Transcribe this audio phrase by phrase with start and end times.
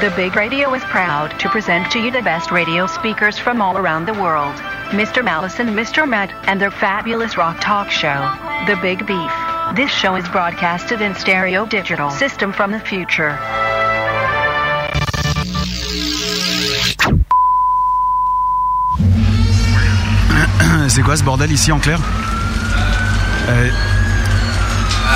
[0.00, 3.76] The Big Radio is proud to present to you the best radio speakers from all
[3.76, 4.54] around the world.
[4.90, 5.24] Mr.
[5.24, 6.08] Malice and Mr.
[6.08, 8.30] Matt and their fabulous rock talk show,
[8.68, 9.32] The Big Beef.
[9.74, 13.36] This show is broadcasted in stereo digital system from the future.
[20.88, 21.98] C'est quoi ce bordel ici en clair
[23.48, 23.68] Euh,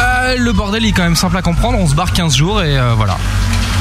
[0.00, 2.78] Euh, le bordel est quand même simple à comprendre, on se barre 15 jours et
[2.78, 3.16] euh, voilà.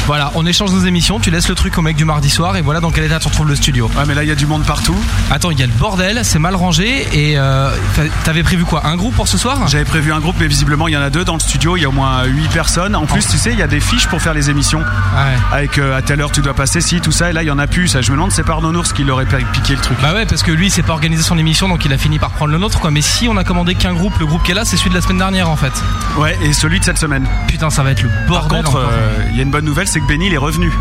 [0.08, 2.62] Voilà, on échange nos émissions, tu laisses le truc au mec du mardi soir et
[2.62, 3.90] voilà dans quel état tu retrouves le studio.
[3.96, 4.96] Ouais, mais là il y a du monde partout.
[5.30, 8.86] Attends, il y a le bordel, c'est mal rangé et euh, t'a- t'avais prévu quoi
[8.88, 9.68] Un groupe pour ce soir?
[9.68, 11.78] J'avais prévu un groupe, mais visiblement il y en a deux dans le studio.
[11.78, 12.96] Il y a au moins 8 personnes.
[12.96, 14.80] En plus, tu sais, il y a des fiches pour faire les émissions.
[14.80, 15.38] Ouais.
[15.54, 17.30] Avec euh, à telle heure tu dois passer, si tout ça.
[17.30, 17.88] Et là il y en a plus.
[17.88, 19.98] Ça, je me demande, c'est par Nonours qui l'aurait piqué le truc.
[20.02, 22.20] Bah ouais, parce que lui, il s'est pas organisé son émission, donc il a fini
[22.20, 22.92] par prendre le nôtre, quoi.
[22.92, 24.96] Mais si on a commandé qu'un groupe, le groupe qui est là, c'est celui de
[24.96, 25.72] la semaine dernière, en fait.
[26.18, 27.26] Ouais, et celui de cette semaine.
[27.48, 28.58] Putain, ça va être le Par bordel.
[28.64, 28.90] contre, encore.
[28.92, 30.72] euh, il y a une bonne nouvelle, c'est que Benny il est revenu.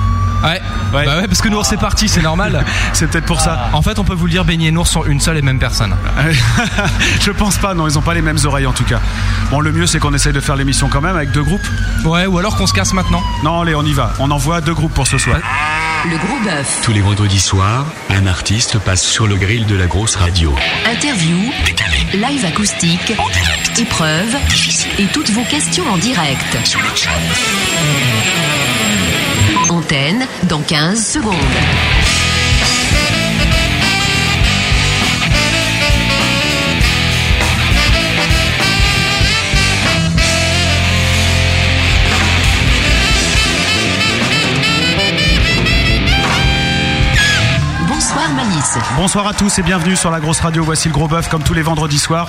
[0.44, 0.62] ouais.
[0.94, 1.04] ouais.
[1.04, 2.64] Bah ouais, parce que Nours c'est parti, c'est normal.
[2.92, 3.70] C'est peut-être pour ça.
[3.72, 5.58] En fait, on peut vous le dire, Benny et Nours sont une seule et même
[5.58, 5.94] personne.
[7.20, 9.00] je pense pas, non, ils ont pas les mêmes oreilles en tout cas.
[9.50, 11.66] Bon, le mieux c'est qu'on essaye de faire l'émission quand même avec deux groupes.
[12.04, 13.22] Ouais, ou alors qu'on se casse maintenant.
[13.42, 14.12] Non, allez, on y va.
[14.18, 15.38] On envoie deux groupes pour ce soir.
[16.08, 16.80] Le gros bœuf.
[16.82, 20.54] Tous les vendredis soirs, un artiste passe sur le grill de la grosse radio.
[20.86, 21.36] Interview,
[22.14, 23.12] live acoustique,
[23.76, 24.34] épreuve
[24.98, 26.56] et toutes vos questions en direct.
[29.68, 31.34] Antenne dans 15 secondes.
[48.96, 50.62] Bonsoir à tous et bienvenue sur la grosse radio.
[50.62, 52.28] Voici le gros bœuf comme tous les vendredis soirs.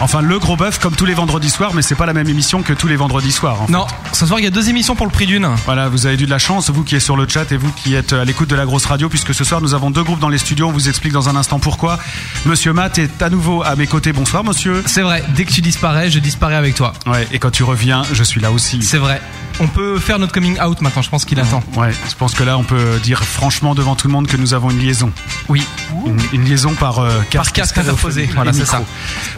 [0.00, 2.62] Enfin, le gros bœuf comme tous les vendredis soirs, mais c'est pas la même émission
[2.62, 3.62] que tous les vendredis soirs.
[3.62, 3.72] en fait.
[3.72, 5.48] Non, ce soir, il y a deux émissions pour le prix d'une.
[5.64, 7.72] Voilà, vous avez eu de la chance, vous qui êtes sur le chat et vous
[7.72, 10.20] qui êtes à l'écoute de la grosse radio, puisque ce soir nous avons deux groupes
[10.20, 10.68] dans les studios.
[10.68, 11.98] On vous explique dans un instant pourquoi.
[12.46, 14.12] Monsieur Matt est à nouveau à mes côtés.
[14.12, 14.82] Bonsoir, monsieur.
[14.86, 16.92] C'est vrai, dès que tu disparais, je disparais avec toi.
[17.06, 18.82] Ouais, et quand tu reviens, je suis là aussi.
[18.82, 19.20] C'est vrai.
[19.60, 21.60] On peut faire notre coming out maintenant, je pense qu'il attend.
[21.76, 24.54] Ouais, je pense que là, on peut dire franchement devant tout le monde que nous
[24.54, 25.10] avons une liaison.
[25.48, 25.66] Oui.
[26.06, 28.82] Une, une liaison par euh, Par casque interposé, voilà, c'est ça.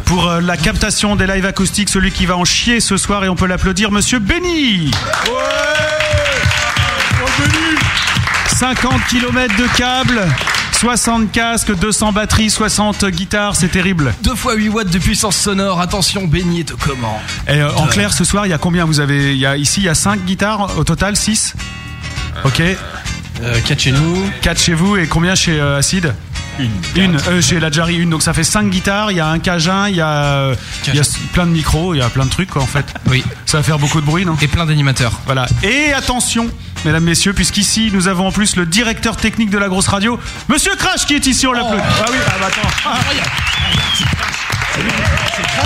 [0.04, 3.28] Pour euh, la captation des lives acoustiques, celui qui va en chier ce soir, et
[3.28, 4.90] on peut l'applaudir, monsieur Benny.
[8.58, 10.26] 50 km de câbles,
[10.72, 14.12] 60 casques, 200 batteries, 60 guitares, c'est terrible.
[14.24, 18.12] 2 fois 8 watts de puissance sonore, attention, Benny est comment Et euh, en clair,
[18.12, 18.86] ce soir, il y a combien?
[18.86, 21.54] Vous avez il y a, Ici, il y a 5 guitares au total, 6
[22.44, 22.60] Ok.
[23.68, 24.28] 4 chez nous.
[24.42, 26.12] 4 chez vous et combien chez euh, Acid?
[26.60, 27.02] Une.
[27.02, 28.10] Une, euh, chez la Jari, une.
[28.10, 30.52] Donc ça fait 5 guitares, il y a un cajun, il y a,
[30.86, 32.86] il y a plein de micros, il y a plein de trucs quoi en fait.
[33.06, 33.24] Oui.
[33.46, 34.36] Ça va faire beaucoup de bruit, non?
[34.40, 35.12] Et plein d'animateurs.
[35.26, 35.46] Voilà.
[35.62, 36.48] Et attention,
[36.84, 40.74] mesdames, messieurs, puisqu'ici nous avons en plus le directeur technique de la grosse radio, Monsieur
[40.76, 41.82] Crash, qui est ici, on l'applaudit.
[41.82, 42.90] Ah oui, ah bah attends.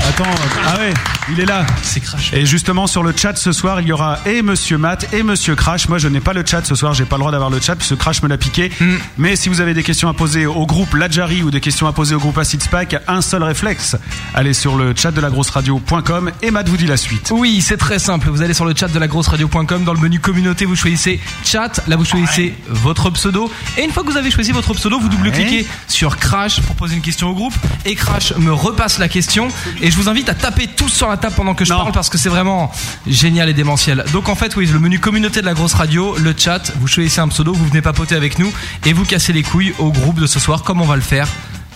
[0.09, 0.25] Attends,
[0.67, 0.95] ah ouais,
[1.31, 1.67] il est là.
[1.83, 2.33] C'est crash.
[2.33, 5.55] Et justement sur le chat ce soir, il y aura et Monsieur Matt et Monsieur
[5.55, 5.89] Crash.
[5.89, 7.77] Moi, je n'ai pas le chat ce soir, j'ai pas le droit d'avoir le chat
[7.77, 8.71] puisque Crash me l'a piqué.
[8.81, 8.95] Mm.
[9.19, 11.93] Mais si vous avez des questions à poser au groupe Ladjari ou des questions à
[11.93, 13.97] poser au groupe Acid Spike, un seul réflexe,
[14.35, 17.33] allez sur le chat de la grosse radio.com et Matt vous dit la suite.
[17.35, 18.29] Oui, c'est très simple.
[18.31, 19.85] Vous allez sur le chat de la grosse radio.com.
[19.85, 21.83] Dans le menu communauté, vous choisissez chat.
[21.87, 23.51] Là, vous choisissez votre pseudo.
[23.79, 26.97] Et une fois que vous avez choisi votre pseudo, vous double-cliquez sur Crash pour poser
[26.97, 27.55] une question au groupe.
[27.85, 28.53] Et Crash me
[28.99, 29.49] la question.
[29.81, 31.81] Et je vous invite à taper tous sur la table pendant que je Non.
[31.81, 32.71] parle parce que c'est vraiment
[33.07, 34.05] génial et démentiel.
[34.13, 37.21] Donc en fait, oui, le menu communauté de la grosse radio, le chat, vous choisissez
[37.21, 38.53] un pseudo, vous venez papoter avec nous
[38.87, 41.27] et vous cassez les couilles au groupe de ce soir comme on va le faire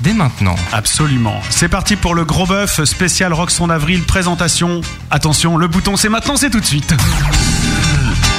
[0.00, 0.54] dès maintenant.
[0.72, 1.40] Absolument.
[1.50, 4.80] C'est parti pour le gros bœuf spécial Rock son avril présentation.
[5.10, 6.94] Attention, le bouton c'est maintenant, c'est tout de suite.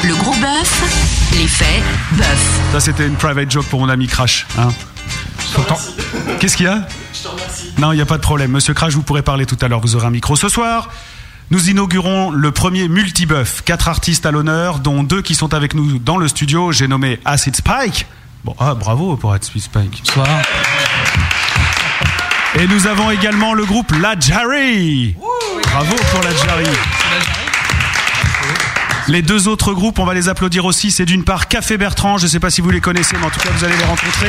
[0.06, 1.82] Le gros bœuf, l'effet
[2.14, 2.60] bœuf.
[2.72, 4.48] Ça c'était une private joke pour mon ami Crash.
[4.58, 4.70] Hein
[6.40, 6.88] Qu'est-ce qu'il y a?
[7.78, 8.52] Non, il n'y a pas de problème.
[8.52, 9.80] Monsieur Crash, vous pourrez parler tout à l'heure.
[9.80, 10.90] Vous aurez un micro ce soir.
[11.52, 13.64] Nous inaugurons le premier multibuff.
[13.64, 16.72] Quatre artistes à l'honneur, dont deux qui sont avec nous dans le studio.
[16.72, 18.06] J'ai nommé Acid Spike.
[18.44, 20.04] Bon, ah, bravo pour Acid Spike.
[20.06, 20.28] Bonsoir.
[22.56, 25.16] Et nous avons également le groupe La Jarry.
[25.72, 26.66] Bravo pour La Jarry.
[29.08, 30.92] Les deux autres groupes, on va les applaudir aussi.
[30.92, 33.30] C'est d'une part Café Bertrand, je ne sais pas si vous les connaissez, mais en
[33.32, 34.28] tout cas vous allez les rencontrer.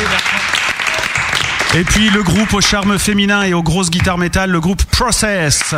[1.76, 5.74] Et puis le groupe au charme féminin et aux grosses guitares métal, le groupe Process.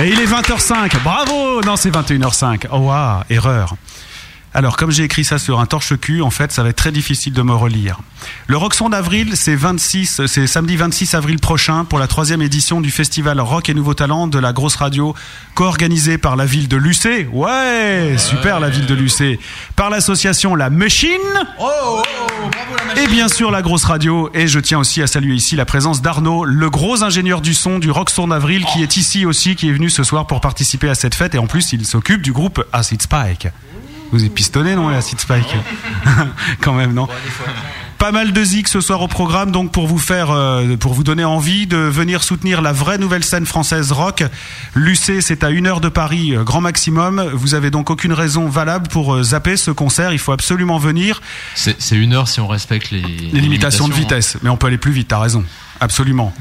[0.00, 1.02] Et il est 20h05.
[1.04, 2.68] Bravo Non, c'est 21h05.
[2.72, 3.74] Oh waouh, erreur.
[4.56, 7.34] Alors, comme j'ai écrit ça sur un torche-cul, en fait, ça va être très difficile
[7.34, 8.00] de me relire.
[8.46, 12.90] Le Roxon d'avril, c'est 26, c'est samedi 26 avril prochain pour la troisième édition du
[12.90, 15.14] festival Rock et Nouveau Talent de la grosse radio,
[15.54, 17.28] co-organisé par la ville de Lucé.
[17.34, 19.38] Ouais, super la ville de Lucé.
[19.76, 21.10] Par l'association La Machine.
[22.96, 24.30] Et bien sûr la grosse radio.
[24.32, 27.78] Et je tiens aussi à saluer ici la présence d'Arnaud, le gros ingénieur du son
[27.78, 30.94] du Roxon d'avril, qui est ici aussi, qui est venu ce soir pour participer à
[30.94, 31.34] cette fête.
[31.34, 33.48] Et en plus, il s'occupe du groupe Acid Spike.
[34.12, 35.56] Vous êtes pistonné, non, Acid Spike
[36.60, 37.08] Quand même, non
[37.98, 41.02] pas mal de zik ce soir au programme, donc pour vous faire, euh, pour vous
[41.02, 44.22] donner envie de venir soutenir la vraie nouvelle scène française rock.
[44.74, 47.30] L'UC, c'est à une heure de Paris, euh, grand maximum.
[47.32, 50.12] Vous avez donc aucune raison valable pour euh, zapper ce concert.
[50.12, 51.22] Il faut absolument venir.
[51.54, 54.78] C'est une heure si on respecte les, Les limitations de vitesse, mais on peut aller
[54.78, 55.08] plus vite.
[55.08, 55.42] T'as raison,
[55.80, 56.34] absolument.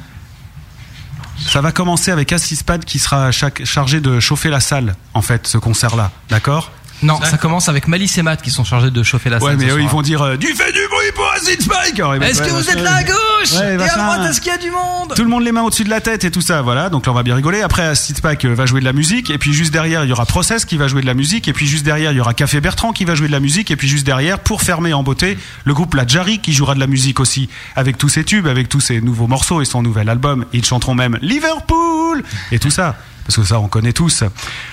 [1.48, 5.48] Ça va commencer avec Assispad qui sera chaque- chargé de chauffer la salle, en fait,
[5.48, 6.12] ce concert-là.
[6.30, 6.72] D'accord?
[7.04, 9.58] Non, ça commence avec Malice et Matt qui sont chargés de chauffer la Ouais, salle.
[9.58, 9.96] mais ce eux, ils soir.
[9.96, 12.46] vont dire euh, Du fait du bruit pour Acid Spike Alors, ils vont- Est-ce que
[12.48, 14.04] ouais, vous êtes là à gauche Ouais, Et à machin.
[14.04, 16.00] droite, est-ce qu'il y a du monde Tout le monde les mains au-dessus de la
[16.02, 16.90] tête et tout ça, voilà.
[16.90, 17.62] Donc là, on va bien rigoler.
[17.62, 19.30] Après, Acid Spike euh, va jouer de la musique.
[19.30, 21.48] Et puis juste derrière, il y aura Process qui va jouer de la musique.
[21.48, 23.72] Et puis juste derrière, il y aura Café Bertrand qui va jouer de la musique.
[23.72, 26.80] Et puis juste derrière, pour fermer en beauté, le groupe La Jarry qui jouera de
[26.80, 27.50] la musique aussi.
[27.76, 30.46] Avec tous ses tubes, avec tous ses nouveaux morceaux et son nouvel album.
[30.54, 32.96] Ils chanteront même Liverpool et tout ça.
[33.28, 34.24] Parce que ça, on connaît tous.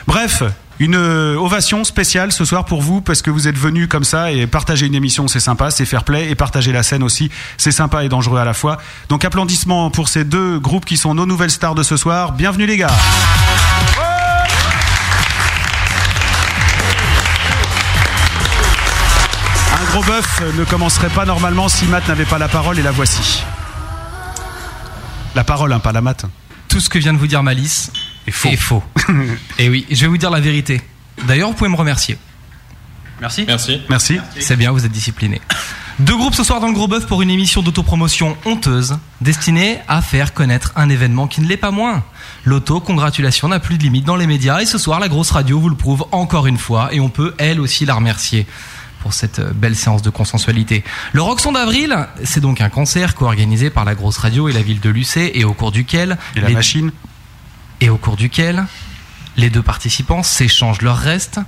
[0.06, 0.42] Bref.
[0.82, 4.32] Une euh, ovation spéciale ce soir pour vous parce que vous êtes venus comme ça
[4.32, 7.70] et partager une émission c'est sympa, c'est fair play et partager la scène aussi c'est
[7.70, 8.78] sympa et dangereux à la fois.
[9.08, 12.32] Donc applaudissements pour ces deux groupes qui sont nos nouvelles stars de ce soir.
[12.32, 12.90] Bienvenue les gars.
[19.80, 22.90] Un gros bœuf ne commencerait pas normalement si Matt n'avait pas la parole et la
[22.90, 23.44] voici.
[25.36, 26.24] La parole, hein, pas la mat.
[26.66, 27.92] Tout ce que vient de vous dire Malice
[28.26, 28.48] est faux.
[28.48, 28.82] Est faux.
[29.58, 30.80] Et oui, je vais vous dire la vérité.
[31.26, 32.16] D'ailleurs, vous pouvez me remercier.
[33.20, 33.44] Merci.
[33.46, 33.80] Merci.
[33.88, 34.18] Merci.
[34.40, 35.40] C'est bien, vous êtes discipliné.
[35.98, 40.00] Deux groupes ce soir dans le Gros Bœuf pour une émission d'autopromotion honteuse, destinée à
[40.02, 42.02] faire connaître un événement qui ne l'est pas moins.
[42.44, 45.68] L'auto-congratulation n'a plus de limite dans les médias et ce soir, la grosse radio vous
[45.68, 48.46] le prouve encore une fois et on peut elle aussi la remercier
[49.00, 50.82] pour cette euh, belle séance de consensualité.
[51.12, 54.80] Le Roxon d'avril, c'est donc un concert co-organisé par la grosse radio et la ville
[54.80, 56.90] de Lucé et au cours duquel Et la les- machine
[57.82, 58.64] et au cours duquel
[59.36, 61.40] les deux participants s'échangent leurs restes.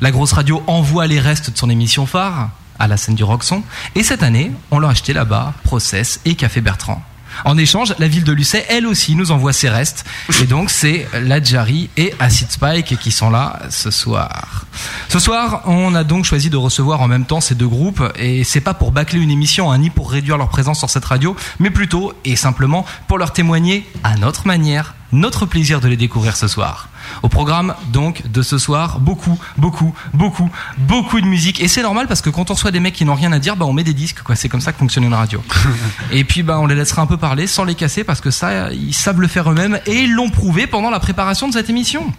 [0.00, 2.48] La grosse radio envoie les restes de son émission phare
[2.78, 3.62] à la scène du Roxon.
[3.94, 7.02] Et cette année, on leur a acheté là-bas Process et Café Bertrand.
[7.44, 10.04] En échange, la ville de Lucé, elle aussi, nous envoie ses restes.
[10.40, 14.64] Et donc, c'est la Jarry et Acid Spike qui sont là ce soir.
[15.10, 18.02] Ce soir, on a donc choisi de recevoir en même temps ces deux groupes.
[18.16, 21.04] Et c'est pas pour bâcler une émission, hein, ni pour réduire leur présence sur cette
[21.04, 25.96] radio, mais plutôt et simplement pour leur témoigner à notre manière notre plaisir de les
[25.96, 26.88] découvrir ce soir.
[27.22, 31.60] Au programme donc de ce soir, beaucoup, beaucoup, beaucoup, beaucoup de musique.
[31.60, 33.56] Et c'est normal parce que quand on reçoit des mecs qui n'ont rien à dire,
[33.56, 34.36] bah on met des disques, quoi.
[34.36, 35.42] C'est comme ça que fonctionne une radio.
[36.12, 38.72] et puis bah on les laissera un peu parler sans les casser parce que ça,
[38.72, 42.12] ils savent le faire eux-mêmes et ils l'ont prouvé pendant la préparation de cette émission.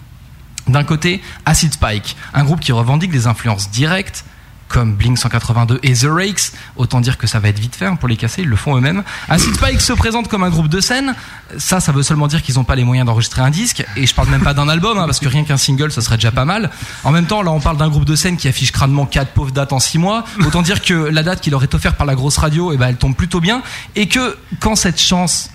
[0.68, 4.24] D'un côté, Acid Spike, un groupe qui revendique des influences directes
[4.74, 7.96] comme Blink 182 et The Rakes, autant dire que ça va être vite fait hein,
[7.96, 9.04] pour les casser, ils le font eux-mêmes.
[9.30, 11.14] Acid Spike se présente comme un groupe de scène,
[11.60, 14.16] ça, ça veut seulement dire qu'ils n'ont pas les moyens d'enregistrer un disque, et je
[14.16, 16.46] parle même pas d'un album, hein, parce que rien qu'un single, ça serait déjà pas
[16.46, 16.72] mal.
[17.04, 19.52] En même temps, là, on parle d'un groupe de scène qui affiche crânement quatre pauvres
[19.52, 22.16] dates en six mois, autant dire que la date qui leur est offerte par la
[22.16, 23.62] grosse radio, eh ben, elle tombe plutôt bien,
[23.96, 25.52] et que quand cette chance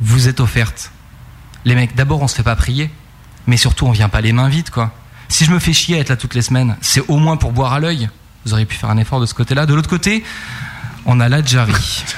[0.00, 0.90] vous est offerte,
[1.66, 2.90] les mecs, d'abord, on se fait pas prier,
[3.46, 4.90] mais surtout, on vient pas les mains vides, quoi.
[5.28, 7.52] Si je me fais chier à être là toutes les semaines, c'est au moins pour
[7.52, 8.08] boire à l'œil.
[8.44, 9.66] Vous auriez pu faire un effort de ce côté-là.
[9.66, 10.24] De l'autre côté,
[11.06, 11.72] on a la Jarry.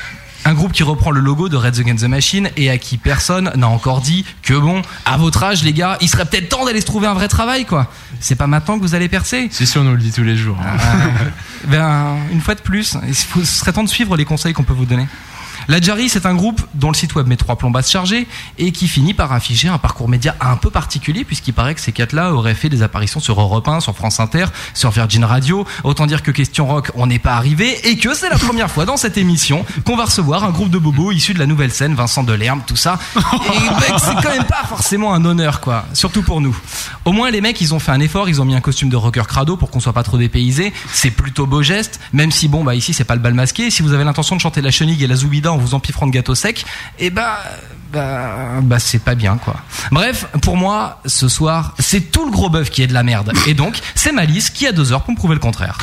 [0.47, 3.51] Un groupe qui reprend le logo de Red Against the Machine et à qui personne
[3.57, 6.83] n'a encore dit que bon, à votre âge, les gars, il serait peut-être temps d'aller
[6.83, 7.91] se trouver un vrai travail, quoi.
[8.21, 9.49] C'est pas maintenant que vous allez percer.
[9.51, 10.59] C'est sûr, on nous le dit tous les jours.
[10.61, 11.11] hein.
[11.69, 14.85] Ben, une fois de plus, il serait temps de suivre les conseils qu'on peut vous
[14.85, 15.07] donner.
[15.69, 18.27] La Jarry, c'est un groupe dont le site web met trois plombes à se charger
[18.59, 21.93] et qui finit par afficher un parcours média un peu particulier puisqu'il paraît que ces
[21.93, 25.67] quatre-là auraient fait des apparitions sur Europe 1, sur France Inter, sur Virgin Radio.
[25.85, 28.85] Autant dire que Question Rock, on n'est pas arrivé et que c'est la première fois
[28.85, 31.95] dans cette émission qu'on va recevoir un groupe de bobos issus de la nouvelle scène,
[31.95, 32.99] Vincent Delerme, tout ça.
[33.17, 35.87] Et c'est quand même pas forcément un honneur, quoi.
[35.95, 36.57] Surtout pour nous.
[37.05, 38.97] Au moins, les mecs, ils ont fait un effort, ils ont mis un costume de
[38.97, 40.73] rocker crado pour qu'on soit pas trop dépaysé.
[40.93, 43.71] C'est plutôt beau geste, même si bon, bah ici, c'est pas le bal masqué.
[43.71, 46.13] Si vous avez l'intention de chanter la chenille et la zoubida en vous empiffrant de
[46.13, 46.65] gâteau sec,
[46.99, 47.39] et bah,
[47.93, 49.57] bah, bah, c'est pas bien, quoi.
[49.91, 53.33] Bref, pour moi, ce soir, c'est tout le gros bœuf qui est de la merde.
[53.47, 55.79] Et donc, c'est Malice qui a deux heures pour me prouver le contraire.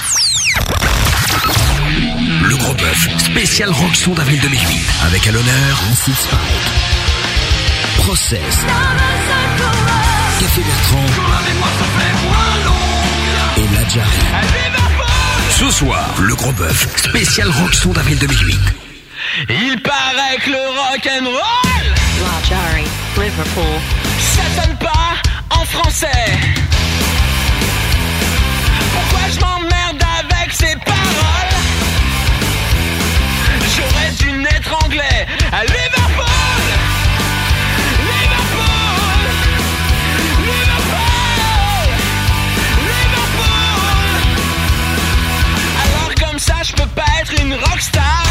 [2.44, 6.40] Le gros bœuf, spécial Roxon d'avril 2008, avec à l'honneur Acid Spike,
[7.98, 8.66] Process,
[10.40, 11.06] Café Bertrand
[13.58, 14.10] et Jarry.
[15.50, 18.91] Ce soir, le gros bœuf, spécial Rockson d'avril 2008.
[19.50, 21.42] Il paraît que le rock'n'roll
[22.22, 22.54] Large
[23.18, 23.64] Liverpool.
[24.20, 25.14] ça sonne pas
[25.50, 26.08] en français.
[28.94, 31.56] Pourquoi je m'emmerde avec ces paroles?
[33.76, 36.68] J'aurais dû naître anglais à Liverpool.
[38.10, 39.22] Liverpool.
[40.44, 41.88] Liverpool.
[42.86, 44.12] Liverpool.
[45.84, 48.31] Alors comme ça, je peux pas être une rockstar.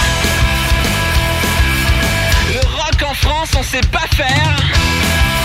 [3.32, 5.39] On sait pas faire.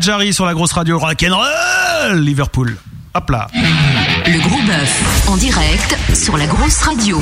[0.00, 2.76] Jarry sur la grosse radio rock'n'roll Liverpool.
[3.14, 3.48] Hop là.
[4.26, 7.20] Le gros bœuf en direct sur la grosse radio.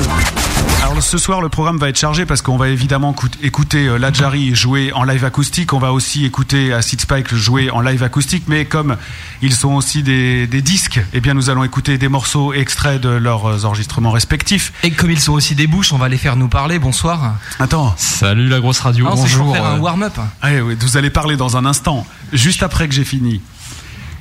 [0.83, 3.97] Alors ce soir, le programme va être chargé parce qu'on va évidemment cout- écouter euh,
[3.97, 5.73] La Jarry jouer en live acoustique.
[5.73, 8.43] On va aussi écouter Acid Spike jouer en live acoustique.
[8.47, 8.97] Mais comme
[9.41, 13.09] ils sont aussi des, des disques, eh bien nous allons écouter des morceaux extraits de
[13.09, 14.73] leurs euh, enregistrements respectifs.
[14.83, 16.77] Et comme ils sont aussi des bouches, on va les faire nous parler.
[16.77, 17.33] Bonsoir.
[17.59, 17.95] Attends.
[17.97, 19.07] Salut la grosse radio.
[19.09, 19.53] Bonjour.
[19.55, 20.13] faire un warm-up.
[20.41, 23.41] Ah oui, vous allez parler dans un instant, juste après que j'ai fini.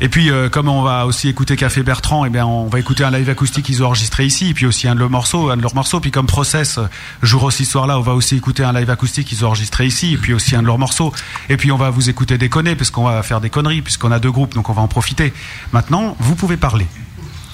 [0.00, 3.02] Et puis, euh, comme on va aussi écouter Café Bertrand, eh bien, on va écouter
[3.02, 5.56] un live acoustique qu'ils ont enregistré ici, et puis aussi un de leurs morceaux, un
[5.56, 5.98] de leurs morceaux.
[5.98, 6.86] Puis comme Process euh,
[7.22, 10.12] jour aussi ce soir-là, on va aussi écouter un live acoustique qu'ils ont enregistré ici,
[10.12, 11.12] et puis aussi un de leurs morceaux.
[11.48, 14.20] Et puis on va vous écouter déconner, parce qu'on va faire des conneries, puisqu'on a
[14.20, 15.32] deux groupes, donc on va en profiter.
[15.72, 16.86] Maintenant, vous pouvez parler.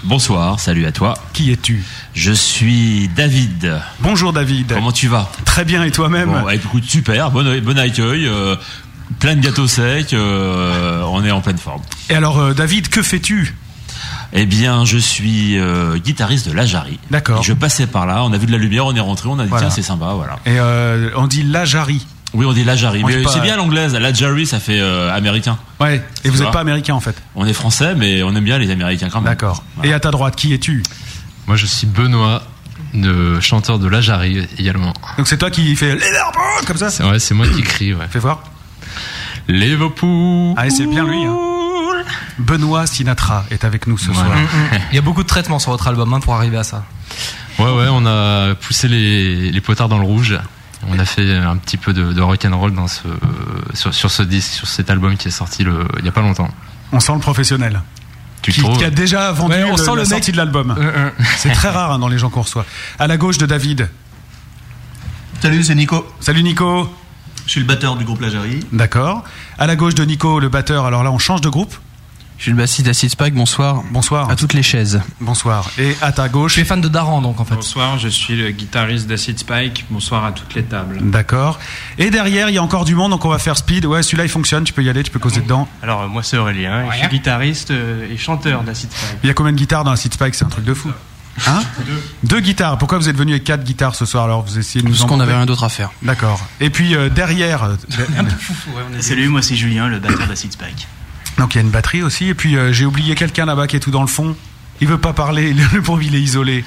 [0.03, 1.15] Bonsoir, salut à toi.
[1.33, 1.83] Qui es-tu?
[2.13, 3.81] Je suis David.
[4.01, 4.75] Bonjour David.
[4.75, 5.33] Comment tu vas?
[5.47, 6.31] Très bien, et toi-même?
[6.31, 8.55] Bon, écoute, super, bon, bon accueil, euh,
[9.19, 11.83] plein de gâteaux secs, euh, on est en pleine forme.
[12.11, 13.55] Et alors, euh, David, que fais-tu?
[14.33, 16.99] Eh bien, je suis euh, guitariste de La Jarry.
[17.11, 17.43] D'accord.
[17.43, 19.45] Je passais par là, on a vu de la lumière, on est rentré, on a
[19.45, 19.67] dit Voilà.
[19.67, 20.35] tiens, c'est sympa, voilà.
[20.47, 22.05] Et euh, on dit La Jarry.
[22.33, 24.59] Oui, on dit La Jarry, On dit mais pas- c'est bien l'anglaise, La Jarry, ça
[24.59, 25.57] fait euh, américain.
[25.79, 27.15] Ouais, et vous n'êtes pas américain en fait.
[27.37, 29.31] On est français, mais on aime bien les américains quand même.
[29.33, 29.63] D'accord.
[29.77, 29.91] Voilà.
[29.91, 30.83] Et à ta droite, qui es-tu?
[31.47, 32.43] Moi, je suis Benoît,
[32.93, 34.93] de chanteur de La Jarry également.
[35.17, 36.91] Donc c'est toi qui fais Liverpool comme ça?
[36.91, 38.07] C'est ouais, c'est moi qui crie, ouais.
[38.11, 38.43] Fais voir.
[39.49, 40.55] Liverpool.
[40.57, 41.25] Ah, et c'est bien lui.
[41.25, 41.37] Hein.
[42.39, 44.31] Benoît Sinatra est avec nous ce Voilà.
[44.31, 44.39] soir.
[44.93, 46.85] Il y a beaucoup de traitements sur votre album hein, pour arriver à ça.
[47.59, 50.39] Ouais, ouais, on a poussé les, les potards dans le rouge.
[50.89, 53.03] On a fait un petit peu de, de rock'n'roll dans ce,
[53.73, 56.21] sur, sur ce disque, sur cet album qui est sorti le, il y a pas
[56.21, 56.49] longtemps.
[56.93, 57.81] On sent le professionnel.
[58.43, 60.33] Tu Qui, trouves qui a déjà vendu Ouais, on le- sent la le mec- sortie
[60.33, 60.75] de l'album.
[61.39, 62.67] C'est très rare hein, dans les gens qu'on reçoit.
[62.99, 63.89] À la gauche de David.
[65.41, 66.07] Salut, c'est Nico.
[66.21, 66.95] Salut Nico.
[67.47, 68.29] Je suis le batteur du groupe La.
[68.73, 69.25] D'accord.
[69.59, 70.87] À la gauche de Nico, le batteur.
[70.87, 71.75] Alors là, on change de groupe.
[72.37, 73.85] Je suis le bassiste d'Acid Spike, bonsoir.
[73.93, 74.29] Bonsoir.
[74.29, 75.01] À toutes les chaises.
[75.21, 75.71] Bonsoir.
[75.79, 76.55] Et à ta gauche.
[76.55, 77.55] Tu es fan de Daran donc en fait.
[77.55, 79.87] Bonsoir, je suis le guitariste d'Acid Spike.
[79.89, 80.99] Bonsoir à toutes les tables.
[81.11, 81.61] D'accord.
[81.97, 83.87] Et derrière, il y a encore du monde, donc on va faire speed.
[83.87, 84.65] Ouais, celui-là, il fonctionne.
[84.65, 85.69] Tu peux y aller, tu peux causer dedans.
[85.83, 86.91] Alors, euh, moi, c'est Aurélien.
[86.91, 89.19] Je suis guitariste euh, et chanteur d'Acid Spike.
[89.23, 90.35] Il y a combien de guitares dans Seed Spike?
[90.35, 90.91] C'est un truc de fou.
[91.47, 91.63] Hein
[92.23, 92.79] Deux guitares.
[92.79, 95.03] Pourquoi vous êtes venu avec quatre guitares ce soir Alors vous essayez de nous Parce
[95.05, 95.91] qu'on embrouiller avait rien d'autre à faire.
[96.03, 96.41] D'accord.
[96.61, 97.77] Et puis euh, derrière, euh,
[99.01, 100.87] Salut, moi c'est Julien, le batteur d'Acid Spike.
[101.39, 102.29] donc il y a une batterie aussi.
[102.29, 104.37] Et puis euh, j'ai oublié quelqu'un là-bas qui est tout dans le fond.
[104.81, 106.65] Il veut pas parler, le pauvre il est isolé.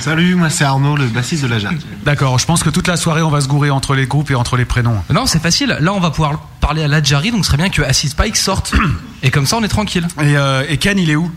[0.00, 1.78] Salut, moi c'est Arnaud, le bassiste de la Jade.
[2.04, 4.34] D'accord, je pense que toute la soirée on va se gourer entre les groupes et
[4.34, 5.02] entre les prénoms.
[5.12, 5.76] Non, c'est facile.
[5.80, 8.74] Là, on va pouvoir parler à l'Adjari, donc ce serait bien que Acid Spike sorte.
[9.22, 10.06] Et comme ça, on est tranquille.
[10.20, 11.30] Et, euh, et Ken, il est où?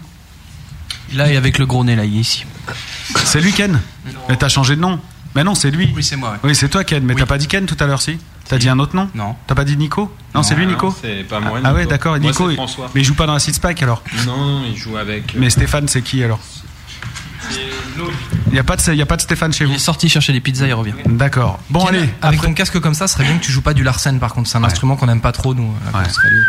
[1.16, 2.46] Là, et avec le gros nez, là, il est ici.
[3.16, 3.80] C'est lui Ken
[4.30, 5.00] Mais t'as changé de nom
[5.36, 5.92] Mais non, c'est lui.
[5.96, 6.32] Oui, c'est moi.
[6.32, 6.38] ouais.
[6.44, 8.18] Oui, c'est toi Ken, mais t'as pas dit Ken tout à l'heure, si
[8.48, 9.36] T'as dit un autre nom Non.
[9.48, 11.54] T'as pas dit Nico Non, c'est lui Nico C'est pas moi.
[11.64, 11.76] Ah Nico.
[11.76, 12.46] ouais, d'accord, Moi, Nico.
[12.48, 12.92] c'est il- François.
[12.94, 15.34] Mais il joue pas dans la Six Pack alors Non, il joue avec.
[15.36, 16.40] euh, Mais Stéphane, c'est qui alors
[18.50, 20.08] Il y a pas de, y a pas de Stéphane chez vous Il est sorti
[20.10, 20.94] chercher des pizzas, il revient.
[21.06, 21.60] D'accord.
[21.70, 22.10] Bon, Ken, allez.
[22.22, 24.34] Avec ton casque comme ça, ce serait bien que tu joues pas du Larsen, par
[24.34, 24.50] contre.
[24.50, 26.40] C'est un instrument qu'on aime pas trop, nous, à la Grosse Radio.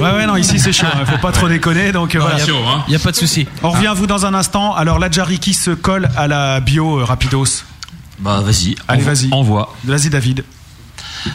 [0.00, 0.86] Ouais, ouais, non, ici c'est chaud.
[0.92, 1.92] hein, Faut pas trop déconner.
[1.92, 2.40] Donc, euh, Non, voilà.
[2.40, 3.46] y a- Chaud, hein y a pas de souci.
[3.62, 4.74] On revient à vous dans un instant.
[4.74, 7.62] Alors, la Jari qui se colle à la bio euh, Rapidos.
[8.18, 8.74] Bah vas-y.
[8.88, 9.28] Allez, envoie- vas-y.
[9.32, 9.74] Envoie.
[9.84, 10.44] Vas-y, David.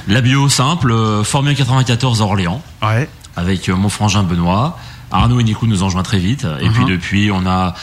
[0.07, 2.61] La bio simple, euh, formée en 94 à Orléans.
[2.83, 3.09] Ouais.
[3.37, 4.77] Avec euh, mon frangin Benoît.
[5.09, 6.45] Arnaud et Nico nous ont joints très vite.
[6.59, 6.73] Et Mhm.
[6.73, 7.73] puis depuis, on a,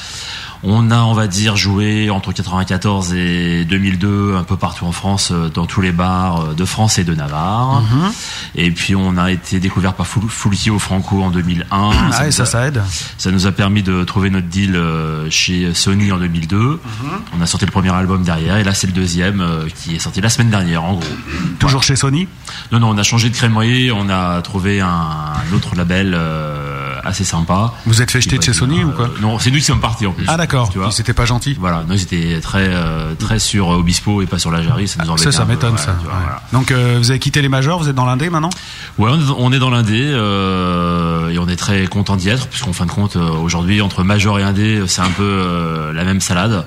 [0.67, 5.31] on a, on va dire, joué entre 94 et 2002 un peu partout en France,
[5.33, 7.83] euh, dans tous les bars euh, de France et de Navarre.
[7.83, 8.13] Mhm.
[8.57, 10.07] Et puis on a été découvert par
[10.71, 11.67] au Franco en 2001.
[11.71, 12.83] Ah, et nous ça, a- ça aide.
[13.19, 16.57] ça nous a permis de trouver notre deal euh, chez Sony en 2002.
[16.57, 16.79] Mhm.
[17.39, 19.45] On a sorti le premier album derrière et là c'est le deuxième
[19.77, 21.05] qui est sorti la semaine dernière en gros.
[21.59, 22.27] Toujours chez Sony?
[22.73, 26.94] Non non, on a changé de crémerie, on a trouvé un, un autre label euh,
[27.05, 27.73] assez sympa.
[27.87, 29.81] Vous êtes fait jeter de chez Sony euh, ou quoi Non, c'est nous qui sommes
[29.81, 30.25] partis en plus.
[30.29, 30.71] Ah, d'accord.
[30.71, 31.57] Tu vois C'était pas gentil.
[31.59, 35.05] Voilà, nous c'était très très très sur euh, Obispo et pas sur la Jarry, ça
[35.05, 35.93] nous Ça, ça m'étonne, ça.
[36.03, 36.43] vois, voilà.
[36.53, 38.51] Donc, euh, vous avez quitté les majors, vous êtes dans l'indé maintenant?
[38.99, 42.87] Ouais, on est- dans l'indé euh, et on est très content d'y être puisqu'en fin
[42.87, 46.65] de compte euh, aujourd'hui entre major et indé c'est un peu euh, la même salade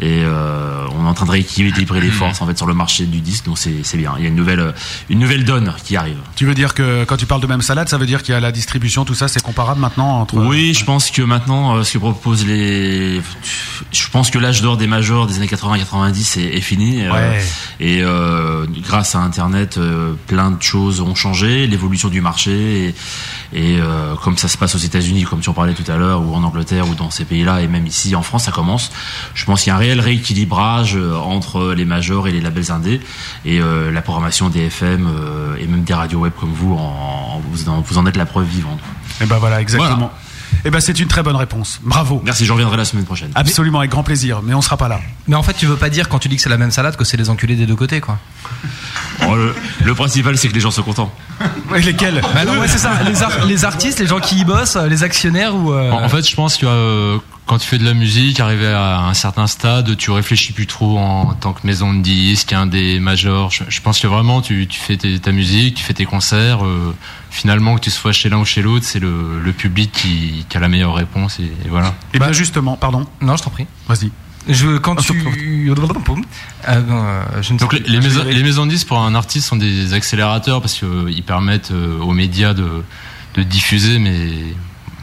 [0.00, 3.04] et euh, on est en train de rééquilibrer les forces en fait sur le marché
[3.06, 4.14] du disque donc c'est c'est bien.
[4.18, 4.72] Il y a une nouvelle euh,
[5.08, 6.16] une nouvelle donne qui arrive.
[6.36, 8.36] Tu veux dire que quand tu parles de même salade, ça veut dire qu'il y
[8.36, 10.36] a la distribution, tout ça, c'est comparable maintenant entre.
[10.36, 13.20] Oui, je pense que maintenant, euh, ce que proposent les,
[13.92, 17.02] je pense que l'âge d'or des majors des années 80-90 est, est fini.
[17.04, 17.42] euh, Ouais.
[17.80, 22.94] et euh, grâce à Internet, euh, plein de choses ont changé, l'évolution du marché et,
[23.52, 26.22] et, euh, comme ça se passe aux États-Unis, comme tu en parlais tout à l'heure,
[26.22, 28.90] ou en Angleterre, ou dans ces pays-là, et même ici en France, ça commence.
[29.34, 32.70] Je pense qu'il y a un réel rééquilibrage euh, entre les majors et les labels
[32.70, 33.00] indés
[33.44, 36.78] et euh, la programmation des FM euh, et même des radios web comme vous, en,
[36.78, 38.78] en- vous, en, vous en êtes la preuve vivante.
[39.20, 39.96] Et ben voilà, exactement.
[39.96, 40.12] Voilà.
[40.64, 41.80] Et ben c'est une très bonne réponse.
[41.82, 42.20] Bravo.
[42.24, 43.30] Merci, je reviendrai la semaine prochaine.
[43.34, 45.00] Absolument, avec grand plaisir, mais on sera pas là.
[45.28, 46.96] Mais en fait, tu veux pas dire quand tu dis que c'est la même salade
[46.96, 48.18] que c'est les enculés des deux côtés, quoi.
[49.28, 51.12] Oh, le, le principal, c'est que les gens soient contents.
[51.76, 52.92] Et lesquels Bah non, ouais, c'est ça.
[53.04, 55.72] Les, ar- les artistes, les gens qui y bossent, les actionnaires ou.
[55.74, 57.18] euh, En, en fait, je pense que euh,
[57.50, 60.98] quand tu fais de la musique, arrivé à un certain stade, tu réfléchis plus trop
[61.00, 63.50] en tant que maison de disques, un des majors.
[63.50, 66.64] Je, je pense que vraiment, tu, tu fais tes- ta musique, tu fais tes concerts.
[66.64, 66.94] euh,
[67.28, 70.56] finalement, que tu sois chez l'un ou chez l'autre, c'est le, le public qui, qui
[70.56, 71.92] a la meilleure réponse et, et voilà.
[72.14, 73.04] Et bien justement, pardon.
[73.20, 73.66] Non, je t'en prie.
[73.88, 74.12] Vas-y.
[74.48, 75.12] Je, quand tu.
[76.68, 79.00] Euh, non, euh, je ne sais Donc les, les maisons, les maisons de disques pour
[79.02, 82.84] un artiste sont des accélérateurs parce qu'ils permettent euh, aux médias de,
[83.34, 84.30] de diffuser, mais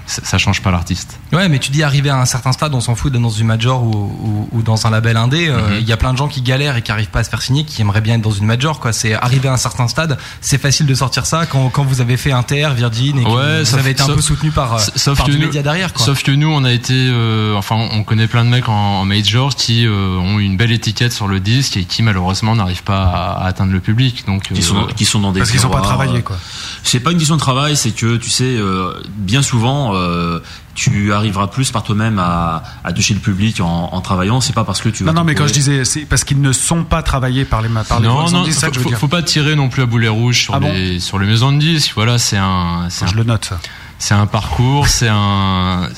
[0.07, 1.19] ça, ça change pas l'artiste.
[1.33, 3.45] Ouais, mais tu dis arriver à un certain stade, on s'en fout d'être dans une
[3.45, 5.47] major ou, ou, ou dans un label indé.
[5.49, 5.87] euh, Il Mhm.
[5.89, 7.63] y a plein de gens qui galèrent et qui arrivent pas à se faire signer,
[7.65, 8.79] qui aimeraient bien être dans une major.
[8.79, 10.17] Quoi, c'est arriver à un certain stade.
[10.41, 13.59] C'est facile de sortir ça quand, quand vous avez fait Inter, Virgin et que Ouais,
[13.59, 15.45] vous sauf- avez été un sauf- peu soutenu par, euh, sauf par que du nous-
[15.45, 15.93] média derrière.
[15.93, 16.05] Quoi.
[16.05, 19.05] Sauf que nous, on a été, euh, enfin, on connaît plein de mecs en, en
[19.05, 23.03] major qui euh, ont une belle étiquette sur le disque et qui malheureusement n'arrivent pas
[23.03, 24.23] à, à atteindre le public.
[24.25, 26.21] Donc, Qui sont, euh, qui sont dans des Parce qu'ils ont pas endroits, travaillé, euh,
[26.21, 26.37] quoi.
[26.83, 30.39] C'est pas une question de travail, c'est que tu sais, euh, bien souvent, euh,
[30.75, 34.41] tu arriveras plus par toi-même à, à toucher le public en, en travaillant.
[34.41, 35.11] C'est pas parce que tu vas.
[35.11, 37.69] Non, non, mais quand je disais, c'est parce qu'ils ne sont pas travaillés par les,
[37.87, 40.41] par les non, non, disques, c'est ça faut, pas tirer non plus à boulet rouge
[40.43, 41.91] sur Ah bon les sur les maisons de disques.
[41.95, 43.59] Voilà, c'est un, c'est Je un- le note, ça.
[43.99, 45.89] c'est un parcours, c'est un,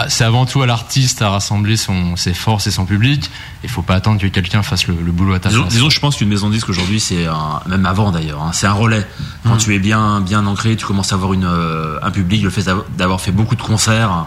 [0.00, 3.30] c'est- ah, c'est avant tout à l'artiste à rassembler son, ses forces et son public.
[3.62, 5.72] Il faut pas attendre que quelqu'un fasse le, le boulot à ta Disons, place.
[5.74, 7.26] disons, je pense qu'une maison de disque aujourd'hui, c'est
[7.66, 9.06] même avant d'ailleurs, hein, c'est un relais.
[9.44, 9.58] Quand Mhm.
[9.58, 12.64] tu es bien, bien ancré, tu commences à avoir une, euh, un public, le fait
[12.96, 14.26] d'avoir- fait beaucoup de concerts,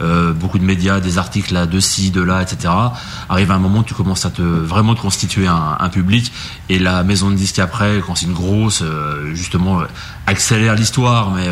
[0.00, 2.72] euh, beaucoup de médias, des articles là, de ci, de là, etc.
[3.28, 6.32] Arrive un moment où tu commences à te vraiment te constituer un, un public.
[6.68, 9.80] Et la maison de disque après, quand c'est une grosse, euh, justement,
[10.26, 11.30] accélère l'histoire.
[11.30, 11.48] Mais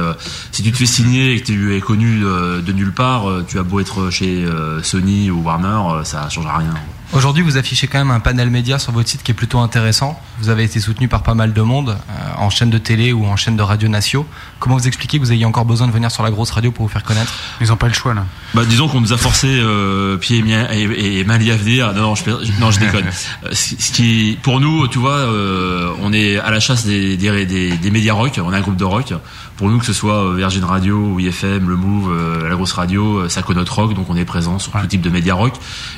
[0.52, 3.42] si tu te fais signer et que tu es connu euh, de nulle part, euh,
[3.56, 6.74] tu as beau être chez euh, Sony ou Warner, euh, ça changera rien.
[7.14, 10.20] Aujourd'hui, vous affichez quand même un panel média sur votre site qui est plutôt intéressant.
[10.40, 13.24] Vous avez été soutenu par pas mal de monde, euh, en chaîne de télé ou
[13.24, 14.26] en chaîne de radio nationaux.
[14.58, 16.86] Comment vous expliquez que vous ayez encore besoin de venir sur la grosse radio pour
[16.86, 18.24] vous faire connaître Ils n'ont pas le choix là.
[18.54, 21.92] Bah, disons qu'on nous a forcé euh, pied et, et, et à venir.
[21.94, 22.24] Non, non, je,
[22.60, 23.04] non, je déconne.
[23.44, 27.44] Euh, Ce qui, pour nous, tu vois, euh, on est à la chasse des, des,
[27.44, 28.40] des, des médias rock.
[28.42, 29.12] On est un groupe de rock.
[29.56, 32.72] Pour nous, que ce soit euh, Virgin Radio ou IFM, le Move, euh, la grosse
[32.72, 35.54] radio, euh, ça connote rock, donc on est présent sur tout type de médias rock.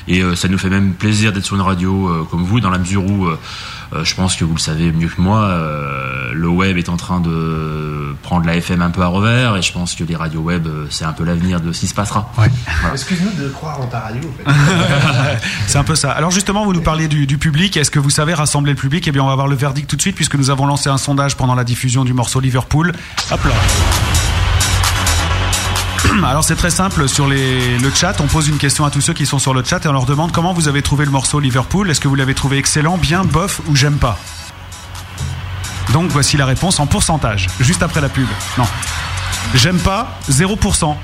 [0.07, 2.69] Et euh, ça nous fait même plaisir d'être sur une radio euh, comme vous, dans
[2.69, 3.27] la mesure où
[3.91, 7.19] je pense que vous le savez mieux que moi, euh, le web est en train
[7.19, 10.67] de prendre la FM un peu à revers, et je pense que les radios web,
[10.67, 12.31] euh, c'est un peu l'avenir de ce qui se passera.
[12.35, 12.51] Voilà.
[12.93, 14.57] Excuse-nous de croire en ta radio, en fait.
[15.67, 16.11] C'est un peu ça.
[16.11, 17.77] Alors justement, vous nous parliez du, du public.
[17.77, 19.07] Est-ce que vous savez rassembler le public?
[19.07, 20.97] Eh bien, on va voir le verdict tout de suite puisque nous avons lancé un
[20.97, 22.93] sondage pendant la diffusion du morceau Liverpool.
[23.31, 24.18] Hop là.
[26.23, 28.19] Alors c'est très simple sur le chat.
[28.21, 30.05] On pose une question à tous ceux qui sont sur le chat et on leur
[30.05, 31.89] demande comment vous avez trouvé le morceau Liverpool.
[31.89, 34.17] Est-ce que vous l'avez trouvé excellent, bien, bof ou j'aime pas?
[35.93, 38.27] Donc voici la réponse en pourcentage, juste après la pub.
[38.57, 38.67] Non.
[39.55, 40.95] J'aime pas, 0%.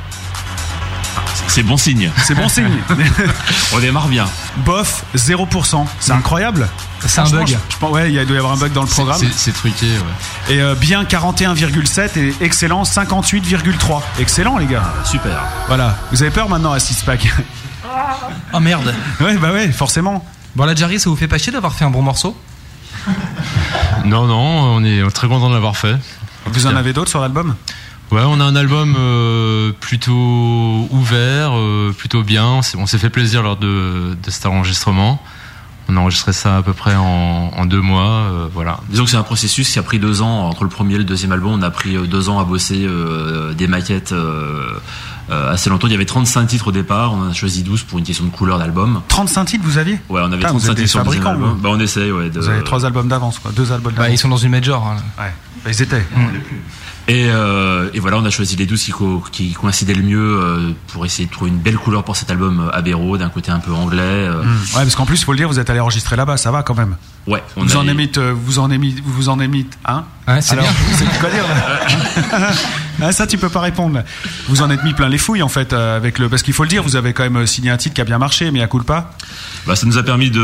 [1.47, 2.11] C'est bon signe.
[2.23, 2.69] C'est bon signe.
[3.73, 4.25] On démarre bien.
[4.57, 5.85] Bof, 0%.
[5.99, 6.67] C'est incroyable.
[7.05, 7.47] C'est un bug.
[7.47, 9.19] Je, je pense, ouais, il y a- doit y avoir un bug dans le programme.
[9.19, 10.55] C'est- C'est truqué, ouais.
[10.55, 14.01] Et euh, bien 41,7 et excellent 58,3.
[14.19, 14.83] Excellent les gars.
[15.03, 15.43] Super.
[15.67, 15.97] Voilà.
[16.11, 17.27] Vous avez peur maintenant à 6 pack
[18.53, 18.93] Oh merde.
[19.21, 20.25] Ouais, bah ouais, forcément.
[20.55, 22.35] Bon, la Jarry, ça vous fait pas chier d'avoir fait un bon morceau?
[24.05, 25.95] Non, non, on est très content de l'avoir fait.
[26.47, 27.55] Vous en avez d'autres sur l'album?
[28.11, 32.45] Ouais, on a un album euh, plutôt ouvert, euh, plutôt bien.
[32.45, 35.21] On s'est- fait plaisir lors de, de cet enregistrement.
[35.89, 38.79] On a enregistré ça à peu près en, en deux mois, euh, voilà.
[38.89, 41.03] Disons que c'est un processus qui a pris deux ans entre le premier et le
[41.03, 41.51] deuxième album.
[41.53, 44.63] On a pris deux ans à bosser euh, des maquettes euh,
[45.29, 45.85] euh, assez longtemps.
[45.87, 47.13] Il y avait 35 titres au départ.
[47.13, 49.01] On en a choisi 12 pour une question de couleur d'album.
[49.09, 49.99] 35 titres vous aviez?
[50.09, 51.59] Ouais, on avait Putain, vous 35 êtes des titres sur le deuxième album.
[51.61, 52.29] Bah, on essaye, ouais.
[52.31, 52.39] De...
[52.39, 53.51] Vous avez trois albums d'avance, quoi.
[53.51, 54.15] Deux albums Bah, d'avance.
[54.15, 54.83] ils sont dans une major.
[54.87, 54.95] hein.
[55.21, 55.33] Ouais.
[55.63, 56.03] Bah, ils étaient.
[57.07, 60.39] Et, euh, et voilà, on a choisi les 12 qui, co- qui coïncidaient le mieux
[60.41, 63.29] euh, pour essayer de trouver une belle couleur pour cet album euh, Abbey Road, d'un
[63.29, 64.01] côté un peu anglais.
[64.01, 64.47] euh, Hmm.
[64.75, 66.73] Ouais, parce qu'en plus, faut le dire, vous êtes allé enregistrer là-bas, ça va quand
[66.75, 66.95] même.
[67.27, 70.41] Ouais, on vous a- en émite, euh, vous en émite, vous en émite, hein Ouais,
[70.41, 70.65] c'est bien.
[70.93, 72.51] C'est quoi dire là
[73.01, 74.01] Ah, Ça, tu peux pas répondre.
[74.47, 76.63] Vous en êtes mis plein les fouilles en fait euh, avec le, parce qu'il faut
[76.63, 78.61] le dire, vous avez quand même euh, signé un titre qui a bien marché, mais
[78.61, 79.11] à coup pas.
[79.67, 80.41] Bah, ça nous a permis de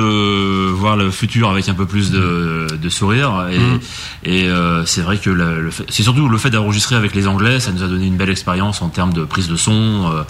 [0.71, 3.79] voir le futur avec un peu plus de, de sourire et, Mm.
[4.23, 7.27] et euh, c'est vrai que le, le fait- c'est surtout le fait d'enregistrer avec les
[7.27, 10.23] Anglais, ça nous a donné une belle expérience en termes de prise de son, euh,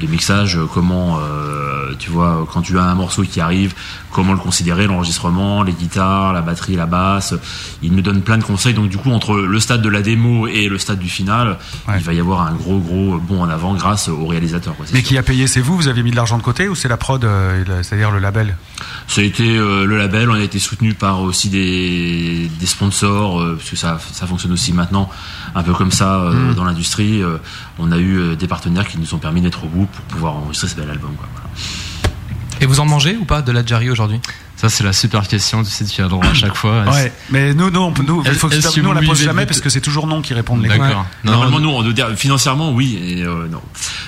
[0.00, 3.72] de mixage, comment euh, tu vois quand tu as un morceau qui arrive,
[4.14, 7.34] comment le considérer, l'enregistrement, les guitares, la batterie, la basse.
[7.82, 8.72] Ils nous donnent plein de conseils.
[8.72, 11.58] Donc du coup entre le stade de la démo et le stade du final,
[11.94, 14.74] il va y avoir un gros gros bond en avant grâce au réalisateur.
[14.76, 15.08] quoi, Mais sûr.
[15.08, 15.76] qui a payé C'est vous?
[15.76, 18.56] Vous avez mis de l'argent de côté ou c'est la prod, euh, c'est-à-dire le label?
[19.08, 23.40] Ça a été euh, le label, on a été soutenu par aussi des, des sponsors,
[23.40, 25.10] euh, parce que ça, ça fonctionne aussi maintenant
[25.54, 26.54] un peu comme ça euh, Mm.
[26.54, 27.22] dans l'industrie.
[27.78, 30.68] On a eu des partenaires qui nous ont permis d'être au bout pour pouvoir enregistrer
[30.68, 31.12] ce bel album.
[31.16, 31.48] Quoi, voilà.
[32.64, 34.22] Et vous en mangez ou pas de la Jarry aujourd'hui?
[34.64, 36.84] Ça, c'est la super question, tu sais, tu as le droit à chaque fois.
[36.90, 37.12] Ouais.
[37.28, 39.44] Mais nous, nous, on, peut- nous, il faut que tu- nous, on la pose jamais
[39.44, 40.88] parce que c'est toujours non qui répondent les D'accord.
[40.88, 41.06] gars.
[41.22, 42.98] Non, Normalement, nous, on doit dire financièrement, oui.
[43.04, 43.60] Et, euh, non,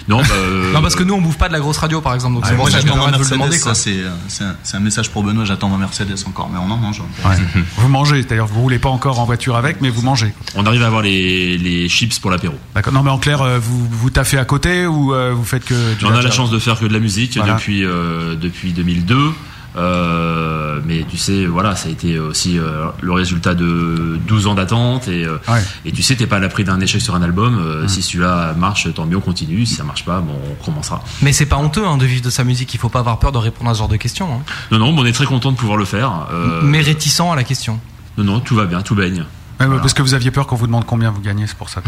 [0.09, 2.15] non, bah, euh, Non, parce que nous, on bouffe pas de la grosse radio, par
[2.15, 2.37] exemple.
[2.37, 5.11] Donc Ah, c'est moi j'attends ma Mercedes, ça c'est euh, c'est un, c'est un message
[5.11, 7.03] pour Benoît, j'attends ma Mercedes encore, mais on en mange.
[7.03, 7.29] hein.
[7.29, 7.37] Ouais.
[7.77, 10.33] vous mangez, c'est-à-dire vous roulez pas encore en voiture avec, mais vous mangez.
[10.55, 12.55] on arrive à avoir les, les chips pour l'apéro.
[12.75, 12.95] D'accord.
[12.95, 16.23] Non, mais en clair, vous vous taffez à côté ou vous faites que On a
[16.23, 19.33] la chance de faire que de la musique depuis 2002.
[19.77, 24.55] Euh, mais tu sais, voilà, ça a été aussi euh, le résultat de 12 ans
[24.55, 25.63] d'attente et, euh, Ouais.
[25.85, 27.59] et tu sais, t'es pas à l'abri d'un échec sur un album.
[27.59, 27.89] Euh.
[27.89, 29.67] Si celui-là marche, tant mieux, on continue.
[29.67, 31.03] Si ça marche pas, bon, on commencera.
[31.23, 32.73] Mais c'est pas honteux hein, de vivre de sa musique.
[32.75, 34.29] Il faut pas avoir peur de répondre à ce genre de questions.
[34.35, 34.43] hein.
[34.71, 36.27] Non, non, mais on est très content de pouvoir le faire.
[36.63, 37.79] Mais réticent à la question.
[38.19, 39.25] non, non, tout va bien, tout baigne.
[39.61, 41.83] Ouais, Parce que vous aviez peur qu'on vous demande combien vous gagnez, c'est pour ça.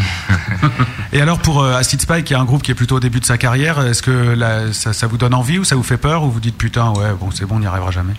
[1.13, 3.21] Et alors pour euh, Acid Spike, qui est un groupe qui est plutôt au début
[3.21, 5.99] de sa carrière, est-ce que là, ça, ça vous donne envie ou ça vous fait
[5.99, 8.15] peur ou vous dites putain ouais bon c'est bon on n'y arrivera jamais?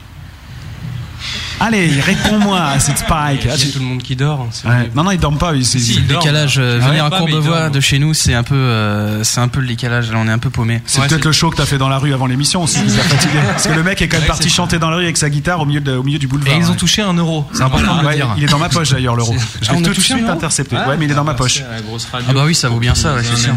[1.60, 3.10] Allez, réponds-moi Acid Spike.
[3.12, 4.42] Ah, Il y a j'ai- tout le monde qui dort.
[4.42, 4.90] hein, c'est Ouais.
[4.96, 5.54] Non non ils dorment pas.
[5.56, 8.44] Ils, Si, ils- le décalage, euh, Ah venir à Courbevoie de chez nous, c'est un
[8.44, 10.12] peu, euh, c'est un peu le décalage.
[10.12, 10.82] Là, on est un peu paumé.
[10.86, 12.80] C'est Ouais, peut-être c'est- le show que t'as fait dans la rue avant l'émission aussi
[12.88, 13.40] fatigué.
[13.52, 14.56] Parce que le mec est quand même Ouais, parti c'est ça.
[14.56, 16.54] chanter dans la rue avec sa guitare au milieu, de- au milieu du boulevard.
[16.54, 16.76] Et ils ont ouais.
[16.78, 17.46] touché un euro.
[17.54, 18.28] C'est important de le dire.
[18.38, 19.34] il est dans ma poche d'ailleurs l'euro.
[19.62, 20.76] Je Ah, l'ai tout de touché suite intercepté.
[20.76, 21.60] Ouais mais il est dans ma poche.
[21.60, 21.66] La.
[22.30, 23.50] Ah bah oui, ça vaut bien ça, c'est.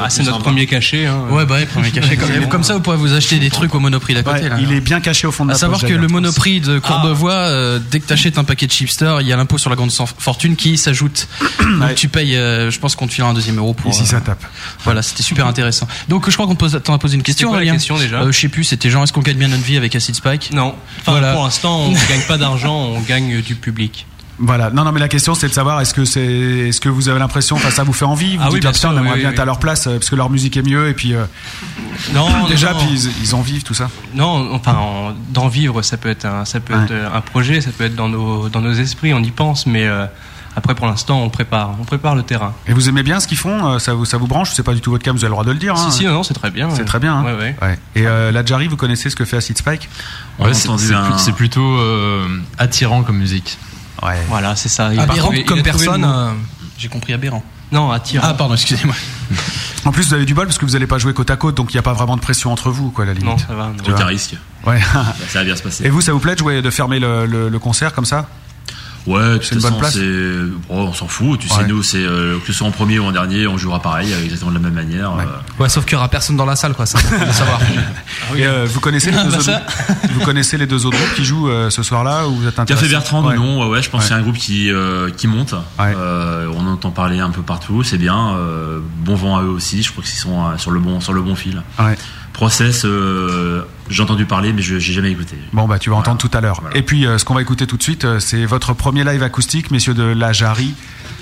[0.00, 1.06] Ah, c'est notre premier cachet.
[1.06, 1.20] Hein.
[1.30, 4.14] Ouais, bah premier cachet comme, comme ça, vous pourrez vous acheter des trucs au Monoprix
[4.14, 4.48] d'à côté.
[4.58, 5.90] Il est bien caché au fond de À ma savoir poche.
[5.90, 6.06] que le.
[6.08, 9.58] Monoprix de Courbevoie euh, dès que t'achètes un paquet de chipster, il y a l'impôt
[9.58, 11.28] sur la grande fortune qui s'ajoute.
[11.60, 13.90] Donc tu payes, euh, je pense qu'on te file un deuxième euro pour.
[13.90, 14.44] Ici, ça euh, tape.
[14.84, 15.86] Voilà, c'était super intéressant.
[16.08, 17.48] Donc je crois qu'on t'en as posé une question.
[17.50, 19.62] quoi la question, déjà Euh, Je sais plus, c'était genre est-ce qu'on gagne bien notre
[19.64, 20.50] vie avec Acid Spike?
[20.52, 20.74] Non.
[21.00, 21.32] Enfin, Voilà.
[21.32, 24.06] pour l'instant, on gagne pas d'argent, on gagne du public.
[24.38, 24.70] Voilà.
[24.70, 27.18] Non, non, mais la question, c'est de savoir est-ce que c'est, est-ce que vous avez
[27.18, 28.98] l'impression, enfin, ça vous fait envie Vous Ah dites, oui, bien ah, putain, sûr, on
[29.00, 29.34] aimerait oui, bien oui.
[29.34, 31.24] être à leur place euh, parce que leur musique est mieux et puis euh,
[32.12, 32.78] Non, déjà, non.
[32.80, 33.88] puis ils, ils en vivent tout ça.
[34.14, 37.60] Non, enfin, en- d'en vivre, ça peut être un, ça peut être euh, un projet,
[37.60, 40.04] ça peut être dans nos, dans nos esprits, on y pense, mais euh,
[40.54, 42.52] après, pour l'instant, on prépare, on prépare le terrain.
[42.66, 44.80] Et vous aimez bien ce qu'ils font Ça vous, ça vous branche C'est pas du
[44.80, 45.74] tout votre cas, vous avez le droit de le dire.
[45.74, 45.90] hein.
[45.90, 46.70] Si, si, non, non, c'est très bien.
[46.70, 46.84] C'est ouais.
[46.86, 47.14] très bien.
[47.16, 47.24] hein.
[47.24, 47.56] Ouais, ouais.
[47.60, 47.78] Ouais.
[47.94, 49.88] Et euh, la Jarry, vous connaissez ce que fait Acid Spike?
[50.38, 52.26] Ouais, c'est c'est plus- c'est plutôt euh,
[52.58, 53.58] attirant comme musique.
[54.02, 54.18] Ouais.
[54.28, 54.86] Voilà, c'est ça.
[54.86, 56.04] Aberrant trouvé- comme personne.
[56.04, 56.32] euh,
[56.78, 57.42] J'ai compris aberrant.
[57.72, 58.26] Non, attirant.
[58.30, 58.94] Ah pardon, excusez-moi.
[59.84, 61.54] En plus, vous avez du bol parce que vous n'allez pas jouer côte à côte,
[61.56, 63.28] donc il n'y a pas vraiment de pression entre vous, quoi, à la limite.
[63.28, 63.68] Non, ça va.
[63.68, 63.94] non.
[63.94, 64.34] Aucun risque.
[64.66, 64.80] Ouais.
[65.28, 65.84] Ça va bien se passer.
[65.86, 68.28] Et vous, ça vous plaît de jouer, de fermer le, le- le concert comme ça?
[69.06, 70.68] Ouais, C'est une bonne façon, place c'est.
[70.68, 71.38] bon, on s'en fout.
[71.38, 73.80] Tu sais, nous, c'est euh, que ce soit en premier ou en dernier, on jouera
[73.80, 75.12] pareil, euh, exactement de la même manière.
[75.12, 75.62] euh.
[75.62, 76.86] Ouais, sauf qu'il y aura personne dans la salle, quoi.
[76.86, 77.60] Ça, faut le savoir.
[78.36, 79.62] Et euh, vous connaissez les Ah, deux bah autres, ça.
[80.12, 82.88] vous connaissez les deux autres groupes qui jouent euh, ce soir-là ou vous êtes Café
[82.88, 83.36] Bertrand, Ouais.
[83.36, 84.08] non, ouais, ouais, je pense Ouais.
[84.08, 85.54] que c'est un groupe qui, euh, qui monte.
[85.80, 88.34] Euh, on entend parler un peu partout, c'est bien.
[88.36, 91.12] euh, bon vent à eux aussi, je crois qu'ils sont euh, sur le bon, sur
[91.12, 91.62] le bon fil.
[91.78, 91.96] Ouais.
[92.32, 95.36] Process, euh, j'ai entendu parler, mais je j'ai jamais écouté.
[95.52, 96.62] Bon bah tu vas entendre tout à l'heure.
[96.74, 99.22] Et puis euh, ce qu'on va écouter tout de suite, euh, c'est votre premier live
[99.22, 100.74] acoustique, messieurs de la Jarry.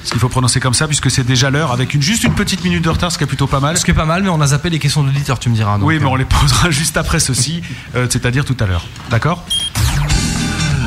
[0.04, 2.62] Ce qu'il faut prononcer comme ça, puisque c'est déjà l'heure, avec une, juste une petite
[2.62, 3.78] minute de retard, ce qui est plutôt pas mal.
[3.78, 5.78] Ce qui est pas mal, mais on a zappé les questions d'auditeurs, tu me diras.
[5.78, 7.62] donc, oui, mais euh, on les posera juste après ceci,
[7.96, 8.86] euh, c'est-à-dire tout à l'heure.
[9.10, 9.46] D'accord?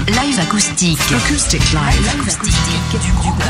[0.08, 1.00] Live acoustique.
[1.16, 2.10] Acoustic live.
[2.14, 3.44] Acoustique du groupe.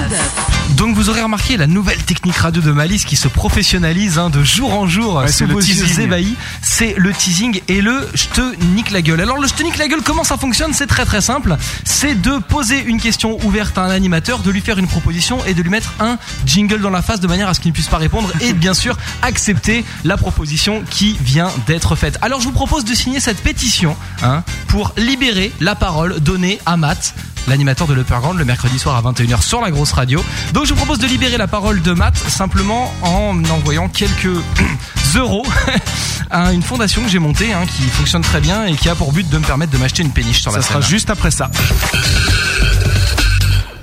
[0.78, 4.44] Donc vous aurez remarqué la nouvelle technique radio de Malice qui se professionnalise hein, de
[4.44, 6.36] jour en jour Ouais, sous c'est le vos yeux ébahis.
[6.62, 9.20] C'est le teasing et le je te nique la gueule.
[9.20, 10.74] Alors le je te nique la gueule, comment ça fonctionne?
[10.74, 11.58] C'est très très simple.
[11.84, 15.56] C'est de poser une question ouverte à un animateur, de lui faire une proposition et
[15.56, 17.88] de lui mettre un jingle dans la face de manière à ce qu'il ne puisse
[17.88, 22.20] pas répondre et bien sûr accepter la proposition qui vient d'être faite.
[22.22, 26.78] Alors je vous propose de signer cette pétition hein, pour libérer la parole donnée à
[26.78, 27.16] Matt
[27.48, 30.24] l'animateur de l'Upperground le mercredi soir à 21h sur la grosse radio.
[30.54, 34.28] Donc je vous propose de libérer la parole de Matt simplement en envoyant quelques
[35.16, 35.46] euros
[36.30, 39.12] à une fondation que j'ai montée hein, qui fonctionne très bien et qui a pour
[39.14, 40.90] but de me permettre de m'acheter une péniche sur Ça la sera scène.
[40.90, 41.50] juste après ça.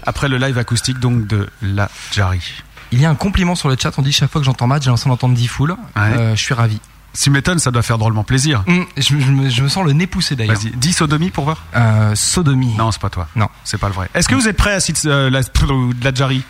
[0.07, 2.43] Après le live acoustique donc de la Jarry.
[2.93, 4.83] Il y a un compliment sur le chat, on dit chaque fois que j'entends Matt,
[4.83, 5.75] j'ai l'impression d'entendre 10 foules.
[5.97, 6.79] Euh, je suis ravi.
[7.17, 8.65] Si m'étonne, ça doit faire drôlement plaisir.
[8.67, 10.57] Hum, je, je me, je me sens le nez poussé d'ailleurs.
[10.57, 11.63] Vas-y, dis sodomie pour voir.
[11.77, 12.75] Euh, sodomie.
[12.77, 13.29] Non, c'est pas toi.
[13.37, 13.49] Non.
[13.63, 14.11] C'est pas le vrai.
[14.15, 15.41] Est-ce que vous êtes prêts à citer euh, la,
[16.03, 16.43] la Jarry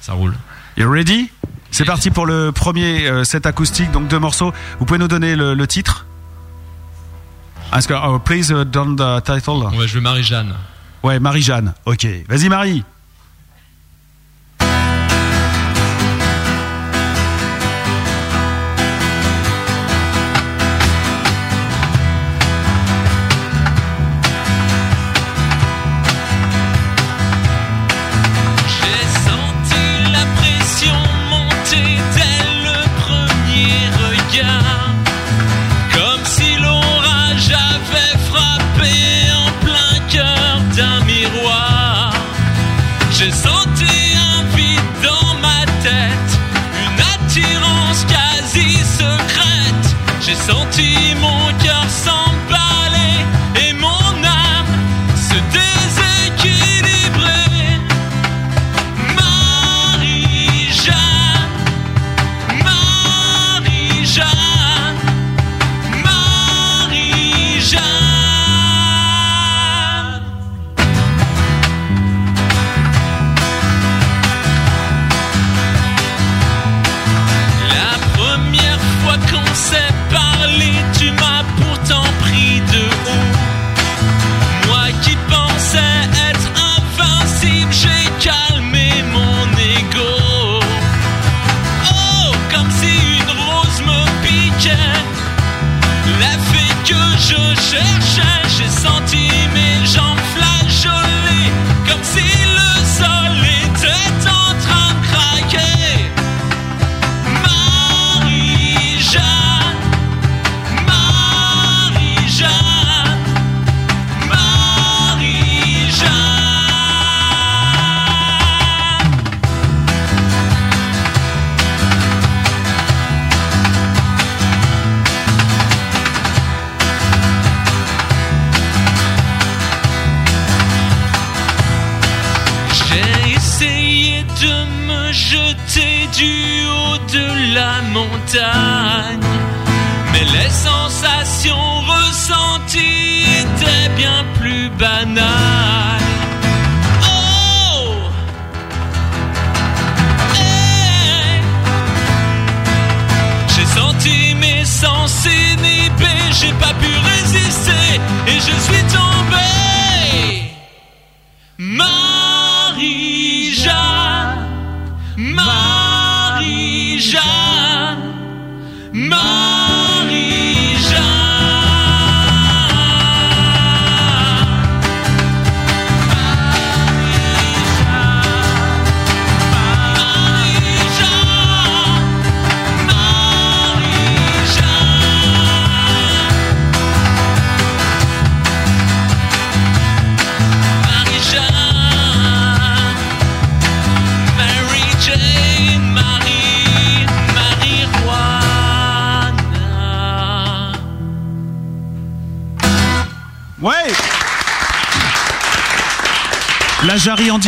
[0.00, 0.34] Ça roule.
[0.76, 1.30] You ready?
[1.70, 4.52] C'est parti pour le premier euh, set acoustique, donc deux morceaux.
[4.78, 6.06] Vous pouvez nous donner le, le titre?
[7.72, 9.50] Que, oh, please uh, the title.
[9.50, 10.54] On va jouer Marie-Jeanne.
[11.02, 11.74] Ouais, Marie-Jeanne.
[11.84, 12.06] Ok.
[12.28, 12.84] Vas-y, Marie.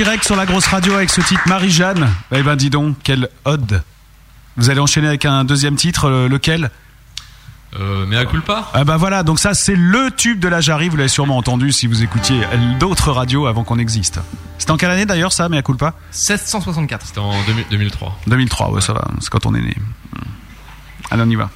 [0.04, 2.08] Direct sur la grosse radio avec ce titre Marie-Jeanne.
[2.32, 3.82] Eh ben dis donc, quelle ode.
[4.56, 6.70] Vous allez enchaîner avec un deuxième titre, euh, lequel?
[7.78, 8.70] Euh, mais à culpa?
[8.72, 11.70] Ah bah voilà, donc ça c'est le tube de la Jarry, vous l'avez sûrement entendu
[11.70, 12.40] si vous écoutiez
[12.78, 14.20] d'autres radios avant qu'on existe.
[14.56, 17.08] C'était en quelle année d'ailleurs ça, mais à culpa 764.
[17.08, 18.20] C'était en 2000 2003.
[18.26, 19.76] 2003, ouais ça va, c'est quand on est né.
[21.10, 21.50] Allez on y va.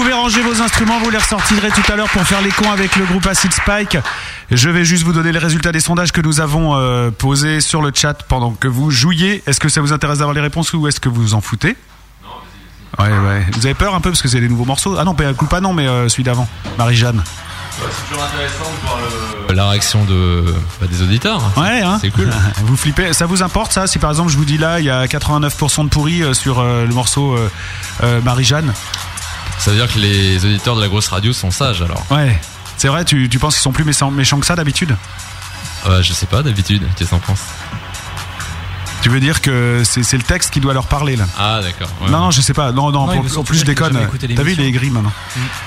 [0.00, 2.96] Pouvez ranger vos instruments, vous les ressortirez tout à l'heure pour faire les cons avec
[2.96, 3.98] le groupe Acid Spike.
[4.50, 7.82] Je vais juste vous donner les résultats des sondages que nous avons euh, posés sur
[7.82, 9.42] le chat pendant que vous jouiez.
[9.46, 11.76] Est-ce que ça vous intéresse d'avoir les réponses ou est-ce que vous vous en foutez?
[12.98, 13.46] Ouais, ouais.
[13.52, 14.96] Vous avez peur un peu parce que c'est des nouveaux morceaux?
[14.98, 16.48] Ah non, pas pas non, mais euh, celui d'avant.
[16.78, 17.22] Marie-Jeanne.
[17.76, 18.98] c'est toujours intéressant de voir
[19.52, 20.44] la réaction de,
[20.80, 21.42] bah, des auditeurs.
[21.58, 22.30] Ouais, hein C'est cool.
[22.64, 23.12] Vous flippez.
[23.12, 23.86] Ça vous importe ça?
[23.86, 26.58] Si par exemple je vous dis là, il y a 89% de pourri euh, sur
[26.60, 27.50] euh, le morceau euh,
[28.02, 28.72] euh, Marie-Jeanne
[29.60, 32.04] Ça veut dire que les auditeurs de la grosse radio sont sages alors.
[32.10, 32.38] Ouais.
[32.76, 34.96] C'est vrai, tu, tu penses qu'ils sont plus méchants, méchants que ça d'habitude?
[35.86, 37.42] Euh, je sais pas d'habitude, qu'est-ce que t'en penses?
[39.02, 41.24] Tu veux dire que c'est c'est le texte qui doit leur parler là?
[41.38, 41.88] Ah d'accord.
[42.02, 42.10] ouais.
[42.10, 42.70] Non, non, je sais pas.
[42.72, 43.98] Non, non, pour- en plus je déconne.
[44.36, 45.12] T'as vu, il est aigri maintenant.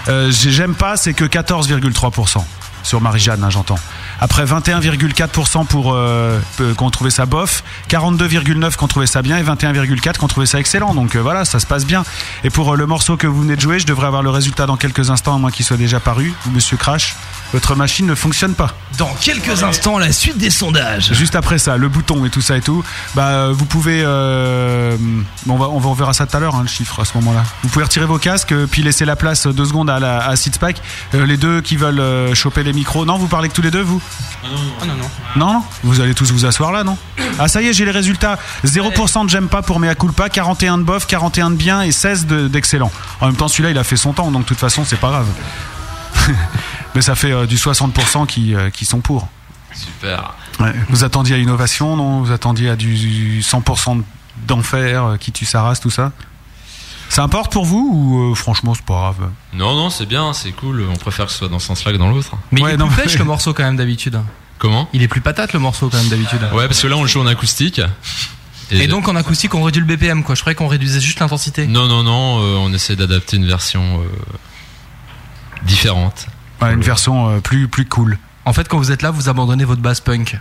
[0.07, 2.45] Euh, j'ai- J'aime pas, c'est que 14,3%
[2.83, 3.79] sur Marie-Jeanne, hein, j'entends.
[4.19, 9.43] Après 21,4% pour euh, euh, qu'on trouvait ça bof, 42,9% qu'on trouvait ça bien et
[9.43, 10.93] 21,4% qu'on trouvait ça excellent.
[10.93, 12.03] Donc euh, voilà, ça se passe bien.
[12.43, 14.65] Et pour euh, le morceau que vous venez de jouer, je devrais avoir le résultat
[14.65, 16.33] dans quelques instants, à moins qu'il soit déjà paru.
[16.53, 17.15] Monsieur Crash
[17.53, 18.73] votre machine ne fonctionne pas.
[18.97, 21.13] Dans quelques instants, la suite des sondages.
[21.13, 25.69] Juste après ça, le bouton et tout ça et tout, bah vous pouvez, on va,
[25.69, 27.43] on verra ça tout à l'heure, hein, le chiffre à ce moment-là.
[27.61, 30.33] Vous pouvez retirer vos casques, puis laisser la place deux secondes à, la, à
[31.13, 34.01] les deux qui veulent choper les micros, non, vous parlez que tous les deux, vous
[34.43, 35.03] Ah non, non.
[35.35, 36.97] Non, non Vous allez tous vous asseoir là, non
[37.39, 38.37] Ah ça y est, j'ai les résultats.
[38.65, 42.25] 0% de j'aime pas pour Mea Culpa, 41 de bof, 41 de bien et 16
[42.27, 42.91] de- d'excellent.
[43.21, 45.09] En même temps, celui-là, il a fait son temps, donc de toute façon, c'est pas
[45.09, 45.27] grave.
[46.95, 49.27] Mais ça fait euh, du 60% qui, euh, qui sont pour.
[49.73, 50.33] Super.
[50.59, 50.73] Ouais.
[50.89, 52.21] Vous attendiez à innovation, non?
[52.21, 54.03] Vous attendiez à du 100%
[54.47, 56.11] d'enfer, euh, qui tue sa race, tout ça?
[57.13, 60.51] Ça importe pour vous ou euh, franchement, c'est pas grave Non, non, c'est bien, c'est
[60.51, 60.83] cool.
[60.91, 62.31] On préfère que ce soit dans ce sens-là que dans l'autre.
[62.51, 64.19] Mais Ouais, il est non, plus mais- le morceau quand même d'habitude.
[64.57, 66.39] Comment Il est plus patate le morceau quand même d'habitude.
[66.53, 67.81] Ouais, parce que là, on le joue en acoustique.
[68.71, 70.33] Et donc en acoustique, on réduit le BPM quoi.
[70.33, 71.67] Je croyais qu'on réduisait juste l'intensité.
[71.67, 74.05] Non, non, non, euh, on essaie d'adapter une version euh,
[75.63, 76.25] différente.
[76.61, 78.17] Ouais, une version euh, plus, plus cool.
[78.45, 80.39] En fait, quand vous êtes là, vous abandonnez votre bass punk.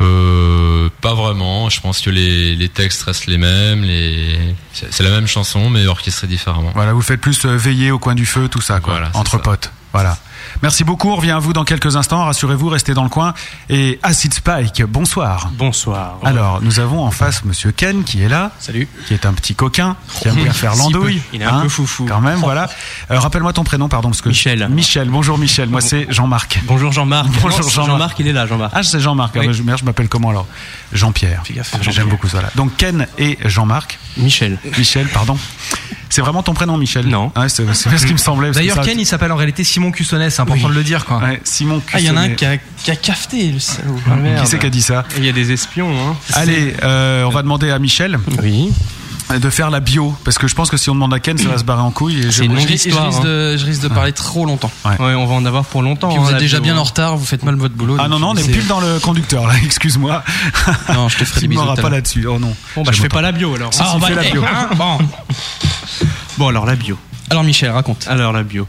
[0.00, 1.70] Euh, pas vraiment.
[1.70, 3.82] Je pense que les, les textes restent les mêmes.
[3.82, 4.54] Les...
[4.72, 6.70] C'est la même chanson, mais orchestrée différemment.
[6.74, 8.94] Voilà, vous faites plus euh, veiller au coin du feu, tout ça, quoi.
[8.94, 9.38] Voilà, entre ça.
[9.38, 9.70] potes.
[9.92, 10.18] Voilà.
[10.62, 12.24] Merci beaucoup, on revient à vous dans quelques instants.
[12.24, 13.34] Rassurez-vous, restez dans le coin.
[13.68, 15.50] Et Acid Spike, bonsoir.
[15.52, 16.16] Bonsoir.
[16.24, 18.50] Alors, nous avons en face Monsieur Ken qui est là.
[18.58, 18.88] Salut.
[19.06, 21.20] Qui est un petit coquin, qui aime bien faire l'andouille.
[21.32, 22.06] Il est un hein, peu foufou.
[22.06, 22.68] Quand même, voilà.
[23.10, 24.66] Euh, Rappelle-moi ton prénom, pardon, parce que Michel.
[24.70, 25.08] Michel.
[25.10, 25.68] Bonjour Michel.
[25.68, 26.60] Moi c'est Jean-Marc.
[26.64, 27.28] Bonjour Jean-Marc.
[27.42, 27.90] Bonjour Jean-Marc.
[27.90, 28.72] Jean-Marc, il est là, Jean-Marc.
[28.74, 29.36] Ah, c'est Jean-Marc.
[29.36, 29.52] Ah, Oui.
[29.52, 30.46] je m'appelle comment alors?
[30.92, 31.42] Jean-Pierre.
[31.80, 32.50] J'aime beaucoup ça là.
[32.54, 33.98] Donc Ken et Jean-Marc.
[34.16, 34.58] Michel.
[34.78, 35.36] Michel, pardon.
[36.08, 37.32] C'est vraiment ton prénom, Michel Non.
[37.36, 38.50] Ouais, c'est ce qui me semblait.
[38.52, 40.30] D'ailleurs, Ken, il s'appelle en réalité Simon Cussonnet.
[40.30, 41.18] C'est important de le dire quoi.
[41.18, 42.36] Ouais, Simon Ah, il y en a un Cussonnet.
[42.36, 43.98] qui a, qui a cafeté, le salaud.
[44.08, 44.40] Ah.
[44.40, 46.16] Qui c'est qui a dit ça Il y a des espions, hein.
[46.32, 48.72] Allez, euh, on va demander à Michel Oui.
[49.30, 50.14] De faire la bio.
[50.24, 51.90] Parce que je pense que si on demande à Ken, ça va se barrer en
[51.90, 52.18] couille.
[52.26, 52.42] Et je...
[52.44, 53.06] Une Je, longue ris- je histoire.
[53.06, 53.24] risque hein.
[53.24, 54.70] de, je risque de parler trop longtemps.
[54.84, 56.08] Ouais, on va en avoir pour longtemps.
[56.08, 57.96] Puis vous hein, êtes déjà bio, bien en retard, vous faites mal votre boulot.
[57.98, 60.22] Ah non, non, on est pile dans le conducteur là, excuse-moi.
[60.94, 61.62] Non, je te ferai des bisous.
[61.80, 62.26] pas là-dessus.
[62.26, 62.54] Oh non.
[62.76, 63.20] Bon, bah, je fais pas.
[63.22, 63.74] la bio alors.
[63.74, 64.44] Si, si, fais la bio.
[64.44, 64.98] hein, bon.
[66.38, 66.98] Bon, alors la bio.
[67.30, 68.06] Alors Michel, raconte.
[68.08, 68.68] Alors la bio.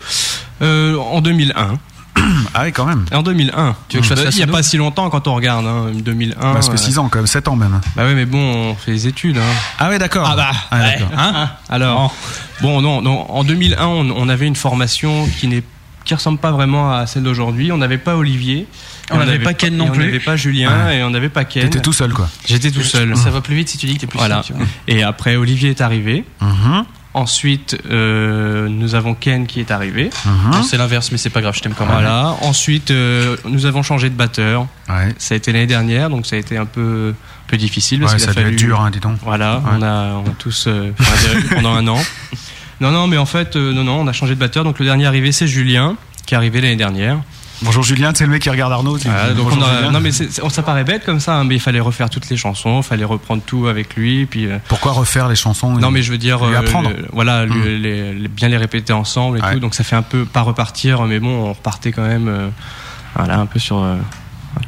[0.61, 1.77] Euh, en 2001.
[2.53, 3.05] Ah oui, quand même.
[3.13, 3.76] En 2001.
[3.88, 5.65] Tu veux que je fasse la Il y a pas si longtemps quand on regarde,
[5.65, 6.34] hein, 2001.
[6.53, 7.80] Parce que euh, 6 ans, quand même, 7 ans même.
[7.95, 9.38] Bah ouais, mais bon, on fait les études.
[9.38, 9.55] Hein.
[9.80, 10.28] Ah ouais, d'accord.
[10.30, 11.09] Ah bah, Ah, ouais, d'accord.
[11.18, 12.15] hein Alors,
[12.61, 15.63] bon, non, non, en 2001, on, on avait une formation qui n'est
[16.05, 17.70] qui ressemble pas vraiment à celle d'aujourd'hui.
[17.74, 18.65] On n'avait pas Olivier.
[19.11, 20.03] On n'avait pas Ken non plus.
[20.03, 20.99] On n'avait pas Julien Ouais.
[20.99, 21.63] et on n'avait pas Ken.
[21.63, 22.30] T'étais tout seul, quoi.
[22.45, 23.15] J'étais tout seul.
[23.18, 24.36] Ça va plus vite si tu dis que t'es plus Voilà.
[24.41, 24.65] seul, tu vois.
[24.88, 26.24] Et après, Olivier est arrivé.
[26.39, 26.86] Mhm,
[27.18, 30.09] Ensuite, euh, nous avons Ken qui est arrivé.
[30.26, 30.63] mhm.
[30.63, 31.93] C'est l'inverse, mais c'est pas grave, je t'aime quand même.
[31.95, 32.36] Voilà.
[32.41, 34.68] Ensuite, euh, nous avons changé de batteur.
[34.88, 35.13] Ouais.
[35.18, 37.13] Ça a été l'année dernière, donc ça a été un peu,
[37.47, 37.99] peu difficile.
[38.01, 38.55] Parce Ouais, qu'il ça a devait fallu...
[38.55, 39.18] être dur, hein, dis donc.
[39.24, 39.72] Voilà, Ouais.
[39.80, 40.91] on, a, on a tous euh,
[41.24, 41.99] direct pendant un an.
[42.82, 44.63] Non, non, mais en fait, euh, non, non, on a changé de batteur.
[44.63, 45.95] Donc le dernier arrivé, c'est Julien,
[46.28, 47.18] qui est arrivé l'année dernière.
[47.63, 48.97] Bonjour Julien, c'est le mec qui regarde Arnaud.
[48.97, 51.79] Voilà, donc on a- non, mais ça paraît bête comme ça, hein, mais il fallait
[51.79, 54.45] refaire toutes les chansons, il fallait reprendre tout avec lui, puis.
[54.45, 56.91] euh, Pourquoi refaire les chansons non, mais je veux dire, Lui euh, apprendre.
[57.11, 57.81] voilà, lui- Mm.
[57.81, 59.53] les- les- bien les répéter ensemble et Ouais.
[59.53, 59.59] tout.
[59.59, 62.49] Donc ça fait un peu pas repartir, mais bon, on repartait quand même, euh,
[63.15, 63.97] voilà, un peu sur, un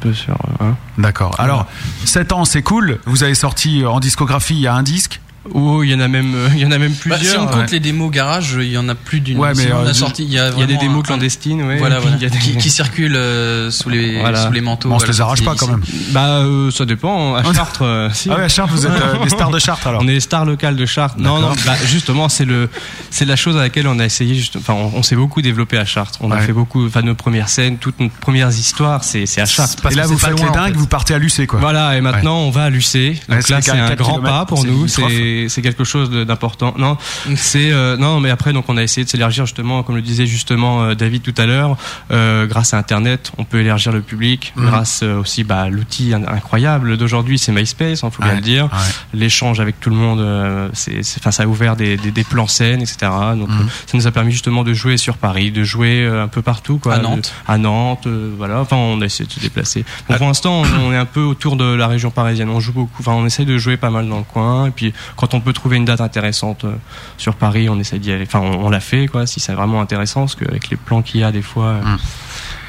[0.00, 0.34] peu sur.
[0.60, 0.74] hein.
[0.98, 1.36] D'accord.
[1.38, 1.66] Alors,
[2.04, 2.98] 7 ans, c'est cool.
[3.06, 5.20] Vous avez sorti en discographie, il y a un disque.
[5.54, 7.32] Oh, il y en a même, euh, il y en a même Bah, plusieurs.
[7.34, 7.66] si on compte ouais.
[7.72, 9.38] les démos garage, il y en a plus d'une.
[9.38, 10.22] Ouais, mais, Sinon, on euh, a sorti.
[10.24, 11.78] Il y a, Il y a des démos un- clandestines, ouais.
[11.78, 12.16] Voilà, et puis voilà.
[12.18, 14.44] il y a des- Qui, qui circulent euh, sous les Voilà.
[14.46, 14.90] sous les manteaux.
[14.90, 15.80] Bon, on se les arrache pas quand même.
[16.10, 17.36] Bah, euh, ça dépend.
[17.36, 18.28] À Chartres, euh, si.
[18.30, 20.02] Ah ouais, à Chartres, vous êtes euh, des stars de Chartres alors.
[20.04, 21.16] On est les stars locales de Chartres.
[21.18, 22.68] Non, non, bah, justement, c'est le,
[23.10, 24.34] c'est la chose à laquelle on a essayé.
[24.34, 26.18] Juste, enfin, on, on s'est beaucoup développé à Chartres.
[26.20, 29.46] On a fait beaucoup, enfin, nos premières scènes, toutes nos premières histoires, c'est, c'est à
[29.46, 29.90] Chartres.
[29.90, 31.60] Et là, vous faites les dingues, vous partez à Lucé, quoi.
[31.60, 33.18] Voilà, et maintenant on va à Lucé.
[33.28, 34.86] Donc là, c'est un grand pas pour nous.
[34.86, 36.74] C'est c'est quelque chose d'important.
[36.78, 36.96] Non,
[37.36, 40.26] c'est euh, non, mais après donc on a essayé de s'élargir justement, comme le disait
[40.26, 41.76] justement euh, David tout à l'heure,
[42.10, 44.52] euh, grâce à Internet, on peut élargir le public.
[44.56, 44.66] Mhm.
[44.66, 48.42] Grâce aussi bah, à l'outil in- incroyable d'aujourd'hui, c'est MySpace, il faut bien Ouais, le
[48.42, 48.64] dire.
[48.64, 48.70] ouais.
[49.14, 52.80] L'échange avec tout le monde, c'est, enfin ça a ouvert des, des, des plans scènes,
[52.82, 52.96] etc.
[53.36, 56.42] Donc euh, ça nous a permis justement de jouer sur Paris, de jouer un peu
[56.42, 56.94] partout, quoi.
[56.94, 57.32] À De- Nantes.
[57.46, 58.60] à Nantes, voilà.
[58.60, 59.84] Enfin, on a essayé de se déplacer.
[60.08, 62.48] Donc, pour l'instant, on, on est un peu autour de la région parisienne.
[62.50, 62.96] On joue beaucoup.
[63.00, 64.66] Enfin, on essaye de jouer pas mal dans le coin.
[64.66, 66.72] Et puis, quand on peut trouver une date intéressante euh,
[67.18, 68.24] sur Paris, on essaie d'y aller.
[68.26, 69.26] Enfin, on, on l'a fait, quoi.
[69.26, 71.66] Si c'est vraiment intéressant, parce qu'avec les plans qu'il y a des fois.
[71.66, 71.98] euh, Mm.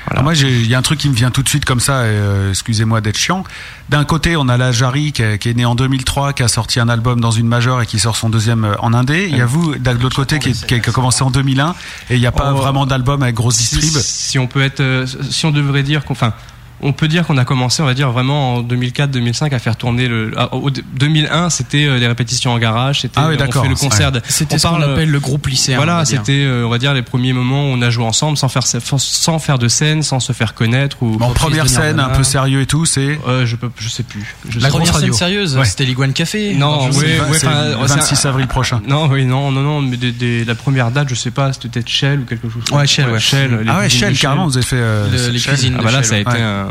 [0.07, 1.79] Alors moi, j'ai- il y a un truc qui me vient tout de suite comme
[1.79, 2.05] ça.
[2.05, 3.43] et, euh, Excusez-moi d'être chiant.
[3.89, 6.47] D'un côté, on a la Jari qui est, qui est née en 2003, qui a
[6.47, 9.27] sorti un album dans une majeure et qui sort son deuxième en indé.
[9.29, 11.75] Il y a vous, de l'autre côté, qui, est- qui a commencé en 2001
[12.09, 12.57] et il n'y a pas Oh.
[12.57, 13.93] vraiment d'album avec grosse distrib.
[14.01, 16.33] si on peut être, si on devrait dire qu'on, enfin,
[16.81, 20.07] on peut dire qu'on a commencé, on va dire vraiment en 2004-2005 à faire tourner
[20.07, 20.31] le.
[20.37, 23.01] ah, au- 2001, c'était euh, les répétitions en garage.
[23.01, 23.63] C'était Ah oui, on d'accord.
[23.63, 24.11] fait le concert.
[24.27, 26.93] C'était on ce qu'on appelle le groupe lycéen, on Voilà, c'était, euh, on va dire,
[26.93, 30.19] les premiers moments où on a joué ensemble sans faire sans faire de scène, sans
[30.19, 31.17] se faire connaître ou.
[31.21, 33.19] En première scène, un peu sérieux et tout, c'est.
[33.27, 34.35] Euh, je peux, je sais plus.
[34.49, 36.53] Je La sais première scène sérieuse, c'était l'Iguane Café.
[36.55, 38.81] Non, oui, oui, le c'est un- 26 avril prochain.
[38.87, 41.69] Non, oui, non, non, non, mais des- des- la première date, je sais pas, c'était
[41.69, 42.63] peut-être Shell ou quelque chose.
[42.71, 43.19] Ouais, Shell, ouais.
[43.19, 44.75] Shell, Ah ouais, Shell, carrément, vous avez fait.
[44.77, 45.75] euh, les cuisines.
[45.79, 46.41] Ah bah là, ça a été Ouais.
[46.41, 46.67] un.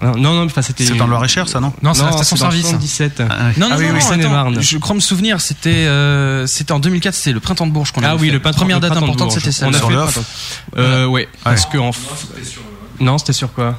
[0.00, 0.84] Un- Non, non, enfin, c'était.
[0.84, 2.70] C'est dans le Loir-et-Cher, ça, non Non, c'est la station c'est dans le service.
[2.70, 3.20] 77.
[3.20, 6.72] Non, non, Ah oui, non, oui, non, attends, je crois me souvenir, c'était euh, c'était
[6.72, 8.82] en 2004, c'était le printemps de Bourges qu'on a Ah oui, le printemps- première le
[8.82, 10.80] date printemps de importante, c'était celle On a sur fait le.
[10.82, 11.90] Euh, ouais, parce que en.
[13.00, 13.78] Non, c'était sur quoi?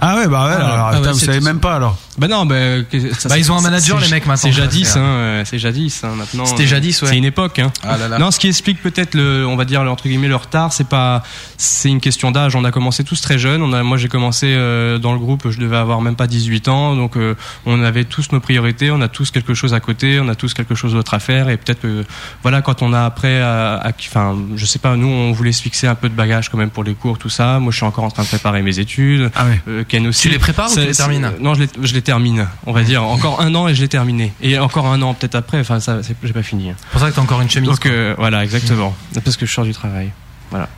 [0.00, 1.96] Ah ouais, bah ouais, alors, Ah putain, ouais, vous savez même pas alors.
[2.18, 2.56] Bah non, bah,
[2.90, 5.42] que- ça, Bah, ils ont un manager, les mecs, maintenant, C'est jadis, c'est- hein, euh,
[5.44, 6.44] c'est jadis, hein, maintenant.
[6.46, 7.08] C'était euh, jadis, ouais.
[7.10, 7.72] C'est une époque, hein.
[7.82, 8.18] Ah là là.
[8.18, 10.88] Non, ce qui explique peut-être le, on va dire, le- entre guillemets, le retard, c'est
[10.88, 11.22] pas,
[11.56, 12.56] c'est une question d'âge.
[12.56, 13.62] On a commencé tous très jeunes.
[13.62, 16.68] On a, moi, j'ai commencé euh, dans le groupe, je devais avoir même pas 18
[16.68, 17.34] ans, donc euh,
[17.66, 20.54] on avait tous nos priorités, on a tous quelque chose à côté, on a tous
[20.54, 22.04] quelque chose d'autre à faire, et peut-être que,
[22.42, 25.94] voilà, quand on a après, enfin, je sais pas, nous, on voulait se fixer un
[25.94, 27.58] peu de bagage quand même pour les cours, tout ça.
[27.58, 29.30] Moi, je suis encore en train de préparer mes études.
[29.34, 29.60] Ah ouais.
[29.68, 30.22] Euh, Ken aussi.
[30.22, 32.46] Tu les prépares ou tu les termines Non, je les, je les termine.
[32.66, 34.32] On va dire encore un an et je l'ai terminé.
[34.40, 35.60] Et encore un an peut-être après.
[35.60, 36.72] Enfin, ça, c'est- j'ai pas fini.
[36.78, 37.68] C'est pour ça que t'as encore une chemise.
[37.68, 38.94] Donc euh, voilà, exactement.
[39.22, 40.10] Parce que je sors du travail.
[40.50, 40.68] Voilà.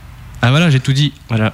[0.41, 1.13] Ah voilà, j'ai tout dit.
[1.29, 1.53] Voilà.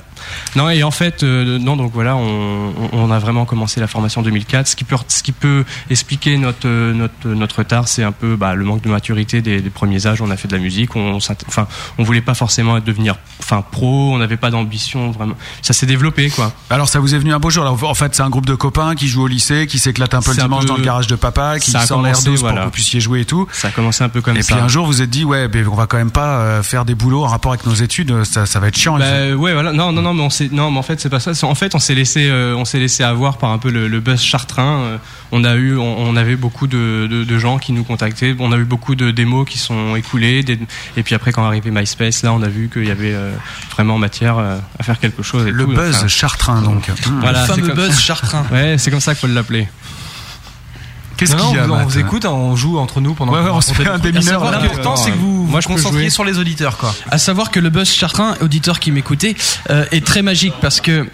[0.56, 2.22] Non et en fait, euh, non donc voilà, on,
[2.70, 4.68] on- on a vraiment commencé la formation en 2004.
[4.68, 8.56] Ce qui peut, ce qui peut expliquer notre notre notre retard, c'est un peu bah,
[8.56, 10.22] le manque de maturité des, des premiers âges.
[10.22, 13.64] On a fait de la musique, on, s'int- enfin, on voulait pas forcément devenir, enfin
[13.72, 14.14] pro.
[14.14, 15.36] On n'avait pas d'ambition vraiment.
[15.62, 16.52] Ça s'est développé quoi.
[16.70, 17.64] Alors ça vous est venu un beau jour.
[17.64, 20.22] Alors, en fait, c'est un groupe de copains qui jouent au lycée, qui s'éclate un
[20.22, 22.56] peu le dimanche peu- dans le garage de papa, qui sort l'air commencé, douce voilà.
[22.56, 23.48] pour que vous puissiez jouer et tout.
[23.52, 24.56] Ça a commencé un peu comme et ça.
[24.56, 26.64] puis un jour, vous vous êtes dit, ouais, ben, on va quand même pas euh,
[26.64, 28.24] faire des boulots en rapport avec nos études.
[28.24, 28.98] Ça, ça va être chiant.
[28.98, 29.06] Bah,
[29.36, 31.34] ouais voilà non non non mais on s'est non mais en fait c'est pas ça
[31.34, 33.88] C'est- en fait on s'est laissé euh, on s'est laissé avoir par un peu le,
[33.88, 34.98] le buzz chartrain Euh,
[35.32, 38.52] on a eu on, on avait beaucoup de, de, de gens qui nous contactaient on
[38.52, 40.60] a eu beaucoup de démos qui sont écoulées des-
[40.96, 43.32] et puis après quand est arrivé MySpace là on a vu qu'il y avait euh,
[43.72, 45.72] vraiment matière euh, à faire quelque chose et Le tout.
[45.74, 46.88] buzz Enfin, chartrain, donc.
[46.90, 47.20] Mmh.
[47.22, 48.46] voilà, Le fameux comme- buzz chartrain.
[48.52, 49.68] ouais c'est comme ça qu'il faut l'appeler
[51.18, 53.40] Qu'est-ce qu'il y a non, on Matt vous écoute, on joue entre nous pendant Ouais,
[53.40, 54.60] que ouais, vous on se fait un démineur, À savoir, là.
[54.62, 56.10] L'important, c'est que vous Moi, vous je peux concentriez jouer.
[56.12, 56.94] sur les auditeurs, quoi.
[57.10, 59.36] À savoir que le buzz chartrain, auditeur qui m'écoutait,
[59.70, 61.08] euh, est très magique parce que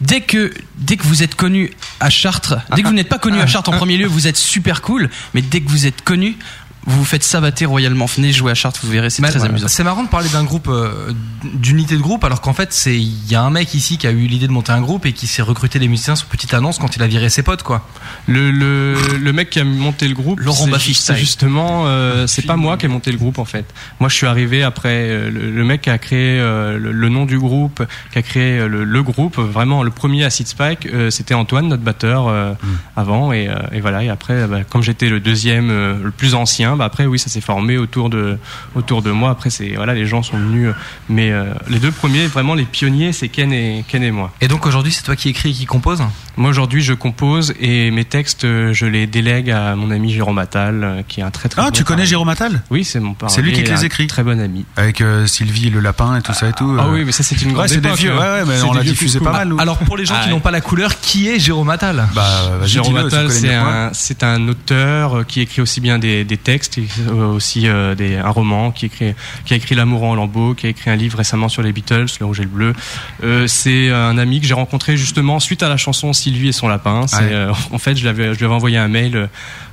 [0.00, 3.40] dès que dès que vous êtes connu à Chartres, dès que vous n'êtes pas connu
[3.40, 6.36] à Chartres en premier lieu, vous êtes super cool, mais dès que vous êtes connu,
[6.84, 8.06] vous vous faites savater royalement.
[8.06, 9.50] Venez jouer à Chartres, vous verrez, c'est très voilà.
[9.50, 9.68] amusant.
[9.68, 11.12] C'est marrant de parler d'un groupe, euh,
[11.54, 14.10] d'unité de groupe, alors qu'en fait, c'est il y a un mec ici qui a
[14.10, 16.78] eu l'idée de monter un groupe et qui s'est recruté des musiciens sur petite annonce
[16.78, 17.88] quand il a viré ses potes, quoi.
[18.26, 22.26] le, le, le mec qui a monté le groupe, Laurent c'est Baffy c'est justement, euh,
[22.26, 23.64] c'est pas moi qui ai monté le groupe en fait.
[24.00, 27.08] Moi, je suis arrivé après euh, le, le mec qui a créé euh, le, le
[27.08, 29.38] nom du groupe, qui a créé euh, le, le groupe.
[29.38, 32.52] Vraiment, le premier à Spike, euh, c'était Antoine, notre batteur euh,
[32.96, 34.02] avant, et, euh, et voilà.
[34.02, 37.28] Et après, bah, comme j'étais le deuxième, euh, le plus ancien, bah après, oui, ça
[37.28, 38.38] s'est formé autour de
[38.74, 39.30] autour de moi.
[39.30, 40.72] Après, c'est voilà, les gens sont venus, euh,
[41.08, 44.32] mais euh, les deux premiers, vraiment les pionniers, c'est Ken et Ken et moi.
[44.40, 46.02] Et donc aujourd'hui, c'est toi qui écris et qui compose?
[46.38, 50.38] Moi aujourd'hui je compose et mes textes euh, je les délègue à mon ami Jérôme
[50.38, 52.06] Attal qui est un très très Ah, bon tu connais.
[52.06, 52.62] Jérôme Attal?
[52.70, 53.34] Oui, c'est mon parolier.
[53.36, 54.06] C'est lui qui te les écrit.
[54.06, 54.64] Très bon ami.
[54.76, 56.74] Avec euh, Sylvie le lapin et tout ça et tout.
[56.80, 56.92] Ah euh.
[56.94, 58.12] oui, mais ça c'est une grande Ouais, c'est des époque, vieux.
[58.12, 58.16] hein.
[58.18, 59.48] Ouais, ouais, mais on l'a diffusé pas mal.
[59.48, 59.60] nous.
[59.60, 60.34] Alors pour les gens Ah qui ouais.
[60.34, 62.08] n'ont pas la couleur, qui est Jérôme Attal?
[62.14, 62.24] Bah,
[62.64, 66.86] Jérôme Attal, c'est un, c'est un auteur qui écrit aussi bien des, des textes, et,
[67.08, 70.66] euh, aussi euh, des, un roman, qui écrit, qui a écrit L'amour en lambeaux, qui
[70.66, 72.74] a écrit un livre récemment sur les Beatles, Le Rouge et le Bleu.
[73.22, 76.68] Euh, c'est un ami que j'ai rencontré justement suite à la chanson Sylvie et son
[76.68, 77.02] lapin.
[77.02, 77.06] Ouais.
[77.20, 79.28] euh, en fait, je, l'avais, je lui avais envoyé un mail.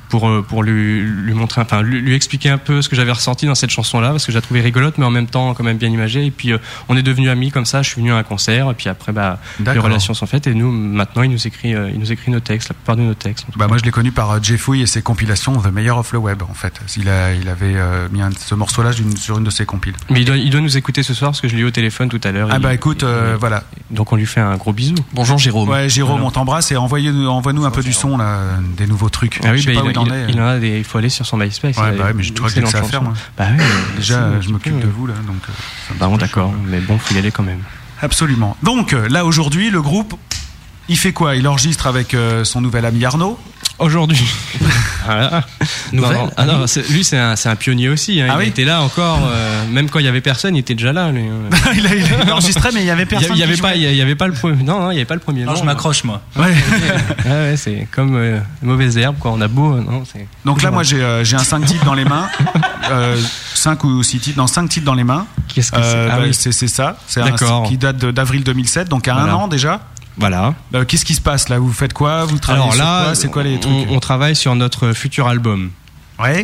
[0.09, 3.11] Pour, euh, pour lui, lui montrer, enfin lui, lui expliquer un peu ce que j'avais
[3.11, 5.63] ressenti dans cette chanson-là, parce que je la trouvais rigolote, mais en même temps quand
[5.63, 6.25] même bien imagée.
[6.25, 6.57] Et puis euh,
[6.87, 7.81] on est devenus amis comme ça.
[7.83, 10.47] Je suis venu à un concert, et puis après, bah, les relations sont faites.
[10.47, 13.03] Et nous, maintenant, il nous écrit, euh, il nous écrit nos textes, la plupart de
[13.03, 13.45] nos textes.
[13.47, 13.69] en tout Bah cas.
[13.69, 16.41] moi je l'ai connu par Jeff Fouille et ses compilations The Mayor of the Web
[16.49, 16.79] en fait.
[16.97, 19.93] Il, a, il avait euh, mis un- ce morceau-là sur une de ses compiles.
[20.09, 21.71] Mais il doit, il doit nous écouter ce soir parce que je l'ai eu au
[21.71, 22.49] téléphone tout à l'heure.
[22.51, 23.63] Ah Il- bah écoute, euh, voilà.
[23.91, 24.95] Donc on lui fait un gros bisou.
[25.13, 25.69] Bonjour Jérôme.
[25.69, 28.39] Ouais Jérôme, on t'embrasse et envoie-nous un peu du son là,
[28.77, 29.39] des nouveaux trucs.
[29.43, 30.25] Ah oui, je sais bah, pas où il, il en il- est.
[30.29, 31.77] il en a des, il faut aller sur son MySpace.
[31.77, 33.13] Ouais, il a bah ouais, mais je crois que ça à faire, moi.
[33.37, 33.63] Bah oui,
[33.97, 35.41] Déjà, euh, je m'occupe de vous là, donc.
[35.49, 37.61] euh, Bah bon, d'accord, mais bon, faut y aller quand même.
[38.01, 38.55] Absolument.
[38.63, 40.15] Donc euh, là aujourd'hui, le groupe,
[40.87, 41.35] il fait quoi?
[41.35, 43.37] Il enregistre avec euh, son nouvel ami Arnaud.
[43.79, 44.27] Aujourd'hui.
[45.05, 45.43] Voilà.
[45.93, 48.21] Nouvelle Non, non, ah non, c'est- lui, c'est un, un pionnier aussi.
[48.21, 48.27] hein.
[48.29, 50.75] Ah il oui était là encore, euh, même quand il y avait personne, il était
[50.75, 51.09] déjà là.
[51.11, 51.21] Lui.
[51.23, 51.49] hein.
[51.75, 53.31] il, a, il a enregistré, mais il y avait personne.
[53.35, 54.61] il y avait qui pas, il y avait pas le premier.
[54.63, 55.45] Non, non, il y avait pas le premier.
[55.45, 56.21] Non, je m'accroche, moi.
[56.35, 56.53] Ouais.
[57.25, 59.31] Ah ouais, c'est comme euh, mauvaise herbe, quoi.
[59.31, 60.27] On a beau, euh, non, c'est.
[60.45, 62.27] Donc là, moi, j'ai euh, j'ai un 5 titres dans les mains.
[62.91, 63.15] Euh,
[63.53, 65.27] 5 ou 6 titres, non, 5 titres dans les mains.
[65.47, 65.83] Qu'est-ce que c'est?
[65.95, 66.33] Euh, Ah bah, oui.
[66.33, 66.97] c'est ça.
[67.05, 67.61] C'est un D'accord.
[67.67, 69.37] qui date d'avril 2007, donc à un Voilà.
[69.37, 69.81] an déjà.
[70.19, 70.53] Voilà.
[70.75, 71.57] Euh, Qu'est-ce qui se passe là?
[71.59, 72.25] Vous faites quoi?
[72.25, 73.15] Vous travaillez Alors sur là, quoi?
[73.15, 73.87] C'est quoi les on, trucs?
[73.89, 75.71] on travaille sur notre futur album.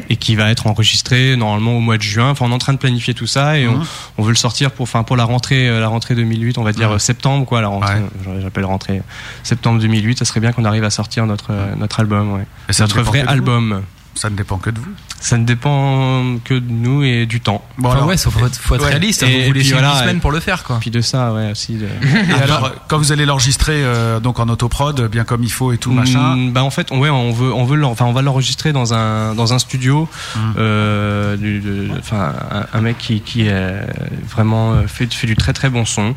[0.09, 2.29] Et qui va être enregistré normalement au mois de juin.
[2.29, 3.85] Enfin, on est en train de planifier tout ça et on, Mhm.
[4.17, 6.71] on veut le sortir pour, enfin, pour la rentrée, euh, la rentrée 2008, on va
[6.71, 7.59] dire euh, septembre, quoi.
[7.59, 7.95] La rentrée,
[8.25, 9.01] euh, j'appelle rentrée
[9.43, 10.17] septembre 2008.
[10.19, 12.45] Ça serait bien qu'on arrive à sortir notre notre album, ouais.
[12.69, 13.81] Et notre vrai album.
[14.15, 14.91] Ça ne dépend que de vous.
[15.19, 17.63] Ça ne dépend que de nous et du temps.
[17.77, 19.91] Bon, Enfin, alors- ouais, faut être- faut être réaliste, vous Et- vous puis laissez voilà,
[19.93, 20.77] huit semaines et- pour le faire, quoi.
[20.79, 21.73] Puis de ça, ouais, aussi.
[21.75, 21.85] de-
[22.29, 25.77] Et alors, quand vous allez l'enregistrer euh, donc en autoprod, bien comme il faut et
[25.77, 26.35] tout machin.
[26.35, 28.93] Mm, bah en fait, on- ouais, on veut, on veut, enfin, on va l'enregistrer dans
[28.93, 30.39] un dans un studio, Mm.
[30.57, 33.81] euh, du- de- enfin, un, un mec qui qui est
[34.29, 36.15] vraiment euh, fait fait du très très bon son,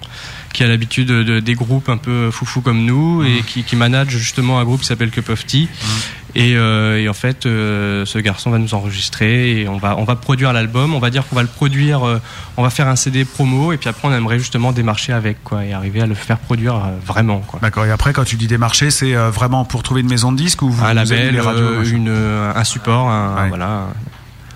[0.52, 3.26] qui a l'habitude de, de- des groupes un peu foufou comme nous Mm.
[3.26, 5.68] et qui qui manage justement un groupe qui s'appelle Cup of Tea.
[6.34, 10.04] Et, euh, et en fait, euh, ce garçon va nous enregistrer et on va on
[10.04, 10.94] va produire l'album.
[10.94, 12.20] On va dire qu'on va le produire, euh,
[12.56, 15.64] on va faire un CD promo et puis après on aimerait justement démarcher avec quoi
[15.64, 17.42] et arriver à le faire produire vraiment.
[17.62, 17.86] D'accord.
[17.86, 20.70] Et après, quand tu dis démarcher, c'est vraiment pour trouver une maison de disques ou
[20.70, 22.08] vous un vous label, les radios, une,
[22.54, 23.86] un support, un, voilà.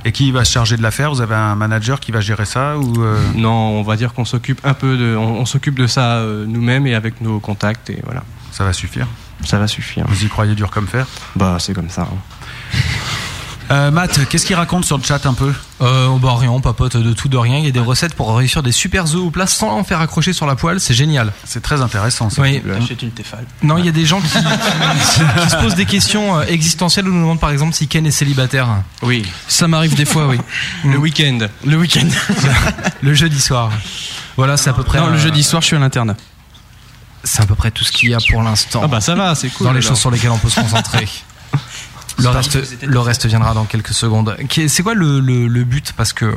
[0.04, 1.10] Et qui va se charger de l'affaire?
[1.12, 4.24] Vous avez un manager qui va gérer ça ou euh, Non, on va dire qu'on
[4.24, 7.88] s'occupe un peu de, on, on s'occupe de ça euh, nous-mêmes et avec nos contacts
[7.90, 8.24] et voilà.
[8.50, 9.06] Ça va suffire?
[9.44, 10.04] Ça va suffire.
[10.08, 11.06] Vous y croyez dur comme fer?
[11.36, 12.02] Bah, c'est comme ça.
[12.02, 12.76] hein.
[13.72, 16.98] Euh, Matt, qu'est-ce qu'il raconte sur le chat un peu Euh, bah rien, on papote
[16.98, 17.56] de tout, de rien.
[17.56, 20.00] Il y a des recettes pour réussir des super œufs au plat sans en faire
[20.00, 20.78] accrocher sur la poêle.
[20.78, 21.32] C'est génial.
[21.44, 22.28] C'est très intéressant.
[22.28, 22.42] Ça.
[22.42, 22.62] Oui.
[22.76, 23.46] Achète une Tefal.
[23.62, 27.12] Non, il y a des gens qui, qui se posent des questions euh, existentielles ou
[27.12, 28.68] nous demandent par exemple si Ken est célibataire.
[29.00, 29.24] Oui.
[29.48, 30.38] Ça m'arrive des fois, oui.
[30.84, 31.38] Le week-end.
[31.64, 32.08] Le week-end.
[33.00, 33.70] le jeudi soir.
[34.36, 34.98] Voilà, c'est à peu près.
[35.00, 36.16] Non, le euh, jeudi soir, je suis à l'internat.
[37.24, 38.82] C'est à peu près tout ce qu'il y a pour l'instant.
[38.84, 39.66] Ah bah ça va, c'est cool.
[39.66, 39.90] Dans les alors.
[39.90, 41.08] choses sur lesquelles on peut se concentrer.
[42.18, 44.36] Le reste, le reste viendra dans quelques secondes.
[44.68, 45.92] C'est quoi le, le- le but?
[45.96, 46.32] Parce que euh,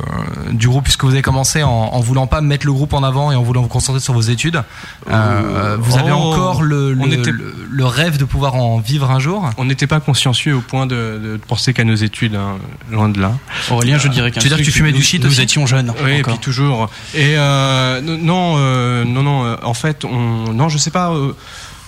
[0.52, 3.30] du groupe, puisque vous avez commencé en, en voulant pas mettre le groupe en avant
[3.30, 4.62] et en voulant vous concentrer sur vos études,
[5.10, 8.78] euh, vous avez oh, encore le, le, on était- le- le rêve de pouvoir en
[8.78, 9.50] vivre un jour?
[9.58, 12.56] On n'était pas consciencieux au point de, de penser qu'à nos études, hein,
[12.90, 13.32] loin de là.
[13.70, 15.92] Aurélien, je dirais qu'un Tu veux dire que tu fumais du shit Nous étions jeunes.
[16.02, 16.34] Oui, et encore.
[16.34, 16.90] puis toujours.
[17.14, 19.44] Et euh, non, non, euh, non, non.
[19.44, 21.12] euh, En fait, on, non, je sais pas.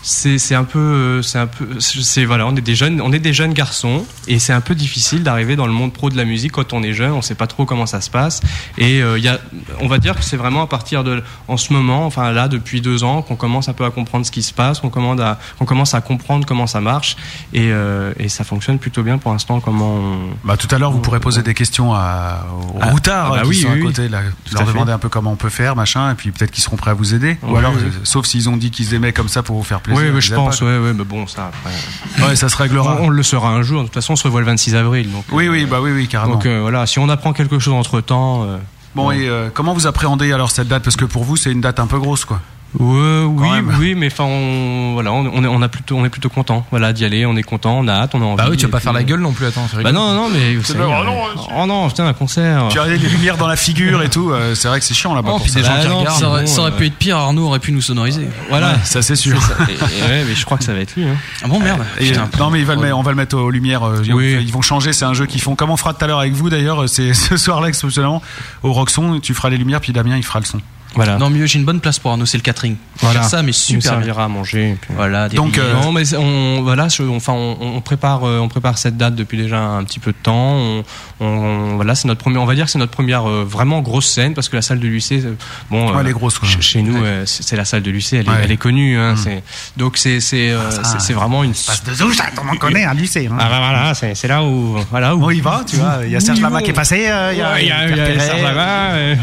[0.03, 3.19] C'est un peu, euh, c'est un peu, c'est voilà, on est des jeunes, on est
[3.19, 6.25] des jeunes garçons, et c'est un peu difficile d'arriver dans le monde pro de la
[6.25, 7.13] musique quand on est jeune.
[7.13, 8.41] On sait pas trop comment ça se passe.
[8.79, 9.39] Et euh, il y a,
[9.81, 12.81] on va dire que c'est vraiment à partir de, en ce moment, enfin là, depuis
[12.81, 15.39] deux ans, qu'on commence un peu à comprendre ce qui se passe, qu'on commence à,
[15.59, 17.17] qu'on commence à comprendre comment ça marche,
[17.53, 19.61] et, euh, et ça fonctionne plutôt bien pour l'instant.
[19.61, 23.33] Comment on, Bah, tout à l'heure, vous pourrez poser des questions à, aux Ah, routards
[23.33, 24.21] ah bah qui oui, sont oui, à côté, là,
[24.53, 24.73] leur à fait.
[24.73, 26.95] demander un peu comment on peut faire, machin, et puis peut-être qu'ils seront prêts à
[26.95, 27.37] vous aider.
[27.43, 27.75] Ou alors,
[28.05, 29.88] sauf s'ils ont dit qu'ils aimaient comme ça pour vous faire plaisir.
[29.97, 32.27] Oui, ils je pense, pas, ouais, ouais, mais bon, ça après.
[32.29, 32.99] Ouais, ça se réglera.
[33.01, 33.81] On, on le saura un jour.
[33.83, 35.11] De toute façon, on se revoit le 26 avril.
[35.13, 36.35] Donc, Oui, oui, bah oui, oui, carrément.
[36.35, 38.47] donc euh, voilà, si on apprend quelque chose entre temps.
[38.95, 40.83] Bon, et euh, comment vous appréhendez alors cette date?
[40.83, 42.41] Parce que pour vous, c'est une date un peu grosse, quoi.
[42.79, 43.75] Ouais, oui, même.
[43.81, 46.67] oui, mais enfin, on, voilà, on, on est, on a plutôt, on est plutôt content,
[46.71, 47.25] voilà, d'y aller.
[47.25, 48.37] On est content, on a hâte, on a envie.
[48.37, 49.67] Bah oui, tu vas pas puis, faire la euh, gueule non plus, attends.
[49.83, 51.17] Bah non, non, mais vous C'est savez, euh, oh non,
[51.63, 52.69] oh non, putain, un concert.
[52.71, 55.15] Tu as des lumières dans la figure et tout, euh, c'est vrai que c'est chiant
[55.15, 55.31] là-bas.
[55.35, 55.61] Oh, puis ça.
[55.61, 56.19] des gens Bah qui non, regardent.
[56.21, 58.29] Ça aurait, bon, ça aurait euh, pu être pire, Arnaud aurait pu nous sonoriser.
[58.51, 59.41] Voilà, Ouais, ça c'est sûr.
[59.41, 59.55] Ça.
[59.69, 61.05] Et- et ouais, mais je crois que ça va être lui.
[61.09, 61.17] Hein.
[61.43, 61.81] Ah bon, merde.
[61.99, 62.29] Et, Putain.
[62.39, 63.83] non mais il va le mettre- on va le mettre aux lumières.
[63.85, 64.37] euh, Oui.
[64.43, 64.93] Ils vont changer.
[64.93, 65.55] C'est un jeu qu'ils font.
[65.57, 66.87] Comme on fera tout à l'heure avec vous d'ailleurs.
[66.87, 68.21] C'est ce soir-là exceptionnellement
[68.63, 69.21] au Roxon.
[69.21, 70.61] Tu feras les lumières puis Damien il fera le son.
[70.95, 71.19] Voilà.
[71.19, 72.77] Non, mieux, j'ai une bonne place pour Arnaud, c'est le catering.
[73.01, 73.21] Voilà.
[73.21, 73.91] Faire ça, mais Il super bien.
[73.91, 74.71] servira à manger.
[74.71, 75.63] et puis- Voilà, Donc, billets.
[75.63, 79.15] euh, Non, mais on, voilà, je- enfin, on, on prépare, euh, on prépare cette date
[79.15, 80.55] depuis déjà un petit peu de temps.
[80.57, 80.85] On,
[81.21, 84.07] on- voilà, c'est notre première, on va dire que c'est notre première euh, vraiment grosse
[84.11, 85.35] scène parce que la salle de lycée, euh,
[85.71, 86.49] bon, Ouais, elle est grosse, quoi.
[86.61, 88.37] Chez, nous, euh, c'est la salle de lycée, elle est, Ouais.
[88.45, 88.99] elle est connue.
[88.99, 89.41] Hein, Mm.
[89.77, 91.53] donc c'est c'est euh, ça, c'est- c'est vraiment une.
[91.53, 93.29] Passe de zouche, le monde connaît un lycée.
[93.31, 93.37] Hein.
[93.39, 95.23] Ah bah voilà, c'est là où voilà où.
[95.25, 95.99] On y va, tu vois.
[96.05, 97.05] Il y a Serge Lama qui est passé.
[97.09, 98.43] euh, Il y a, il il Serge.
[98.43, 99.15] Lama, euh,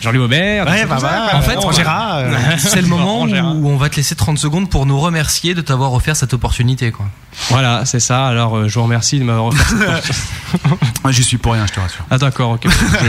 [0.00, 0.66] Jean-Louis Aubert.
[0.66, 1.30] Ouais, bah, bah.
[1.34, 2.18] En fait, on gérera.
[2.18, 5.60] euh, C'est le moment où on va te laisser 30 secondes pour nous remercier de
[5.60, 6.90] t'avoir offert cette opportunité.
[6.92, 7.06] Quoi.
[7.50, 8.26] Voilà, c'est ça.
[8.26, 10.16] Alors, euh, je vous remercie de m'avoir offert cette
[11.10, 12.04] j'y suis pour rien, je te rassure.
[12.10, 12.66] Ah d'accord, ok.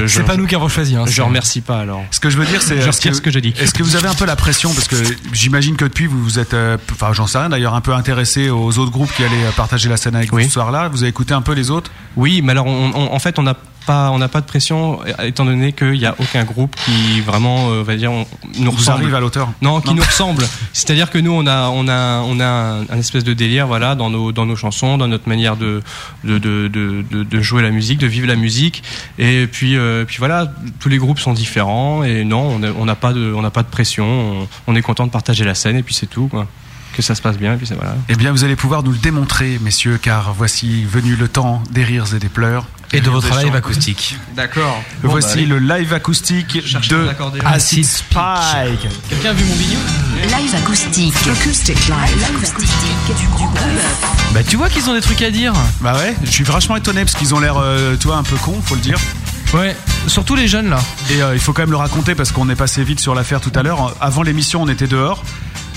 [0.08, 0.96] C'est pas nous qui avons choisi.
[0.96, 2.02] Hein, Je c'est- remercie pas alors.
[2.12, 2.82] Ce que je veux dire, c'est.
[2.82, 3.54] Je retire ce que j'ai dit.
[3.60, 4.96] Est-ce que vous avez un peu la pression Parce que
[5.34, 6.54] j'imagine que depuis, vous vous êtes.
[6.54, 9.90] euh, Enfin, j'en sais rien d'ailleurs, un peu intéressé aux autres groupes qui allaient partager
[9.90, 10.88] la scène avec vous ce soir-là.
[10.90, 11.92] Vous avez écouté un peu les autres?
[12.16, 13.56] Oui, mais alors on- on- en fait on n'a
[13.90, 17.72] pas on n'a pas de pression étant donné qu'il n'y a aucun groupe qui vraiment
[17.72, 18.26] euh, va dire on,
[18.60, 19.02] nous Vous ressemble.
[19.04, 19.96] arrivez à l'auteur Non, qui Non.
[19.96, 20.46] nous ressemble.
[20.74, 23.96] C'est-à-dire que nous, on a, on a, on a un, un espèce de délire, voilà,
[23.96, 25.82] dans nos, dans nos chansons, dans notre manière de,
[26.24, 28.84] de, de, de, de- de jouer la musique, de vivre la musique.
[29.18, 32.04] Et puis, euh, puis voilà, tous les groupes sont différents.
[32.04, 34.06] Et non, on n'a pas de, on n'a pas de pression.
[34.08, 36.46] On, on est content de partager la scène et puis c'est tout, quoi.
[36.94, 37.96] Que ça se passe bien et puis voilà.
[38.10, 41.84] Eh bien, vous allez pouvoir nous le démontrer, messieurs, car voici venu le temps des
[41.84, 42.66] rires et des pleurs.
[42.92, 44.18] Et de votre live acoustique.
[44.36, 44.82] D'accord.
[45.04, 46.58] Voici le live acoustique
[46.90, 47.10] de.
[47.46, 48.88] Acid Spike.
[49.10, 49.78] Quelqu'un a vu mon vidéo
[50.24, 51.14] Live acoustique.
[51.32, 52.16] Acoustic live.
[52.16, 53.60] Live acoustique du groupe.
[54.34, 55.54] Bah tu vois qu'ils ont des trucs à dire.
[55.82, 58.36] Bah ouais, je suis vachement étonné parce qu'ils ont l'air, euh, tu vois, un peu
[58.38, 58.98] cons, faut le dire.
[59.54, 59.76] Ouais,
[60.08, 60.80] surtout les jeunes là.
[61.12, 63.42] Et euh, il faut quand même le raconter parce qu'on est passé vite sur l'affaire
[63.42, 63.96] tout à l'heure.
[64.00, 65.24] Avant l'émission, on était dehors.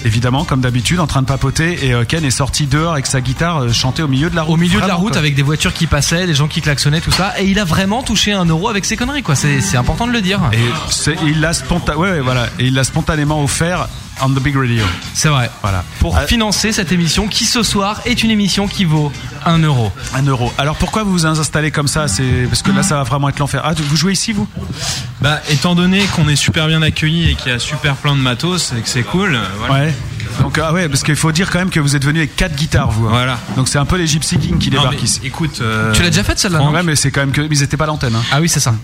[0.05, 3.21] Évidemment, comme d'habitude, en train de papoter, et euh, Ken est sorti dehors avec sa
[3.21, 4.55] guitare euh, chanter au milieu de la route.
[4.55, 5.19] Au milieu de la route quoi.
[5.19, 7.35] avec des voitures qui passaient, des gens qui klaxonnaient, tout ça.
[7.41, 9.35] Et il a vraiment touché un euro avec ses conneries quoi.
[9.35, 10.41] C'est important de le dire.
[10.53, 10.59] Et
[11.27, 12.47] il l'a sponta- ouais, ouais, voilà.
[12.59, 13.89] Et il l'a spontanément offert
[14.23, 14.85] on the big radio.
[15.15, 15.51] C'est vrai.
[15.63, 15.85] Voilà.
[16.01, 19.13] Pour financer cette émission qui ce soir est une émission qui vaut
[19.45, 19.91] un euro.
[20.15, 20.53] Un euro.
[20.59, 22.09] Alors pourquoi vous vous installez comme ça?
[22.09, 23.63] C'est parce que là, ça va vraiment être l'enfer.
[23.65, 24.49] Ah, vous jouez ici, vous?
[25.21, 28.21] Bah, étant donné qu'on est super bien accueillis et qu'il y a super plein de
[28.21, 29.87] matos et que c'est cool, euh, voilà.
[29.87, 29.95] Ouais.
[30.41, 32.55] Donc ah ouais, parce qu'il faut dire quand même que vous êtes venu avec quatre
[32.57, 33.07] guitares, vous.
[33.07, 33.11] hein.
[33.13, 33.39] Voilà.
[33.57, 35.21] Donc c'est un peu les Gypsy Kings qui débarquent mais ici.
[35.25, 36.71] Écoute, euh, Tu l'as déjà faite celle-là non?
[36.73, 38.15] Ouais, mais c'est quand même que ils étaient pas à l'antenne.
[38.15, 38.23] hein.
[38.33, 38.75] Ah oui, c'est ça.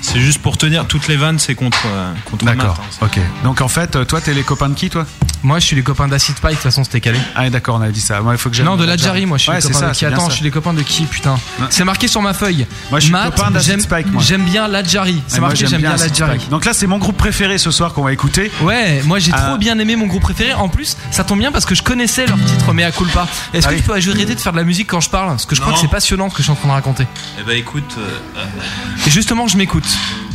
[0.00, 2.76] c'est juste pour tenir toutes les vannes, c'est contre euh, contre D'accord.
[2.80, 3.18] hein, Ok.
[3.44, 5.06] Donc en fait, euh, toi, t'es les copains de qui, toi?
[5.44, 7.18] Moi, je suis les copains d'Acid Spike, de toute façon, c'était calé.
[7.36, 8.20] Ah, d'accord, on avait dit ça.
[8.20, 9.68] Moi, il faut que j'aille- Non, de la Jarry, moi, je suis Ouais, les c'est
[9.68, 10.04] copains ça, de qui?
[10.04, 10.30] Attends, ça.
[10.30, 11.38] je suis les copains de qui, putain?
[11.70, 12.66] C'est marqué sur ma feuille.
[12.90, 14.20] Moi, je suis Matt, copain d'Acid j'aime- Spike, moi.
[14.26, 15.22] J'aime bien la Jarry.
[15.28, 15.98] C'est marqué, j'aime bien la.
[15.98, 16.48] Spike.
[16.50, 18.50] Donc là, c'est mon groupe préféré ce soir qu'on va écouter.
[18.62, 19.42] Ouais, moi j'ai Ah.
[19.50, 20.54] trop bien aimé mon groupe préféré.
[20.54, 23.26] En plus, ça tombe bien parce que je connaissais leur titre Mea Culpa.
[23.52, 23.80] Est-ce Ah que oui.
[23.80, 25.72] tu peux arrêter de faire de la musique quand je parle Parce que je crois
[25.72, 27.06] que c'est passionnant ce que je suis en train de raconter.
[27.40, 28.44] Eh ben écoute, euh,
[29.06, 29.86] Et justement, je m'écoute.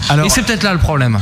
[0.09, 1.19] Alors- Et c'est peut-être là le problème.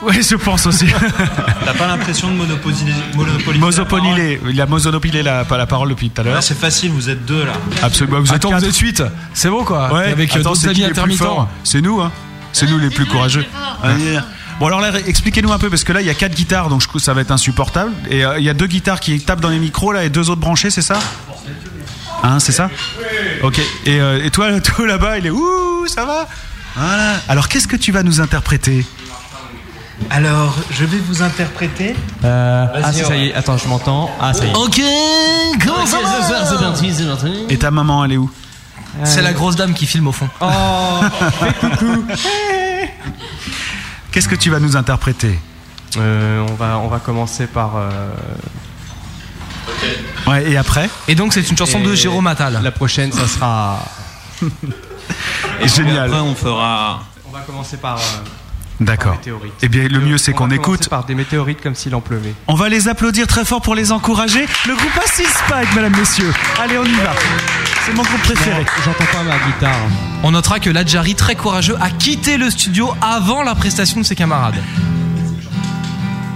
[0.00, 0.86] Oui, je pense aussi.
[1.64, 4.50] t'as pas l'impression de monopoliser, monopoliser la.
[4.50, 6.34] Il a monopolilé la, pas la parole depuis tout à l'heure.
[6.34, 7.52] Là, c'est facile, vous êtes deux là.
[7.82, 8.18] Absolument.
[8.20, 8.60] Vous êtes Attends, quatre.
[8.62, 9.02] vous êtes 8
[9.34, 11.48] C'est bon quoi Ouais, Avec euh, Attends, c'est amis intermittents.
[11.62, 12.10] C'est nous, hein.
[12.54, 13.44] C'est nous les plus courageux.
[13.84, 14.18] Ouais.
[14.62, 16.82] Bon alors là, expliquez-nous un peu parce que là il y a quatre guitares donc
[16.82, 19.18] je trouve que ça va être insupportable et euh, il y a deux guitares qui
[19.18, 21.00] tapent dans les micros là et deux autres branchés, c'est ça?
[22.22, 22.70] Hein, c'est ça?
[23.42, 23.58] Ok.
[23.86, 26.28] Et, euh, et toi, toi là-bas, il est ouh, ça va?
[26.76, 27.14] Voilà.
[27.28, 28.86] Alors qu'est-ce que tu vas nous interpréter?
[30.10, 31.96] Alors, je vais vous interpréter.
[32.22, 34.12] Euh, ah, si, ça y est, attends, je m'entends.
[34.20, 34.54] Ah, ça y est.
[34.54, 34.80] Ok,
[35.60, 37.46] comment ça va C'est parti, c'est parti.
[37.48, 38.30] Et ta maman, elle est où?
[39.02, 40.28] C'est la grosse dame qui filme au fond.
[40.40, 41.00] Oh,
[41.60, 42.04] coucou.
[44.12, 45.38] Qu'est-ce que tu vas nous interpréter
[45.96, 47.72] Euh, on, va, on va commencer par.
[47.76, 47.90] euh,
[50.26, 52.58] Ouais, et après Et donc c'est une chanson de et Jérôme Attal.
[52.62, 53.84] La prochaine, ça sera.
[55.64, 56.06] Génial.
[56.08, 57.04] Après, on fera.
[57.28, 57.96] On va commencer par.
[57.98, 58.00] euh,
[58.80, 59.16] D'accord.
[59.62, 60.88] Eh bien, le mieux c'est On qu'on va commencer écoute.
[60.88, 62.34] par des météorites comme s'il en pleuvait.
[62.48, 64.46] On va les applaudir très fort pour les encourager.
[64.66, 66.32] Le groupe Acid Spike, mesdames, messieurs.
[66.60, 67.12] Allez, on y va.
[67.84, 68.64] C'est mon groupe préféré.
[68.84, 69.76] J'entends pas ma guitare.
[70.22, 74.14] On notera que Ladjari, très courageux, a quitté le studio avant la prestation de ses
[74.14, 74.54] camarades.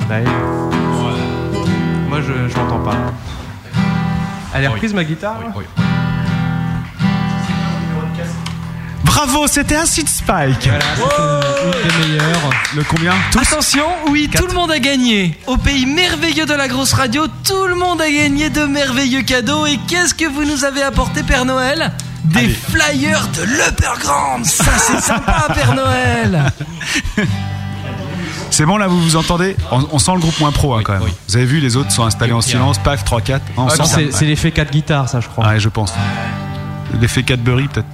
[0.09, 0.17] Bah,
[2.09, 2.97] Moi, je, je l'entends pas.
[4.55, 5.39] Elle est reprise ma guitare?
[5.41, 5.86] Là
[9.17, 10.69] Bravo, c'était Acid Spike.
[10.69, 12.51] Voilà, c'était une des meilleures.
[12.77, 13.15] Le combien?
[13.33, 15.39] Tous Attention, oui, tout le monde a gagné.
[15.47, 19.65] Au pays merveilleux de la grosse radio, tout le monde a gagné de merveilleux cadeaux.
[19.65, 21.93] Et qu'est-ce que vous nous avez apporté, Père Noël?
[22.25, 22.49] Des Allez.
[22.51, 24.45] flyers de l'Uppergrand.
[24.45, 26.53] Ça, c'est sympa, Père Noël.
[28.51, 29.57] C'est bon là, vous vous entendez?
[29.71, 31.03] On, on sent le groupe moins pro hein, quand même.
[31.29, 32.77] Vous avez vu, les autres sont installés en silence.
[32.77, 33.43] Paf, 3, 4.
[33.57, 35.47] On Ah c'est l'effet 4 guitares, ça, je crois.
[35.49, 35.95] Ouais, je pense.
[37.01, 37.87] L'effet Cadbury peut-être.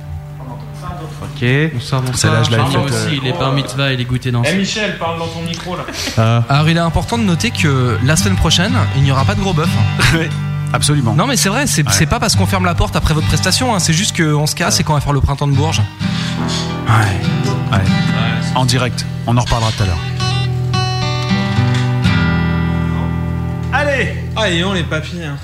[1.42, 2.76] Ok, Moi faite.
[2.84, 5.74] aussi, il est bar mitzvah et les goûter dans Eh Michel, parle dans ton micro
[5.76, 5.84] là.
[6.16, 6.44] Ah.
[6.48, 9.40] Alors, il est important de noter que la semaine prochaine, il n'y aura pas de
[9.40, 9.68] gros bœuf.
[10.14, 10.28] Ouais,
[10.74, 11.14] Absolument.
[11.14, 13.78] Non, mais c'est vrai, c'est pas parce qu'on ferme la porte après votre prestation, hein,
[13.78, 15.82] c'est juste qu'on se casse et qu'on va faire le printemps de Bourges.
[16.88, 17.76] Ouais.
[17.76, 17.84] Ouais.
[18.54, 19.04] En direct.
[19.26, 19.98] On en reparlera tout à l'heure.
[23.72, 25.24] Allez Ah, et on les papiers.
[25.24, 25.36] Hein.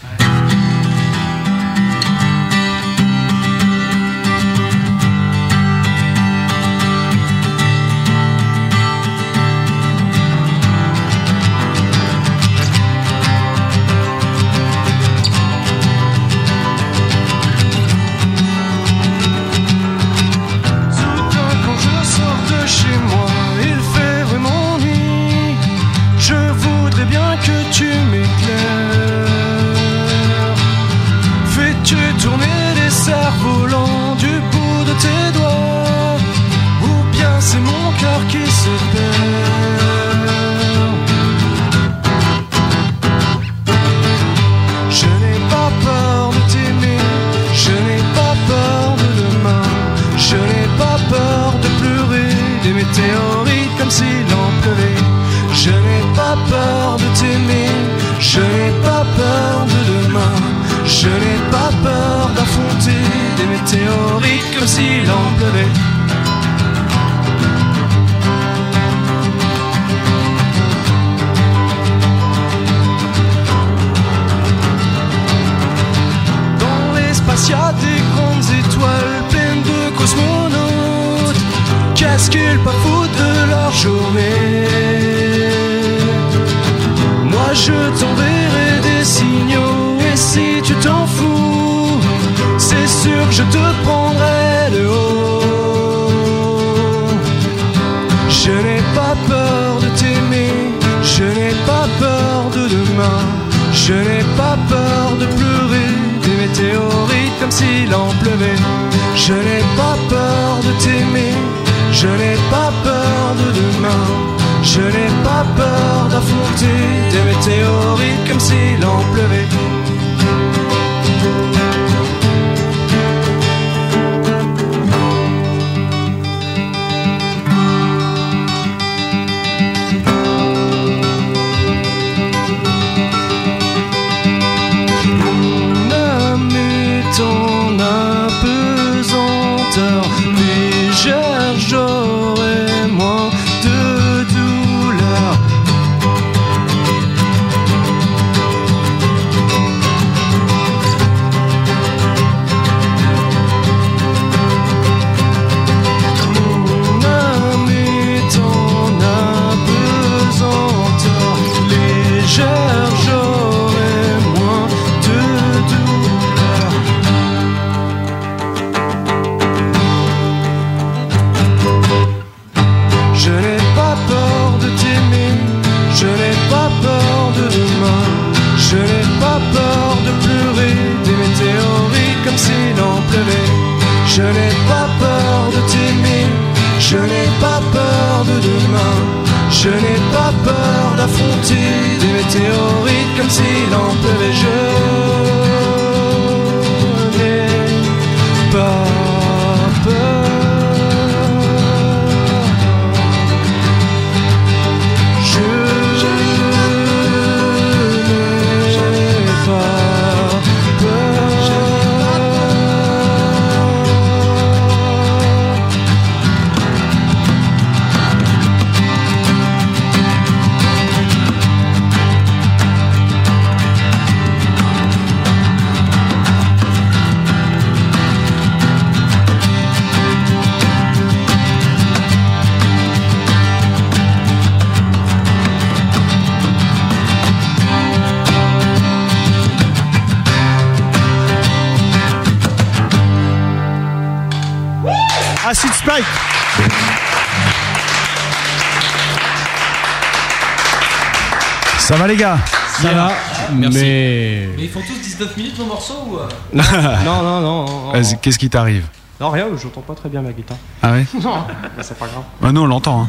[251.88, 252.36] Ça va les gars
[252.82, 253.12] Ça va,
[253.54, 253.78] Merci.
[253.78, 254.48] mais.
[254.58, 257.64] Mais ils font tous 19 minutes nos morceaux ou euh Non, non, non,
[257.94, 258.02] non.
[258.20, 258.84] Qu'est-ce qui t'arrive
[259.18, 260.58] Non, rien, j'entends pas très bien ma guitare.
[260.82, 261.44] Ah ouais Non,
[261.80, 262.24] c'est pas grave.
[262.42, 263.04] Bah nous on l'entend.
[263.04, 263.08] Hein.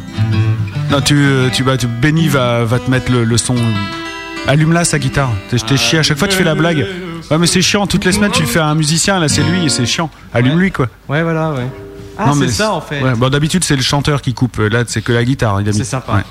[0.91, 3.55] Non, tu, euh, tu, bah, tu, Benny va, va te mettre le, le son.
[4.47, 5.29] Allume là sa guitare.
[5.49, 6.87] T'es t'es chier à chaque fois tu fais la blague.
[7.29, 9.43] Ouais mais c'est chiant toutes les semaines tu le fais à un musicien là c'est
[9.43, 10.09] lui et c'est chiant.
[10.33, 10.87] Allume lui quoi.
[11.09, 11.67] Ouais, voilà, ouais.
[12.17, 13.01] Ah, Non, c'est ça en fait.
[13.03, 14.55] Ouais, bon d'habitude c'est le chanteur qui coupe.
[14.57, 15.59] Là c'est que la guitare.
[15.59, 16.13] il a mis- C'est sympa.
[16.13, 16.23] Ouais.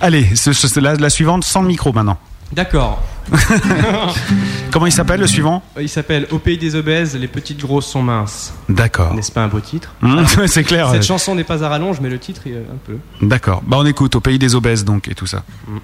[0.00, 2.18] Allez, ce- ce- la, la suivante sans le micro maintenant.
[2.52, 3.02] D'accord.
[4.70, 5.62] Comment il s'appelle le suivant?
[5.80, 8.54] Il s'appelle Au pays des obèses, les petites grosses sont minces.
[8.68, 9.14] D'accord.
[9.14, 9.94] N'est-ce pas un beau titre?
[10.00, 10.86] Mmh, ouais, c'est clair.
[10.90, 11.06] Cette ouais.
[11.06, 12.98] chanson n'est pas à rallonge, mais le titre est euh, un peu.
[13.22, 13.62] D'accord.
[13.66, 15.42] Bah on écoute au pays des obèses donc et tout ça.
[15.66, 15.74] Pays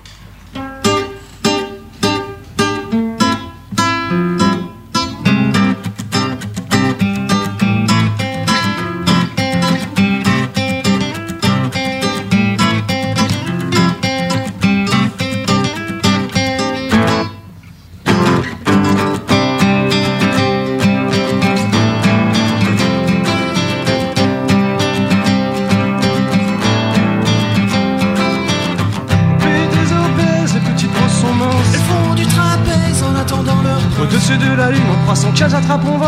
[35.43, 35.99] qu'elles attrapent mon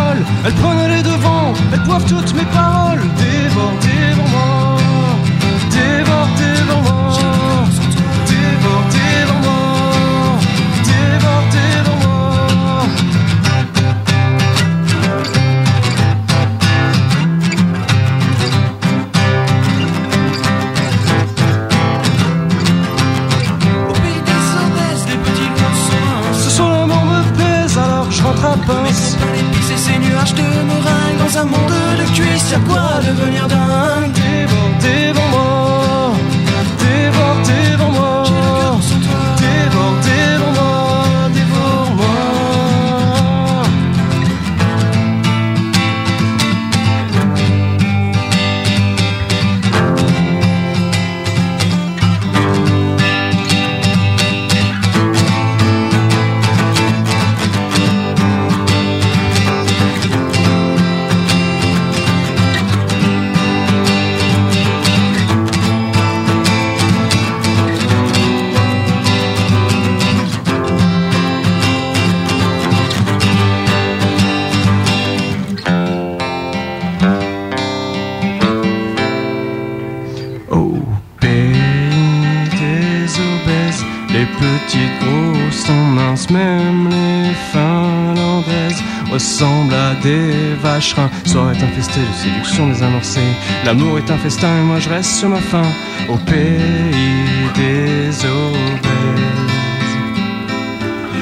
[93.65, 95.67] L'amour est un festin et moi je reste sur ma faim
[96.09, 99.97] au pays des obèses.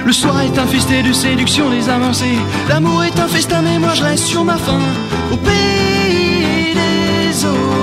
[0.04, 2.36] Le soir est infesté de séduction désamorcée.
[2.68, 4.80] L'amour est un festin mais moi je reste sur ma faim
[5.32, 7.81] au pays des obèses.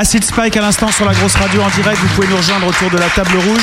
[0.00, 1.98] Acid Spike à l'instant sur la grosse radio en direct.
[2.00, 3.60] Vous pouvez nous rejoindre autour de la table rouge.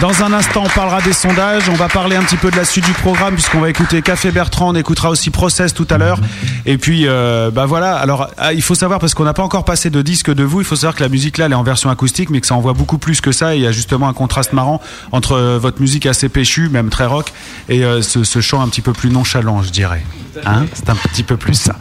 [0.00, 1.68] Dans un instant, on parlera des sondages.
[1.68, 4.32] On va parler un petit peu de la suite du programme puisqu'on va écouter Café
[4.32, 4.70] Bertrand.
[4.70, 6.18] On écoutera aussi Process tout à l'heure.
[6.66, 7.94] Et puis, euh, bah voilà.
[7.98, 10.60] Alors, ah, il faut savoir parce qu'on n'a pas encore passé de disque de vous.
[10.60, 12.56] Il faut savoir que la musique là, elle est en version acoustique, mais que ça
[12.56, 13.54] envoie beaucoup plus que ça.
[13.54, 14.80] Et il y a justement un contraste marrant
[15.12, 17.32] entre euh, votre musique assez péchue, même très rock,
[17.68, 20.04] et euh, ce, ce chant un petit peu plus nonchalant, je dirais.
[20.44, 20.66] Hein?
[20.74, 21.76] C'est un petit peu plus ça.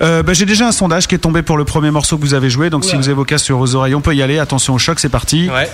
[0.00, 2.34] Euh, bah, J'ai déjà un sondage qui est tombé pour le premier morceau que vous
[2.34, 2.70] avez joué.
[2.70, 4.38] Donc, si vous avez vos sur vos oreilles, on peut y aller.
[4.38, 5.48] Attention au choc, c'est parti.
[5.48, 5.70] Ouais.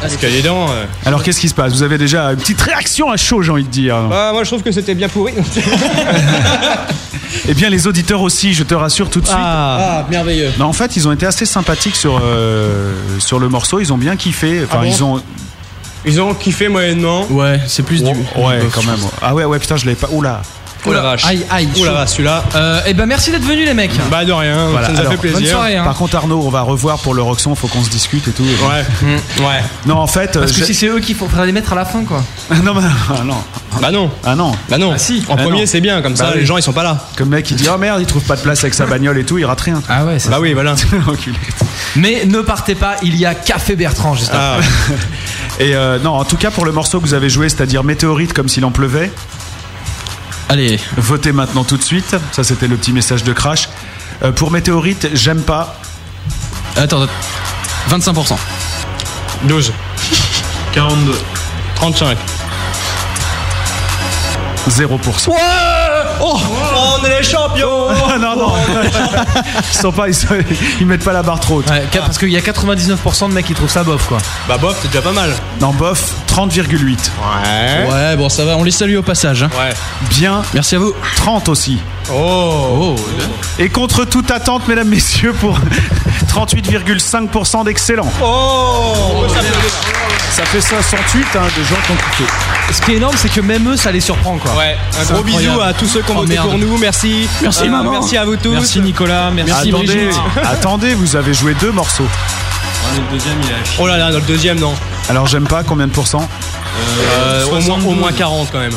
[0.00, 0.66] Parce que les dents.
[0.70, 1.72] euh, Alors, qu'est-ce qui se passe?
[1.72, 3.96] Vous avez déjà une petite réaction à chaud, j'ai envie de dire.
[4.08, 5.32] bah, moi je trouve que c'était bien pourri.
[7.48, 9.38] Eh bien, les auditeurs aussi, je te rassure tout de suite.
[9.40, 10.50] Ah, merveilleux.
[10.58, 13.80] Non, en fait, ils ont été assez sympathiques sur, euh, sur le morceau.
[13.80, 14.62] Ils ont bien kiffé.
[14.64, 15.22] Enfin, Ah bon ils ont.
[16.04, 17.26] Ils ont kiffé moyennement.
[17.30, 18.10] Ouais, c'est plus du.
[18.10, 18.98] Ouais, quand même.
[19.22, 20.08] Ah ouais, ouais, putain, je l'avais pas.
[20.10, 20.42] Oula.
[20.86, 21.24] Oh la vache.
[21.26, 21.68] Aïe, aïe.
[21.78, 22.44] Oh vache, celui-là.
[22.54, 23.90] Euh, et ben merci d'être venus les mecs.
[24.10, 25.38] Bah de rien, Voilà, ça nous a alors, fait plaisir.
[25.40, 25.84] bonne soirée, hein.
[25.84, 27.54] Par contre, Arnaud, on va revoir pour le Roxon.
[27.54, 28.42] Faut qu'on se discute et tout.
[28.44, 28.84] Ouais.
[29.02, 29.42] Mm.
[29.44, 29.62] Ouais.
[29.86, 30.38] Non, en fait.
[30.38, 32.22] Parce que j'ai- si c'est eux qu'il faudra les mettre à la fin quoi.
[32.62, 33.36] non, mais- ah, non.
[33.82, 34.10] Bah non.
[34.24, 34.52] Ah non.
[34.68, 34.92] Bah non.
[34.94, 35.24] Ah si.
[35.28, 36.40] En Ah premier c'est bien, comme ça Bah oui.
[36.40, 36.98] les gens ils sont pas là.
[37.16, 39.18] Comme le mec, il dit Oh merde, il trouve pas de place avec sa bagnole
[39.18, 39.82] et tout, il rate rien.
[39.88, 40.18] Ah ouais.
[40.18, 40.40] c'est Bah ça.
[40.40, 40.74] oui, voilà.
[41.96, 44.66] Mais ne partez pas, il y a Café Bertrand juste après.
[44.90, 44.92] Ah,
[45.60, 48.32] Et euh, non, en tout cas, pour le morceau que vous avez joué, c'est-à-dire Météorite
[48.32, 49.10] comme s'il en pleuvait,
[50.50, 52.16] Allez, votez maintenant tout de suite.
[52.32, 53.68] Ça, c'était le petit message de Crash.
[54.22, 55.78] Euh, pour Météorite, j'aime pas.
[56.76, 57.06] attends,
[57.90, 58.36] 25%.
[59.44, 59.72] 12.
[60.72, 61.18] 42.
[61.76, 62.18] 35.
[64.68, 65.32] 0%.
[66.20, 66.40] Oh,
[66.74, 66.77] on
[67.08, 67.88] est les champions
[68.20, 68.52] non, non.
[69.72, 70.26] ils, sont pas, ils, sont-
[70.80, 71.70] ils mettent pas la barre trop haute.
[71.70, 74.18] Ouais, parce qu'il y a 99% de mecs qui trouvent ça bof quoi.
[74.48, 75.30] Bah bof, c'est déjà pas mal.
[75.60, 76.76] Non, bof, 30,8.
[76.78, 77.92] Ouais.
[77.92, 79.42] Ouais, bon, ça va, on les salue au passage.
[79.42, 79.50] hein.
[79.58, 79.74] Ouais.
[80.10, 80.94] Bien, Merci à vous.
[81.16, 81.78] 30 aussi.
[82.12, 82.94] Oh.
[83.58, 85.58] Et contre toute attente, mesdames, messieurs, pour
[86.28, 88.10] 38,5% d'excellent.
[88.22, 89.24] Oh.
[90.32, 92.24] Ça fait 68 hein, de gens qui ont kiffé.
[92.72, 94.54] Ce qui est énorme, c'est que même eux, ça les surprend quoi.
[94.56, 95.24] Ouais, un gros incroyable.
[95.24, 96.48] bisou à tous ceux qui ont Oh, voté merde.
[96.50, 97.28] pour nous, merci.
[97.42, 97.90] Merci, Euh, maman.
[97.90, 98.52] Merci à vous tous.
[98.52, 99.52] Merci Nicolas, merci.
[99.70, 100.20] Attendez, Brigitte.
[100.44, 102.06] attendez, vous avez joué deux morceaux.
[102.94, 103.56] le deuxième, il a.
[103.80, 104.74] Oh là là, dans le deuxième, non.
[105.08, 106.28] Alors j'aime pas, combien de pourcents
[106.78, 108.76] Euh, au, moins, au moins 40 quand même.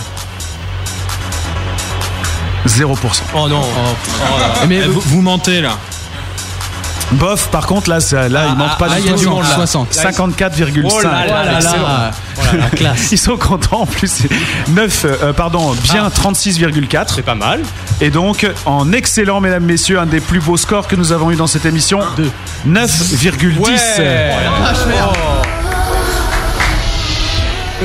[2.66, 3.24] 0%.
[3.36, 3.62] Oh non.
[4.68, 5.78] Mais Eh, vous, vous mentez là.
[7.14, 7.99] Bof, par contre, là,
[8.30, 9.20] là il manque pas ah, du il y a tout.
[9.20, 9.55] du là.
[9.55, 9.93] 60.
[9.93, 10.82] 54,5.
[10.84, 11.84] Oh là là là Excellent.
[11.84, 12.12] là.
[12.38, 13.07] Oh là là, classe.
[13.12, 14.24] Ils sont contents en plus.
[14.70, 17.07] 9, euh, pardon, bien 36,4.
[17.16, 17.62] C'est pas mal.
[17.99, 21.36] Et donc, en excellent, mesdames, messieurs, un des plus beaux scores que nous avons eu
[21.36, 21.99] dans cette émission.
[22.68, 23.59] 9,10.
[23.59, 23.76] Ouais.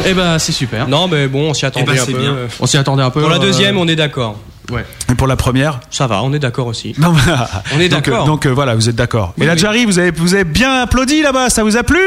[0.04, 0.88] Eh ben, c'est super.
[0.88, 2.18] Non, mais bon, on s'y attendait Eh ben, un c'est peu.
[2.18, 2.36] bien.
[2.60, 3.20] On s'y attendait un peu.
[3.20, 4.36] Pour la euh, deuxième, on est d'accord.
[5.10, 6.94] Et pour la première Ça va, on est d'accord aussi.
[6.98, 7.14] Non,
[7.74, 8.22] On est donc, d'accord.
[8.24, 9.34] euh, Donc, euh, voilà, vous êtes d'accord.
[9.40, 11.98] Et la Jarry, vous avez, vous avez bien applaudi là-bas, ça vous a plu?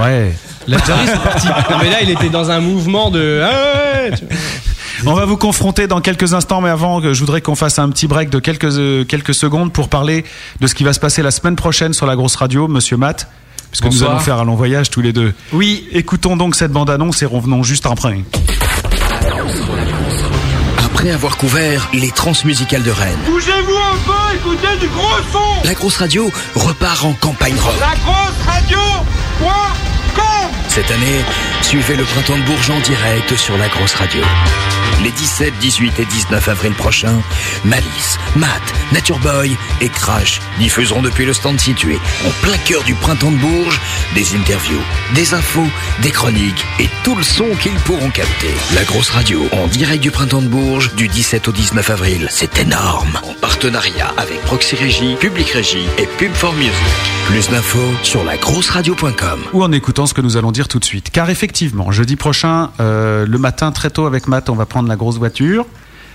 [0.00, 0.32] Ouais.
[0.68, 1.46] La Jarry, c'est parti.
[1.48, 3.42] Non, mais là, il était dans un mouvement de.
[3.44, 4.12] Ah ouais,
[5.06, 7.88] On va vous confronter dans quelques instants, mais avant, euh, je voudrais qu'on fasse un
[7.90, 10.24] petit break de quelques, euh, quelques secondes pour parler
[10.60, 13.26] de ce qui va se passer la semaine prochaine sur la grosse radio, monsieur Matt,
[13.72, 15.34] puisque nous allons faire un long voyage tous les deux.
[15.52, 15.88] Oui.
[15.92, 18.18] Écoutons donc cette bande-annonce et revenons juste après.
[21.02, 23.18] Après avoir couvert les transmusicales de Rennes.
[23.26, 27.74] Bougez-vous un peu, écoutez du gros son La grosse radio repart en campagne rock.
[27.80, 28.78] La grosse radio
[30.68, 31.24] Cette année,
[31.60, 34.22] suivez le printemps de Bourges en direct sur la grosse radio.
[35.02, 37.20] Les 17, 18 et 19 avril prochains,
[37.64, 38.62] Malice, Matt,
[38.92, 43.36] Nature Boy et Crash diffuseront depuis le stand situé en plein cœur du printemps de
[43.36, 43.80] Bourges
[44.14, 44.80] des interviews,
[45.14, 45.66] des infos,
[46.02, 48.54] des chroniques et tout le son qu'ils pourront capter.
[48.74, 52.58] La grosse radio en direct du printemps de Bourges du 17 au 19 avril, c'est
[52.58, 53.18] énorme.
[53.22, 56.72] En partenariat avec Proxy Régie, Public Régie et Pub Music.
[57.26, 59.40] Plus d'infos sur lagrosseradio.com.
[59.52, 61.10] ou en écoutant ce que nous allons dire tout de suite.
[61.10, 64.96] Car effectivement, jeudi prochain, euh, le matin très tôt avec Matt, on va prendre la
[64.96, 65.66] grosse voiture,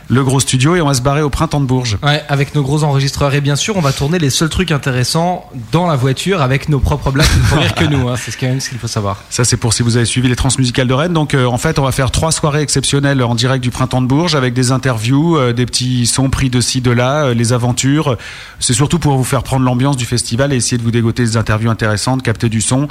[0.10, 1.98] le gros studio et on va se barrer au printemps de Bourges.
[2.04, 5.50] Ouais, avec nos gros enregistreurs et bien sûr, on va tourner les seuls trucs intéressants
[5.72, 8.08] dans la voiture avec nos propres blagues font rire que nous.
[8.08, 8.16] Hein.
[8.18, 9.24] C'est ce quand même ce qu'il faut savoir.
[9.30, 11.14] Ça, c'est pour si vous avez suivi les transmusicales de Rennes.
[11.14, 14.08] Donc, euh, en fait, on va faire trois soirées exceptionnelles en direct du printemps de
[14.08, 17.54] Bourges avec des interviews, euh, des petits sons pris de ci, de là, euh, les
[17.54, 18.18] aventures.
[18.60, 21.38] C'est surtout pour vous faire prendre l'ambiance du festival et essayer de vous dégoter des
[21.38, 22.88] interviews intéressantes, capter du son.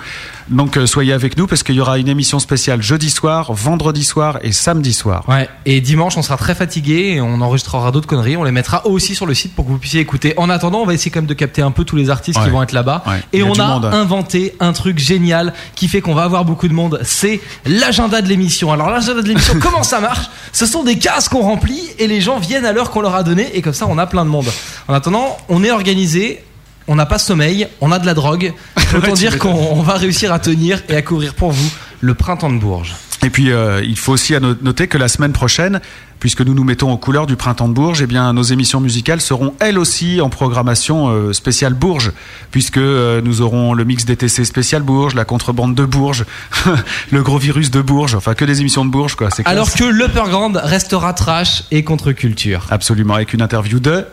[0.48, 4.38] Donc, soyez avec nous parce qu'il y aura une émission spéciale jeudi soir, vendredi soir
[4.42, 5.24] et samedi soir.
[5.28, 8.36] Ouais, et dimanche, on sera très fatigué et on enregistrera d'autres conneries.
[8.36, 10.34] On les mettra aussi sur le site pour que vous puissiez écouter.
[10.36, 12.50] En attendant, on va essayer quand même de capter un peu tous les artistes qui
[12.50, 13.02] vont être là-bas.
[13.06, 13.22] Ouais.
[13.32, 16.72] Et a on a inventé un truc génial qui fait qu'on va avoir beaucoup de
[16.74, 17.00] monde.
[17.02, 18.72] C'est l'agenda de l'émission.
[18.72, 20.26] Alors, l'agenda de l'émission, comment ça marche?
[20.52, 23.22] Ce sont des cases qu'on remplit et les gens viennent à l'heure qu'on leur a
[23.22, 24.46] donnée et comme ça, on a plein de monde.
[24.88, 26.42] En attendant, on est organisé.
[26.88, 28.52] On n'a pas sommeil, on a de la drogue.
[28.96, 32.58] Autant dire qu'on va réussir à tenir et à couvrir pour vous le printemps de
[32.58, 32.94] Bourges.
[33.26, 35.80] Et puis, euh, il faut aussi noter que la semaine prochaine,
[36.20, 39.20] puisque nous nous mettons aux couleurs du printemps de Bourges, eh bien, nos émissions musicales
[39.20, 42.12] seront elles aussi en programmation euh, spéciale Bourges,
[42.52, 46.24] puisque euh, nous aurons le mix DTC spécial Bourges, la contrebande de Bourges,
[47.10, 49.26] le gros virus de Bourges, enfin que des émissions de Bourges, quoi.
[49.26, 49.44] Classe.
[49.44, 52.68] Alors que l'Upper Grand restera trash et contre-culture.
[52.70, 54.04] Absolument, avec une interview de.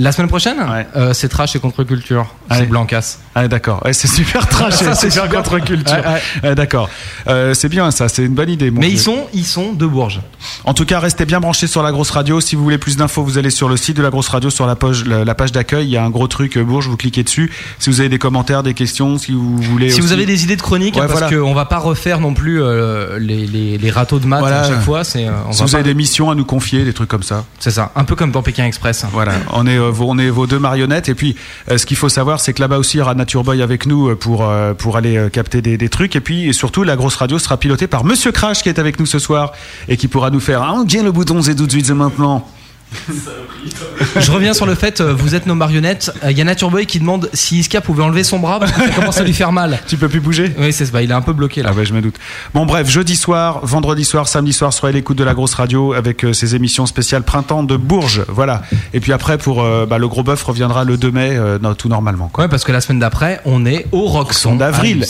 [0.00, 0.56] La semaine prochaine
[0.96, 2.26] Euh, C'est trash et contre-culture.
[2.52, 3.18] C'est Blancas.
[3.34, 5.96] Ah d'accord, ouais, c'est super trash, Ça, et c'est super contre-culture.
[6.42, 6.88] Ouais, d'accord,
[7.26, 8.70] Euh, c'est bien ça, c'est une bonne idée.
[8.70, 8.90] Mais Dieu.
[8.90, 10.20] ils sont, ils sont de Bourges.
[10.64, 12.40] En tout cas, restez bien branchés sur la grosse radio.
[12.40, 14.66] Si vous voulez plus d'infos, vous allez sur le site de la grosse radio, sur
[14.66, 15.86] la page, la, la page d'accueil.
[15.86, 17.52] Il y a un gros truc euh, Bourges, vous cliquez dessus.
[17.78, 19.90] Si vous avez des commentaires, des questions, si vous voulez.
[19.90, 21.36] Si vous avez des idées de chroniques, Ouais, parce voilà.
[21.36, 24.60] qu'on va pas refaire non plus euh, les, les, les râteaux de maths Voilà.
[24.62, 25.00] à chaque fois.
[25.00, 27.44] On Si va vous pas- avez des missions à nous confier, des trucs comme ça.
[27.58, 29.04] C'est ça, un peu comme dans Pékin Express.
[29.12, 31.08] Voilà, on est, vos- on est vos deux marionnettes.
[31.08, 31.36] Et puis,
[31.70, 33.86] euh, ce qu'il faut savoir, c'est que là-bas aussi, il y aura Nature Boy avec
[33.86, 36.16] nous euh, pour, euh, pour aller capter des, trucs.
[36.16, 38.98] Et puis, et surtout, la grosse radio sera pilotée par Monsieur Crash qui est avec
[39.00, 39.52] nous ce soir
[39.88, 42.46] et qui pourra nous faire un bien le bouton, c'est tout de suite, maintenant.
[44.20, 46.12] Je reviens sur le fait, euh, vous êtes nos marionnettes.
[46.24, 48.72] Euh, Il y a Nature Boy qui demande si Iska pouvait enlever son bras parce
[48.72, 49.78] que ça commence à lui faire mal.
[49.86, 50.52] Tu peux plus bouger?
[50.58, 51.02] Oui, c'est ça.
[51.02, 51.70] Il est un peu bloqué là.
[51.72, 52.16] Ah ouais, je me doute.
[52.54, 55.92] Bon, bref, jeudi soir, vendredi soir, samedi soir, soyez à l'écoute de la grosse radio
[55.92, 58.24] avec euh, ses émissions spéciales printemps de Bourges.
[58.28, 58.62] Voilà.
[58.94, 61.74] Et puis après, pour euh, bah, le gros bœuf reviendra le 2 mai, euh, non,
[61.74, 62.28] tout normalement.
[62.28, 62.44] Quoi.
[62.44, 65.04] Ouais, parce que la semaine d'après, on est au Roxon d'avril.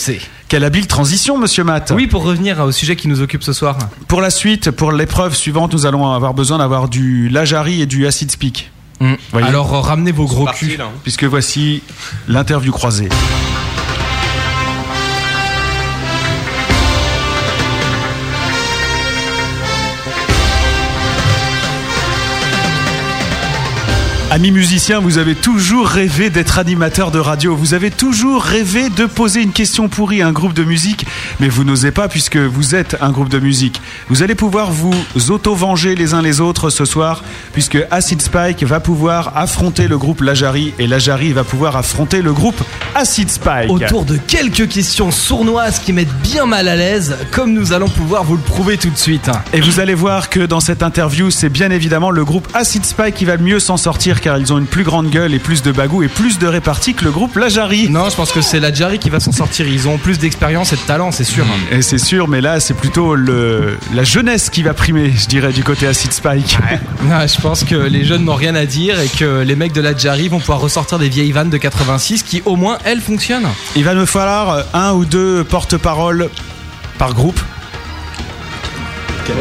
[0.47, 1.93] Quelle habile transition, monsieur Matt.
[1.95, 3.77] Oui, pour revenir au sujet qui nous occupe ce soir.
[4.07, 8.07] Pour la suite, pour l'épreuve suivante, nous allons avoir besoin d'avoir du Lajari et du
[8.07, 8.71] Acid Speak.
[8.99, 9.13] Hmm.
[9.33, 10.81] Alors euh, ramenez vos gros culs.
[10.81, 10.89] hein.
[11.03, 11.81] Puisque voici
[12.27, 13.09] l'interview croisée.
[24.31, 27.55] Amis musiciens, vous avez toujours rêvé d'être animateur de radio.
[27.55, 31.07] Vous avez toujours rêvé de poser une question pourrie à un groupe de musique,
[31.39, 33.81] mais vous n'osez pas puisque vous êtes un groupe de musique.
[34.07, 34.93] Vous allez pouvoir vous
[35.29, 37.23] auto-venger les uns les autres ce soir,
[37.53, 42.31] puisque Acid Spike va pouvoir affronter le groupe Lajari et Lajari va pouvoir affronter le
[42.31, 42.61] groupe
[42.93, 43.71] Acid Spike.
[43.71, 48.25] Autour de quelques questions sournoises qui mettent bien mal à l'aise, comme nous allons pouvoir
[48.25, 49.31] vous le prouver tout de suite.
[49.53, 53.15] Et vous allez voir que dans cette interview, c'est bien évidemment le groupe Acid Spike
[53.15, 55.61] qui va le mieux s'en sortir car ils ont une plus grande gueule et plus
[55.61, 57.89] de bagou et plus de répartie que le groupe Lajari.
[57.89, 59.67] Non, je pense que c'est la Jari qui va s'en sortir.
[59.67, 61.45] Ils ont plus d'expérience et de talent, c'est sûr.
[61.71, 65.51] Et c'est sûr, mais là, c'est plutôt le, la jeunesse qui va primer, je dirais,
[65.53, 66.57] du côté Acid Spike.
[67.39, 69.95] Je pense que les jeunes n'ont rien à dire et que les mecs de la
[69.95, 73.47] Jari vont pouvoir ressortir des vieilles vannes de 86 qui, au moins, elles fonctionnent.
[73.75, 76.29] Il va nous falloir un ou deux porte-paroles
[76.97, 77.39] par groupe.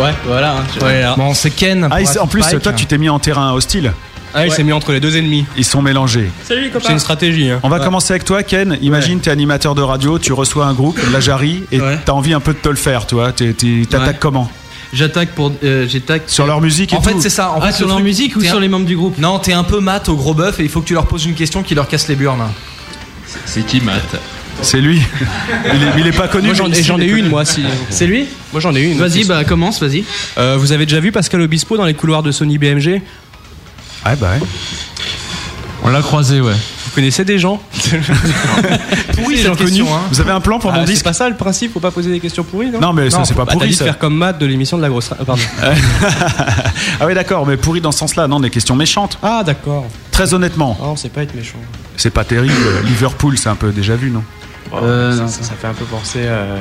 [0.01, 0.57] Ouais, voilà.
[0.59, 0.85] hein.
[0.85, 1.03] Ouais.
[1.17, 1.89] Bon, c'est Ken.
[1.91, 2.63] Ah, en plus, Spike.
[2.63, 3.93] toi, tu t'es mis en terrain hostile.
[4.41, 5.45] Ah, il s'est mis entre les deux ennemis.
[5.57, 6.31] Ils sont mélangés.
[6.45, 6.87] Salut les copains.
[6.87, 7.51] C'est une stratégie.
[7.51, 7.61] hein.
[7.63, 7.85] On va Ouais.
[7.85, 8.79] commencer avec toi, Ken.
[8.83, 11.99] Imagine, t'es animateur de radio, tu reçois un groupe, la Jari, et Ouais.
[12.05, 13.07] t'as envie un peu de te le faire.
[13.07, 14.17] T'es- t'es- T'attaques Ouais.
[14.21, 14.51] comment
[14.93, 15.53] J'attaque pour.
[15.65, 16.23] euh, j'attaque.
[16.29, 17.51] Sur leur musique et En tout fait, c'est ça.
[17.51, 19.19] En Ah, fait, sur le leur truc, musique ou t'es sur les membres du groupe?
[19.19, 21.27] Non, t'es un peu mat au gros bœuf et il faut que tu leur poses
[21.27, 22.43] une question qui leur casse les burnes.
[23.45, 24.17] C'est qui Matt?
[24.63, 25.01] C'est lui.
[25.75, 26.47] Il est, il est pas connu.
[26.49, 27.29] Moi, j'en mais ai, il est une, connu.
[27.29, 27.63] moi, si.
[27.91, 28.27] C'est lui?
[28.53, 28.99] Moi, j'en ai une.
[28.99, 30.03] Vas-y, bah commence, vas-y.
[30.39, 33.03] Euh, vous avez déjà vu Pascal Obispo dans les couloirs de Sony BMG
[34.07, 34.47] Ouais, bah ouais.
[35.85, 36.53] On l'a croisé, ouais.
[36.53, 37.61] Vous connaissez des gens
[39.15, 40.01] Pourri, Des cette gens connus hein.
[40.11, 42.11] Vous avez un plan pour Ah, mon c'est pas ça le principe, faut pas poser
[42.11, 43.85] des questions pourries, non Non, mais ça, c'est pas bah, pourri, ça.
[43.85, 45.11] faire comme Matt de l'émission de la grosse.
[45.19, 45.43] ah, pardon.
[47.01, 48.27] ah ouais, d'accord, mais pourri dans ce sens-là.
[48.27, 49.19] Non, des questions méchantes.
[49.23, 49.87] Ah, d'accord.
[50.11, 51.59] Très honnêtement, Oh, c'est pas être méchant.
[51.97, 52.55] c'est pas terrible.
[52.85, 54.25] Liverpool, c'est un peu déjà vu, non
[54.75, 55.29] Euh, ça, non.
[55.29, 56.57] ça- ça fait un peu penser euh,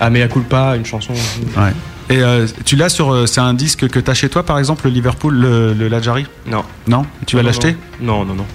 [0.00, 1.12] à Mea Culpa, une chanson.
[1.56, 1.72] Ouais.
[2.08, 3.12] Et euh, tu l'as sur.
[3.12, 6.26] euh, c'est un disque que t'as chez toi, par exemple, le Liverpool, le, le Lajari
[6.46, 6.64] Non.
[6.86, 8.46] Non Tu vas Non, l'acheter Non, non, non.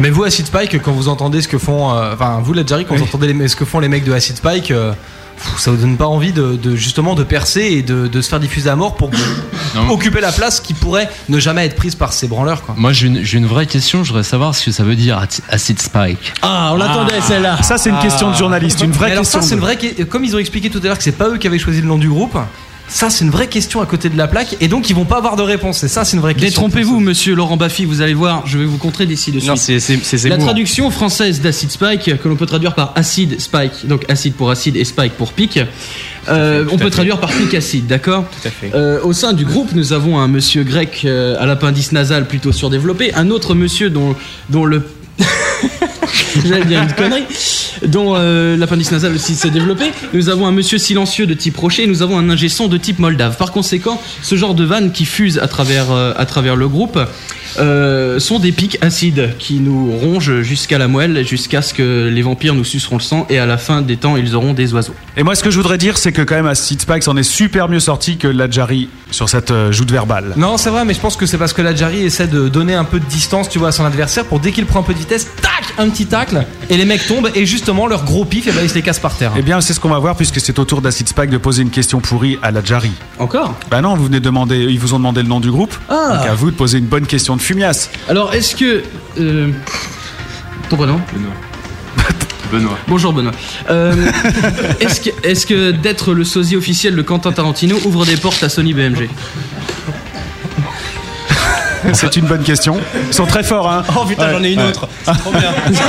[0.00, 1.92] Mais vous, Acid Spike, quand vous entendez ce que font.
[1.94, 4.12] euh, Enfin, vous, la Jerry, quand vous entendez les- ce que font les mecs de
[4.12, 4.92] Acid Spike, euh,
[5.58, 8.40] ça vous donne pas envie de, de- justement de percer et de, de se faire
[8.40, 9.10] diffuser à mort pour
[9.74, 9.90] Non.
[9.90, 12.74] occuper la place qui pourrait ne jamais être prise par ces branleurs, quoi.
[12.78, 14.04] Moi, j'ai une, j'ai une vraie question.
[14.04, 16.32] Je voudrais savoir ce que ça veut dire Ac- Acid Spike.
[16.42, 17.62] Ah, on l'attendait celle-là.
[17.62, 19.40] Ça, c'est une question de journaliste, une vraie alors question.
[19.40, 19.78] ça, c'est de- une vraie.
[20.08, 21.86] Comme ils ont expliqué tout à l'heure que c'est pas eux qui avaient choisi le
[21.88, 22.36] nom du groupe.
[22.94, 25.16] Ça, c'est une vraie question à côté de la plaque, et donc ils vont pas
[25.16, 25.82] avoir de réponse.
[25.82, 26.62] Et ça, c'est une vraie question.
[26.68, 29.80] Détrompez-vous, monsieur Laurent Baffy, vous allez voir, je vais vous contrer d'ici de Non, suite.
[29.80, 33.86] c'est c'est- c'est La traduction française d'acid spike, que l'on peut traduire par acid spike,
[33.86, 35.58] donc acide pour acide et spike pour pic,
[36.28, 38.70] euh, on peut traduire par pic acide, d'accord Tout à fait.
[38.74, 42.52] Euh, Au sein du groupe, nous avons un monsieur grec euh, à l'appendice nasal plutôt
[42.52, 44.14] surdéveloppé, un autre monsieur dont,
[44.50, 44.82] dont le.
[46.46, 47.24] J'allais dire une connerie.
[47.86, 49.92] Dont euh, l'appendice nasal aussi s'est développé.
[50.12, 51.86] Nous avons un monsieur silencieux de type rocher.
[51.86, 53.36] Nous avons un ingé son de type moldave.
[53.36, 56.98] Par conséquent, ce genre de vannes qui fusent à travers, euh, à travers le groupe
[57.58, 62.22] euh, sont des pics acides qui nous rongent jusqu'à la moelle, jusqu'à ce que les
[62.22, 64.94] vampires nous suceront le sang et à la fin des temps, ils auront des oiseaux.
[65.16, 67.22] Et moi, ce que je voudrais dire, c'est que quand même, Acid Spike s'en est
[67.22, 70.32] super mieux sorti que Lajari sur cette euh, joute verbale.
[70.36, 72.74] Non, c'est vrai, mais je pense que c'est parce que la Jari essaie de donner
[72.74, 74.94] un peu de distance, tu vois, à son adversaire pour dès qu'il prend un peu
[74.94, 78.48] de vitesse, tac, un petit tacle, et les mecs tombent, et justement leur gros pif,
[78.48, 79.30] et ben ils se les cassent par terre.
[79.36, 81.62] Eh bien, c'est ce qu'on va voir puisque c'est au tour d'Acid Spike de poser
[81.62, 82.90] une question pourrie à Lajari.
[83.20, 85.72] Encore Bah non, vous venez demander, ils vous ont demandé le nom du groupe.
[85.88, 86.16] Ah.
[86.16, 87.88] Donc à vous de poser une bonne question de fumias.
[88.08, 88.82] Alors, est-ce que.
[89.20, 89.50] euh,
[90.70, 91.00] Ton prénom
[92.50, 92.76] Benoît.
[92.88, 93.30] Bonjour Benoît.
[93.70, 93.94] Euh,
[94.80, 98.48] est-ce que, est-ce que d'être le sosie officiel de Quentin Tarantino ouvre des portes à
[98.48, 99.08] Sony BMG
[101.92, 102.78] C'est une bonne question.
[103.08, 103.82] Ils sont très forts, hein.
[103.96, 104.68] Oh putain, Ouais, j'en ai une ouais.
[104.68, 104.88] autre.
[105.04, 105.52] C'est trop bien.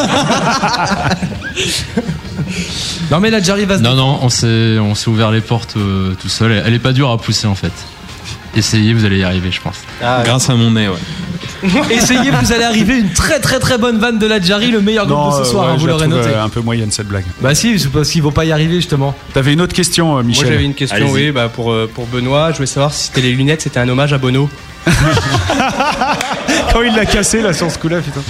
[3.12, 3.84] Non, mais la Jari va se.
[3.84, 6.52] Non, non, on s'est, on s'est ouvert les portes euh, tout seul.
[6.66, 7.72] Elle est pas dure à pousser en fait.
[8.56, 9.78] Essayez, vous allez y arriver, je pense.
[10.24, 11.72] Grâce à mon nez, ouais.
[11.92, 15.06] Essayez, vous allez arriver une très très très bonne vanne de la Jari, le meilleur
[15.08, 16.30] groupe Non, de ce soir, ouais, hein, je vous la l'aurez noté.
[16.30, 17.26] euh, un peu moyenne cette blague.
[17.42, 19.16] Bah si, parce qu'ils vont pas y arriver justement.
[19.34, 22.52] T'avais une autre question, euh, Michel Moi j'avais une question, oui, bah, pour, pour Benoît.
[22.52, 24.50] Je voulais savoir si c'était les lunettes, c'était un hommage à Bono.
[26.74, 28.22] Quand il l'a cassé là sur ce coup-là, putain.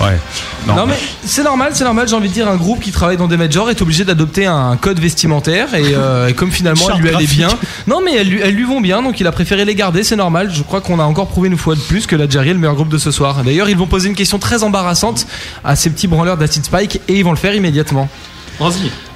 [0.00, 0.18] Ouais.
[0.66, 0.94] Non, Non, mais
[1.24, 3.68] c'est normal, c'est normal, j'ai envie de dire, un groupe qui travaille dans des majors
[3.70, 7.48] est obligé d'adopter un code vestimentaire et, euh, et comme finalement elle lui allait bien.
[7.86, 10.16] Non mais elles lui, elles lui vont bien donc il a préféré les garder, c'est
[10.16, 10.50] normal.
[10.52, 12.58] Je crois qu'on a encore prouvé une fois de plus que la Jerry est le
[12.58, 13.42] meilleur groupe de ce soir.
[13.44, 15.26] D'ailleurs ils vont poser une question très embarrassante
[15.64, 18.08] à ces petits branleurs d'Acid Spike et ils vont le faire immédiatement.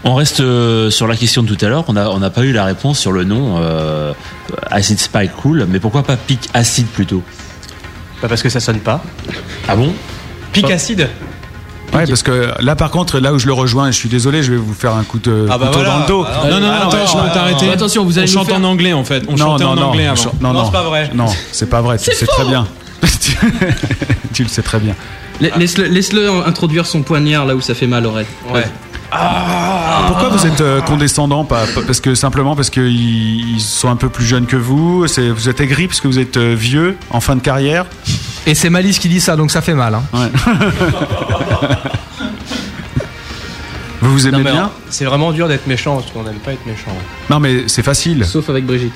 [0.05, 1.85] On reste euh, sur la question de tout à l'heure.
[1.89, 4.13] On n'a on pas eu la réponse sur le nom euh,
[4.71, 7.23] Acid Spike Cool, mais pourquoi pas Pic Acide plutôt?
[8.21, 9.03] Pas parce que ça sonne pas.
[9.69, 9.93] Ah bon?
[10.53, 11.09] Pic acide
[11.93, 14.51] Ouais, parce que là, par contre, là où je le rejoins, je suis désolé, je
[14.51, 15.95] vais vous faire un coup de Ah bah couteau voilà.
[15.95, 16.27] dans le dos.
[16.27, 17.67] Ah Non, non, attends, ouais, je peux t'arrêter.
[17.67, 17.73] ouais.
[17.73, 19.23] Attention, vous On allez nous chante faire- en anglais en fait.
[19.29, 20.33] On non, chantait non, en non, anglais on avant.
[20.41, 21.11] non, Non, non, c'est pas vrai.
[21.15, 21.97] Non, c'est pas vrai.
[22.03, 22.67] Tu le sais très bien.
[24.33, 24.95] tu le sais très bien.
[25.41, 28.27] La- Laisse-le laisse-le introduire son poignard là où ça fait mal, Aurel.
[28.53, 28.65] Ouais.
[30.09, 33.97] Pourquoi vous êtes euh, condescendant pas, pas- Parce que simplement parce qu'ils ils sont un
[33.97, 35.07] peu plus jeunes que vous.
[35.07, 37.87] C'est vous êtes aigri parce que vous êtes euh, vieux en fin de carrière?
[38.47, 39.95] Et c'est Malice qui dit ça donc ça fait mal.
[39.95, 40.03] hein.
[40.13, 40.31] Ouais.
[44.03, 44.71] vous vous aimez Non, mais bien?
[44.91, 46.93] C'est vraiment dur d'être méchant parce qu'on n'aime pas être méchant.
[47.31, 48.25] Non, mais c'est facile.
[48.25, 48.95] Sauf avec Brigitte.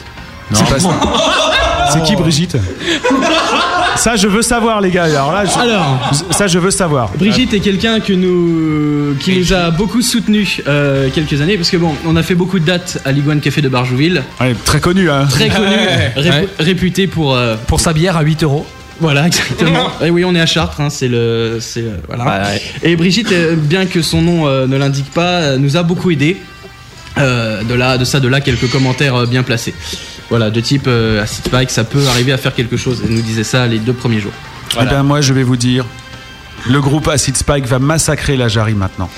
[0.53, 0.91] C'est pas ça.
[1.93, 2.57] C'est qui Brigitte?
[3.97, 5.05] Ça, je veux savoir, les gars.
[5.05, 6.11] Alors là, je- Alors.
[6.31, 7.11] ça, je veux savoir.
[7.19, 11.77] Brigitte est quelqu'un que nous, qui nous a beaucoup soutenu euh, quelques années parce que
[11.77, 15.11] bon, on a fait beaucoup de dates à l'Iguane Café de Barjouville, Ouais, très connu,
[15.11, 15.27] hein.
[15.29, 15.67] très connu,
[16.17, 16.49] ré- Ouais.
[16.59, 17.35] réputé pour.
[17.37, 18.67] euh, Pour sa bière à 8 euros.
[19.01, 19.89] voilà, exactement.
[20.05, 22.25] Et oui, on est à Chartres, hein, c'est le, c'est euh, voilà.
[22.25, 22.63] Ouais, ouais.
[22.83, 26.39] Et Brigitte, bien que son nom euh, ne l'indique pas, nous a beaucoup aidé.
[27.19, 29.75] Euh, de là, de ça, de là, quelques commentaires euh, bien placés.
[30.29, 33.03] Voilà, de type euh, Acid Spike, ça peut arriver à faire quelque chose.
[33.05, 34.33] Elle nous disait ça les deux premiers jours.
[34.81, 35.85] Eh bien, moi, je vais vous dire,
[36.69, 39.11] le groupe Acid Spike va massacrer la Jarry maintenant.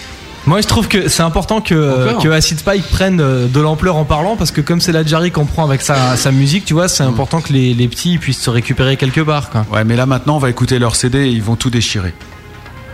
[0.45, 4.05] Moi je trouve que c'est important que, que Acid Spike prenne euh, de l'ampleur en
[4.05, 6.89] parlant parce que comme c'est la Jerry qu'on prend avec sa, sa musique, tu vois,
[6.89, 9.51] c'est important que les, les petits puissent se récupérer quelque part.
[9.51, 9.65] Quoi.
[9.73, 12.13] Ouais, mais là maintenant, on va écouter leur CD et ils vont tout déchirer.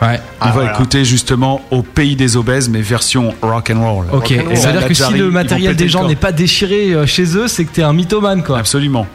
[0.00, 0.20] Ouais.
[0.40, 0.72] On Ah, va voilà.
[0.72, 4.06] écouter justement au pays des obèses, mais version rock and roll.
[4.12, 7.06] Ok, et ça veut dire que si le matériel des gens n'est pas déchiré euh,
[7.06, 8.58] chez eux, c'est que t'es un mythomane quoi.
[8.58, 9.06] Absolument.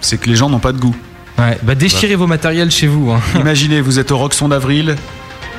[0.00, 0.96] C'est que les gens n'ont pas de goût.
[1.38, 3.10] Ouais, bah déchirez vos matériels chez vous.
[3.12, 3.20] hein.
[3.38, 4.96] Imaginez, vous êtes au Roxon d'avril,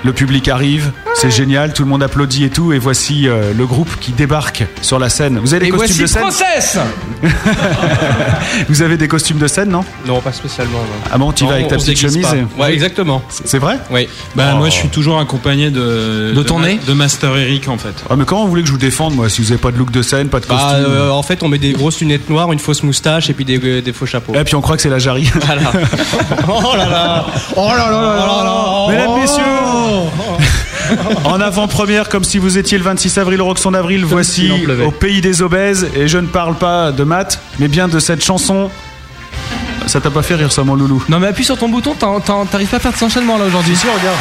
[0.03, 3.65] le public arrive, c'est génial, tout le monde applaudit et tout, et voici euh, le
[3.65, 5.39] groupe qui débarque sur la scène.
[5.41, 6.81] Vous avez des Et costumes voici de scène
[8.69, 9.83] Vous avez des costumes de scène, non?
[10.05, 10.79] Non, pas spécialement.
[10.79, 11.09] non.
[11.11, 13.21] Ah bon, tu y vas avec ta petite chemise et- Ouais, exactement.
[13.29, 13.79] C'est vrai?
[13.91, 14.07] Oui.
[14.35, 14.57] Bah, Oh.
[14.57, 16.31] moi, je suis toujours accompagné de.
[16.35, 16.79] De ton nez?
[16.85, 17.93] De Master Eric, en fait.
[18.09, 19.77] Ah mais comment vous voulez que je vous défende moi si vous avez pas de
[19.77, 20.67] look de scène, pas de costume?
[20.67, 23.45] Bah, euh, en fait, on met des grosses lunettes noires, une fausse moustache et puis
[23.45, 24.33] des, euh, des faux chapeaux.
[24.35, 25.31] Et puis on croit que c'est la jarry.
[25.45, 25.71] Voilà.
[26.47, 27.25] oh là là
[27.55, 29.43] Oh là là là là là Mesdames, messieurs
[31.23, 34.51] En avant-première, comme si vous étiez le 26 avril au Roxon d'avril, voici
[34.85, 38.23] au pays des obèses, et je ne parle pas de maths, mais bien de cette
[38.23, 38.69] chanson.
[39.85, 41.03] Ça t'a pas fait rire ça mon loulou?
[41.09, 43.75] Non mais appuie sur ton bouton, t'arrives pas à faire de enchaînement là aujourd'hui.
[43.75, 44.17] Si, regarde.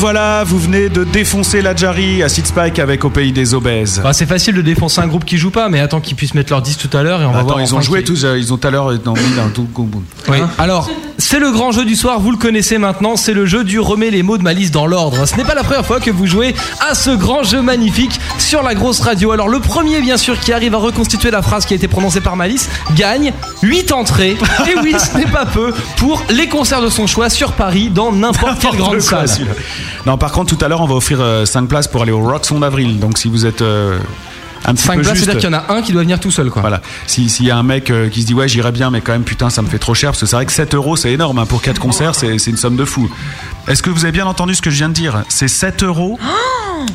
[0.00, 4.00] Voilà, vous venez de défoncer la Jarry à Spike avec au pays des obèses.
[4.02, 6.50] Bah, c'est facile de défoncer un groupe qui joue pas, mais attends qu'ils puissent mettre
[6.52, 7.60] leur disque tout à l'heure et on va Attends, voir.
[7.60, 9.68] ils ont joué tous, euh, ils ont tout à l'heure dans- mis dans tout.
[10.28, 10.38] Oui.
[10.58, 13.78] Alors, c'est le grand jeu du soir, vous le connaissez maintenant, c'est le jeu du
[13.78, 15.26] remets les mots de ma liste dans l'ordre.
[15.26, 16.54] Ce n'est pas la première fois que vous jouez
[16.88, 18.18] à ce grand jeu magnifique
[18.50, 19.30] sur la grosse radio.
[19.30, 22.20] Alors, le premier, bien sûr, qui arrive à reconstituer la phrase qui a été prononcée
[22.20, 23.32] par Malice, gagne
[23.62, 24.30] 8 entrées.
[24.68, 28.10] Et oui, ce n'est pas peu, pour les concerts de son choix sur Paris, dans
[28.10, 29.46] n'importe quelle grande quoi, salle.
[30.04, 32.44] Non, par contre, tout à l'heure, on va offrir 5 places pour aller au Rock
[32.44, 32.98] Son d'avril.
[32.98, 34.00] Donc, si vous êtes euh,
[34.64, 36.32] un petit 5 peu places, c'est-à-dire qu'il y en a un qui doit venir tout
[36.32, 36.62] seul, quoi.
[36.62, 36.80] Voilà.
[37.06, 39.12] Si- S'il y a un mec euh, qui se dit ouais j'irais bien mais quand
[39.12, 41.12] même putain ça me fait trop cher parce que c'est vrai que 7 euros c'est
[41.12, 43.08] énorme hein, pour 4 concerts c'est c'est une somme de fou.
[43.68, 45.22] Est-ce que vous avez bien entendu ce que je viens de dire?
[45.28, 46.18] C'est 7 euros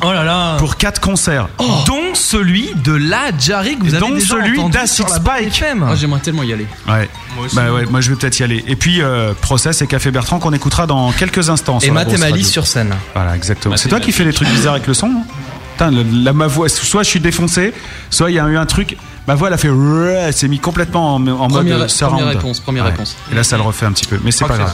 [0.02, 1.48] Oh là là pour 4 concerts.
[1.86, 5.86] Dont celui de la Jarry que vous avez Dont déjà celui entendu d'Acid la FM.
[5.88, 6.66] Ah, J'aimerais tellement y aller.
[6.88, 7.08] Ouais.
[7.54, 8.64] bah ouais, moi je vais peut-être y aller.
[8.66, 11.78] Et puis euh, Process et Café Bertrand qu'on écoutera dans quelques instants.
[11.78, 12.94] Et sur la Matt et Malice sur scène.
[13.14, 13.76] Voilà, exactement.
[13.76, 15.24] C'est toi qui fais les trucs bizarres avec le son non?
[15.72, 17.74] Putain, le- la, ma voix, soit je suis défoncé,
[18.08, 18.96] soit il y a eu un truc.
[19.26, 19.68] Ma voix, elle a fait.
[19.68, 22.18] Elle s'est mis complètement en, en Première- mode surround.
[22.18, 23.16] première réponse, première réponse.
[23.32, 24.72] Et là, ça le refait un petit peu, mais c'est pas grave.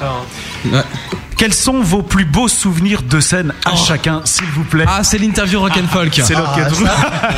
[0.64, 4.84] que c'est Quels sont vos plus beaux souvenirs de scène à chacun, s'il vous plaît
[4.86, 6.20] Ah, c'est l'interview rock and folk.
[6.22, 7.30] C'est Ah,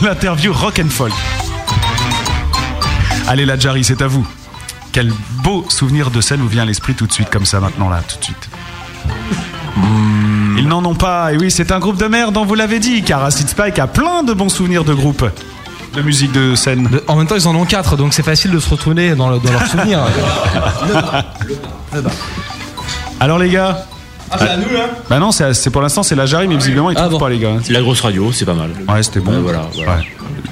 [0.02, 1.12] l'interview rock and folk.
[3.28, 4.26] Allez, la Jarry, c'est à vous.
[4.92, 5.12] Quel
[5.42, 8.00] beau souvenir de scène vous vient à l'esprit tout de suite, comme ça, maintenant, là,
[8.08, 8.48] tout de suite
[10.56, 13.02] Ils n'en ont pas, et oui, c'est un groupe de merde, on vous l'avait dit,
[13.02, 15.24] car Acid Spike a plein de bons souvenirs de groupe,
[15.96, 16.88] de musique de scène.
[17.08, 19.38] En même temps, ils en ont 4, donc c'est facile de se retrouver dans, le-
[19.38, 20.00] dans leurs souvenirs.
[23.20, 23.84] Alors, les gars
[24.30, 26.90] Ah, c'est à nous, là Bah non, c'est pour l'instant, c'est la Jarry, mais visiblement,
[26.90, 27.52] ils trouvent pas, les gars.
[27.70, 28.70] La grosse radio, c'est pas mal.
[28.88, 29.32] Ouais, c'était bon.
[29.32, 29.96] Ouais, voilà, voilà.
[29.96, 30.06] Ouais.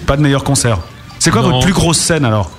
[0.06, 0.78] Pas de meilleur concert.
[1.18, 1.50] C'est quoi Non.
[1.50, 2.50] votre plus grosse scène alors?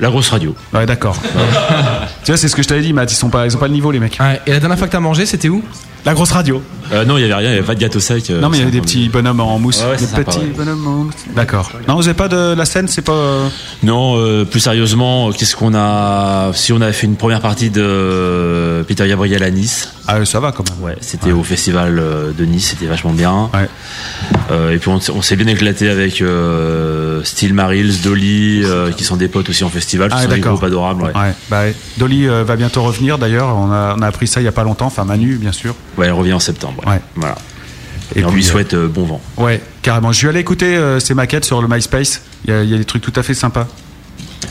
[0.00, 0.54] La grosse radio.
[0.72, 1.16] Ouais, d'accord.
[2.24, 3.12] tu vois, c'est ce que je t'avais dit, Matt.
[3.12, 4.18] Ils sont pas, ils ont pas le niveau, les mecs.
[4.46, 5.62] et la dernière fois que t'as mangé, c'était où?
[6.04, 6.60] La grosse radio.
[6.92, 8.28] Euh, non, il y avait rien, il y avait pas de gâteau sec.
[8.28, 9.80] euh, non, mais il y avait des petits bonhommes en mousse.
[9.82, 10.52] Ouais, ouais, des sympa, petits ouais.
[10.54, 11.14] bonhommes en mousse.
[11.34, 11.72] D'accord.
[11.88, 13.12] Non, vous avez pas de la scène, c'est pas.
[13.12, 13.48] euh,
[13.82, 18.84] Non, euh, plus sérieusement, qu'est-ce qu'on a Si on avait fait une première partie de
[18.86, 19.92] Peter Gabriel à Nice.
[20.06, 20.82] Ah, ça va quand même.
[20.82, 21.96] Ouais, c'était au festival
[22.36, 23.48] de Nice, c'était vachement bien.
[24.50, 26.22] Euh, et puis on, s'est bien éclaté avec
[27.24, 28.62] Steel Marils, Dolly,
[28.98, 30.62] qui sont des potes aussi en festival, Ah, d'accord.
[30.62, 30.70] Ouais.
[30.70, 31.34] Ouais.
[31.50, 31.62] Bah.
[31.96, 33.56] Dolly va bientôt revenir d'ailleurs.
[33.56, 34.86] On a, on a appris ça il y a pas longtemps.
[34.86, 35.74] Enfin, Manu, bien sûr.
[35.96, 36.82] Ouais, elle revient en septembre.
[36.86, 37.00] Ouais.
[37.14, 37.36] Voilà.
[38.14, 39.20] Et, Et on lui euh, souhaite euh, bon vent.
[39.36, 40.12] Ouais, carrément.
[40.12, 42.22] Je suis allé écouter euh, ses maquettes sur le MySpace.
[42.44, 43.66] Il y, a, il y a des trucs tout à fait sympas.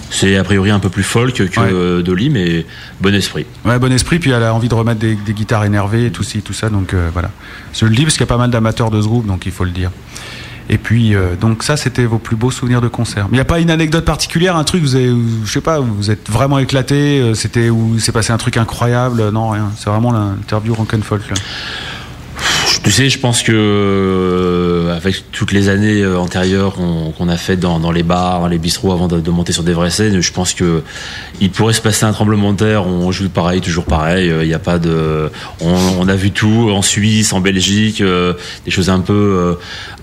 [0.09, 1.51] C'est a priori un peu plus folk que Ouais.
[1.71, 2.65] euh, Dolly, mais
[3.01, 3.45] bon esprit.
[3.65, 6.23] Ouais, bon esprit, puis elle a envie de remettre des, des guitares énervées et tout,
[6.23, 7.31] ci, tout ça, donc voilà.
[7.73, 9.51] Je le dis parce qu'il y a pas mal d'amateurs de ce groupe, donc il
[9.51, 9.91] faut le dire.
[10.69, 13.27] Et puis, euh, donc ça, c'était vos plus beaux souvenirs de concert.
[13.31, 15.13] Il n'y a pas une anecdote particulière, un truc, vous avez,
[15.45, 19.29] je sais pas, vous êtes vraiment éclaté, euh, c'était où s'est passé un truc incroyable,
[19.29, 19.71] non, rien.
[19.77, 21.35] C'est vraiment l'interview rock'n'folk, là.
[22.81, 27.59] Tu sais, je pense que euh, avec toutes les années euh, antérieures qu'on a faites
[27.59, 30.53] dans, les bars, dans les bistrots avant de, monter sur des vraies scènes, je pense
[30.53, 30.83] que
[31.39, 32.85] il pourrait se passer un tremblement de terre.
[32.85, 34.29] On joue pareil, toujours pareil.
[34.29, 35.29] euh, Il n'y a pas de,
[35.61, 38.33] on, a vu tout en Suisse, en Belgique, euh,
[38.65, 39.53] des choses un peu euh,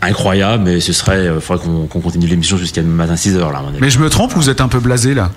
[0.02, 0.64] incroyables.
[0.64, 3.62] Mais ce serait, faudrait qu'on continue l'émission jusqu'à matin 6 heures là.
[3.80, 5.30] Mais je me trompe ou vous êtes un peu blasé, là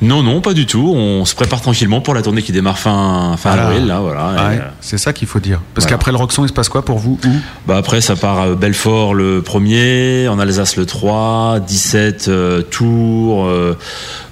[0.00, 0.92] Non, non, pas du tout.
[0.94, 3.66] On se prépare tranquillement pour la tournée qui démarre fin fin Voilà.
[3.66, 4.20] avril là, voilà.
[4.20, 5.60] Et, Ouais, euh, c'est ça qu'il faut dire.
[5.74, 5.96] Parce Voilà.
[5.98, 7.28] qu'après le Roxon, il se passe quoi pour vous Où?
[7.66, 13.46] Bah après ça part à Belfort le premier, en Alsace le 3, 17 euh, Tours
[13.46, 13.76] euh,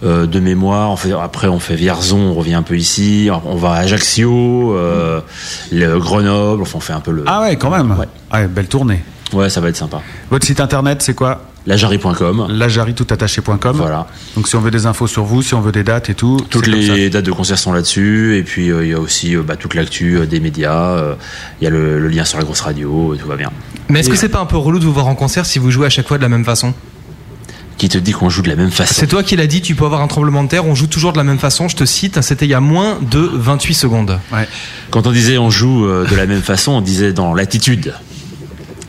[0.04, 0.90] euh, de mémoire.
[0.92, 3.28] On fait, après on fait Vierzon, on revient un peu ici.
[3.44, 5.20] On va à Ajaccio, euh,
[5.72, 6.62] le Grenoble.
[6.62, 7.24] Enfin on fait un peu le.
[7.26, 7.96] Ah ouais, quand même.
[8.32, 9.02] Ouais, belle tournée.
[9.32, 10.00] Ouais, ça va être sympa.
[10.30, 11.40] Votre site internet, c'est quoi?
[11.66, 12.46] Lajari.com.
[12.50, 13.76] Lajari tout attaché.com.
[13.76, 14.06] Voilà.
[14.36, 16.38] Donc si on veut des infos sur vous, si on veut des dates et tout.
[16.48, 16.94] Toutes c'est comme ça.
[16.94, 19.56] les dates de concert sont là-dessus et puis euh, il y a aussi euh, bah,
[19.56, 20.90] toute l'actu euh, des médias.
[20.96, 21.14] euh,
[21.60, 23.50] Il y a le, le lien sur la grosse radio, et tout va bien.
[23.88, 25.70] Mais est-ce que c'est pas un peu relou de vous voir en concert si vous
[25.70, 26.72] jouez à chaque fois de la même façon?
[27.78, 28.94] Qui te dit qu'on joue de la même façon?
[28.96, 31.12] C'est toi qui l'as dit, tu peux avoir un tremblement de terre, on joue toujours
[31.12, 31.68] de la même façon.
[31.68, 34.18] Je te cite, c'était il y a moins de 28 secondes.
[34.90, 37.92] Quand on disait on joue de la même façon, on disait dans l'attitude.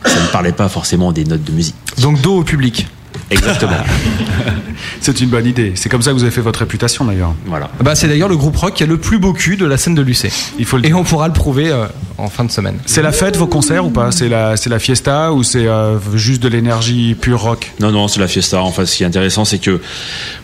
[0.04, 1.74] Ça ne parlait pas forcément des notes de musique.
[2.00, 2.86] Donc dos au public.
[3.30, 3.72] Exactement.
[5.00, 5.72] C'est une bonne idée.
[5.74, 7.34] C'est comme ça que vous avez fait votre réputation d'ailleurs.
[7.46, 7.68] Voilà.
[7.82, 9.94] Bah, c'est d'ailleurs le groupe rock qui a le plus beau cul de la scène
[9.94, 10.30] de l'UC.
[10.58, 12.78] Il faut le Et on pourra le prouver euh, en fin de semaine.
[12.86, 14.12] C'est la fête vos concerts ou pas?
[14.12, 17.72] C'est la c'est la fiesta ou c'est euh, juste de l'énergie pure rock?
[17.80, 18.62] Non, non, c'est la fiesta.
[18.62, 19.80] Enfin, ce qui est intéressant, c'est que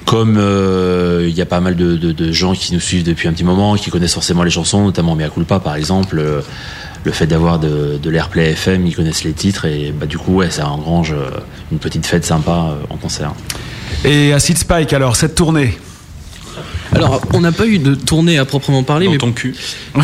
[0.05, 3.29] comme euh, il y a pas mal de, de- de gens qui nous suivent depuis
[3.29, 6.41] un petit moment, qui connaissent forcément les chansons, notamment Mea Culpa par exemple, euh,
[7.05, 10.35] le fait d'avoir de, de l'airplay FM, ils connaissent les titres et bah, du coup,
[10.35, 11.31] ouais, ça engrange euh,
[11.71, 13.33] une petite fête sympa euh, en concert.
[14.05, 15.77] Et Acid Spike alors cette tournée?
[16.93, 19.55] Alors, on n'a pas eu de tournée à proprement parler, mais ton cul.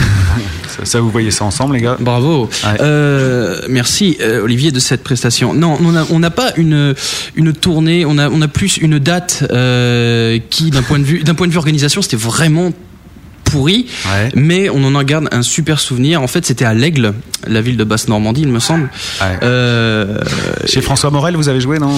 [0.69, 1.97] ça, ça, vous voyez ça ensemble les gars?
[2.01, 2.49] Bravo.
[2.81, 5.55] Euh, merci euh, Olivier de cette prestation.
[5.55, 6.95] Non, on n'a on n'a pas une
[7.37, 11.23] une tournée, on a on a plus une date euh, qui d'un point de vue
[11.23, 12.73] d'un point de vue organisation, c'était vraiment
[13.51, 13.87] pourri,
[14.35, 16.23] mais on en en garde un super souvenir.
[16.23, 17.15] En fait, c'était à l'Aigle,
[17.47, 18.89] la ville de Basse-Normandie, il me semble.
[19.43, 20.19] Euh,
[20.67, 21.93] Chez François Morel, vous avez joué, non?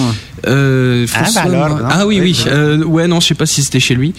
[0.47, 1.85] Euh, Ah, François bah alors, non?
[1.89, 2.41] Ah oui, oui.
[2.45, 4.13] Ouais, euh, ouais, non, je sais pas si c'était chez lui,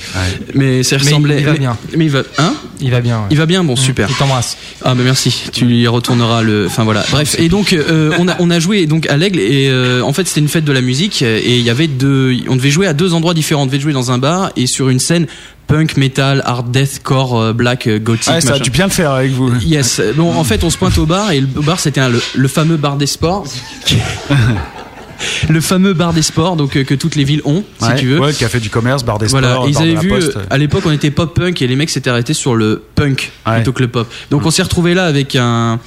[0.55, 1.39] mais ça Mais ressemblait.
[1.41, 1.77] il va mais- bien.
[1.97, 2.55] Mais il va, hein?
[2.81, 3.19] Il va bien.
[3.19, 3.27] ouais.
[3.31, 4.09] Il va bien, bon, super.
[4.11, 4.57] Il t'embrasse.
[4.83, 5.45] Ah, bah merci.
[5.53, 6.67] Tu lui retourneras le.
[6.67, 7.05] Enfin voilà.
[7.11, 7.37] Bref.
[7.39, 10.27] Et donc, euh, on a on a joué donc à l'Aigle et euh, en fait
[10.27, 12.35] c'était une fête de la musique et il y avait deux.
[12.49, 13.63] On devait jouer à deux endroits différents.
[13.63, 15.27] On devait jouer dans un bar et sur une scène
[15.67, 18.29] punk, metal, hard deathcore, euh, black, euh, gothic.
[18.33, 19.55] Ouais, ça a dû bien le faire avec vous.
[19.61, 20.01] Yes.
[20.17, 22.77] Bon, en fait, on se pointe au bar et le bar c'était le, le fameux
[22.77, 23.45] bar des sports.
[25.49, 28.07] le fameux bar des sports, donc euh, que toutes les villes ont, si Ouais, tu
[28.09, 28.21] veux.
[28.21, 30.39] Ouais, café du commerce, bar des Voilà, sports, ils avaient vu, Poste.
[30.51, 33.73] à l'époque on était pop punk et les mecs s'étaient arrêtés sur le punk plutôt
[33.73, 34.11] que le pop.
[34.31, 35.79] Donc on s'est retrouvé là avec un.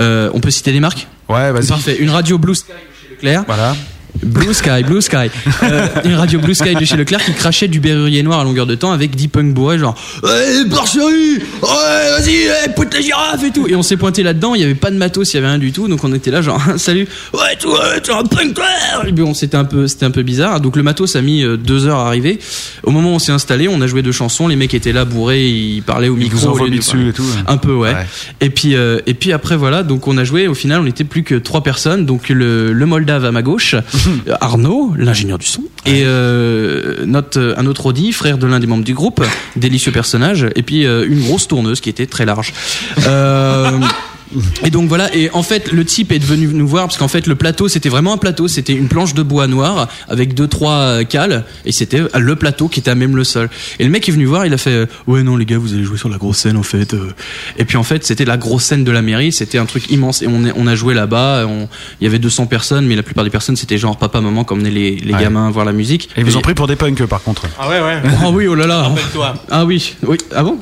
[0.00, 1.68] euh, on peut citer des marques Ouais, vas-y.
[1.68, 1.96] Parfait.
[1.98, 2.72] Une radio Blue Sky
[3.02, 3.44] chez Leclerc.
[3.46, 3.74] Voilà.
[4.22, 5.28] Blue Sky, Blue Sky.
[5.64, 8.66] Euh, une radio Blue Sky de chez Leclerc qui crachait du berrurier noir à longueur
[8.66, 13.42] de temps avec Deep Punk bourré, genre Ouais, Barcherie Ouais, vas-y, ouais, poute la girafe
[13.44, 13.66] et tout.
[13.68, 15.58] Et on s'est pointé là-dedans, il y avait pas de matos, il y avait rien
[15.58, 18.56] du tout, donc on était là, genre Salut, ouais, tu es un punk
[19.06, 20.60] Et bon, c'était un peu, c'était un peu bizarre.
[20.60, 22.38] Donc le matos a mis euh, deux heures à arriver.
[22.84, 25.04] Au moment où on s'est installé, on a joué deux chansons, les mecs étaient là
[25.04, 26.58] bourrés, ils parlaient au Ils micro.
[26.58, 27.24] au dessus et tout.
[27.38, 27.44] hein.
[27.48, 27.92] Un peu, ouais.
[28.40, 30.46] Et puis, euh, et puis après, voilà, donc on a joué.
[30.48, 32.06] Au final, on n'était plus que trois personnes.
[32.06, 33.74] Donc le, le Moldave à ma gauche,
[34.40, 38.66] Arnaud, l'ingénieur du son, et euh, notre euh, un autre Audi, frère de l'un des
[38.66, 39.24] membres du groupe,
[39.56, 42.52] délicieux personnage, et puis euh, une grosse tourneuse qui était très large.
[43.06, 43.70] Euh,
[44.64, 47.26] et donc voilà, et en fait le type est devenu nous voir parce qu'en fait
[47.26, 50.72] le plateau c'était vraiment un plateau, c'était une planche de bois noir avec deux trois
[50.72, 53.48] euh, cales et c'était le plateau qui était à même le sol.
[53.78, 55.72] Et le mec est venu voir, il a fait euh, ouais non les gars vous
[55.74, 56.94] allez jouer sur la grosse scène en fait.
[56.94, 57.12] euh.
[57.58, 60.22] Et puis en fait c'était la grosse scène de la mairie, c'était un truc immense
[60.22, 61.46] et on, est- on a joué là-bas,
[62.00, 64.58] il y avait 200 personnes mais la plupart des personnes c'était genre papa maman comme
[64.60, 65.20] venaient les, les Ouais.
[65.20, 66.08] gamins voir la musique.
[66.16, 67.46] Et ils vous ont pris pour des punks par contre.
[67.58, 68.02] Ah ouais, ouais.
[68.22, 68.82] Ah oui oh là là.
[68.84, 69.34] Rappelle-toi.
[69.50, 70.58] Ah oui oui ah bon?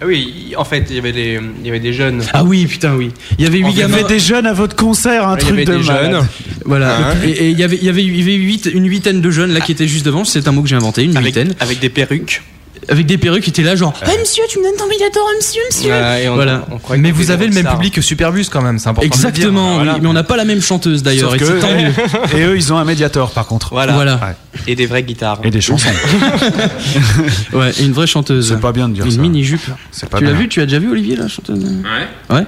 [0.00, 2.22] Ah oui, en fait, il y avait des, il y avait des jeunes.
[2.34, 3.10] Ah oui putain oui.
[3.38, 5.44] Il y avait huit Il y avait des jeunes à votre concert, un Il y
[5.46, 6.10] truc avait de des malade.
[6.12, 6.26] jeunes.
[6.66, 7.10] Voilà.
[7.12, 9.20] Hein et et il y avait, il y avait, il y avait huit- une huitaine
[9.22, 10.24] de jeunes là qui étaient juste devant.
[10.24, 11.54] C'est un mot que j'ai inventé, une Avec, huitaine.
[11.60, 12.42] avec des perruques.
[12.88, 13.92] Avec des perruques qui étaient là, genre.
[14.02, 15.90] Ah, monsieur, tu me donnes ton médiator, monsieur, monsieur.
[15.90, 16.64] Ouais, et on- voilà.
[16.70, 17.78] on croyait Mais qu'on vous était avez le des même rockstars.
[17.78, 19.08] public que Superbus quand même, c'est important.
[19.08, 19.28] de le dire.
[19.28, 19.94] Exactement, Voilà.
[19.94, 21.30] oui, mais on n'a pas la même chanteuse d'ailleurs.
[21.32, 21.92] Sauf Et c'est que- tant mieux.
[22.38, 23.70] Et eux, ils ont un médiator par contre.
[23.72, 23.92] Voilà.
[23.94, 24.36] Voilà.
[24.66, 25.40] Et des vraies guitares.
[25.42, 25.88] Et des chansons.
[27.52, 28.48] Ouais, et une vraie chanteuse.
[28.48, 29.20] C'est pas bien de dire Une ça.
[29.20, 29.60] mini jupe.
[29.90, 30.40] C'est pas Tu l'as bien.
[30.40, 31.58] vu Tu as déjà vu Olivier la chanteuse?
[31.58, 32.36] Ouais.
[32.36, 32.44] Ouais.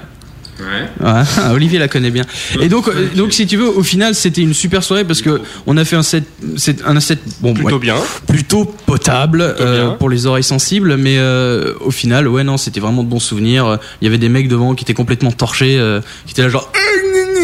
[0.60, 1.06] Ouais.
[1.06, 1.22] Ouais,
[1.54, 2.24] Olivier la connaît bien.
[2.60, 5.40] Et donc, euh, donc si tu veux, au final, c'était une super soirée parce que
[5.66, 6.24] on a fait un set,
[6.56, 7.96] set- un set, bon, Plutôt ouais, bien.
[8.26, 9.96] plutôt potable euh, bien.
[9.96, 13.78] pour les oreilles sensibles, mais euh, au final, ouais, non, c'était vraiment de bons souvenirs.
[14.00, 16.70] Il y avait des mecs devant qui étaient complètement torchés, euh, qui étaient là genre,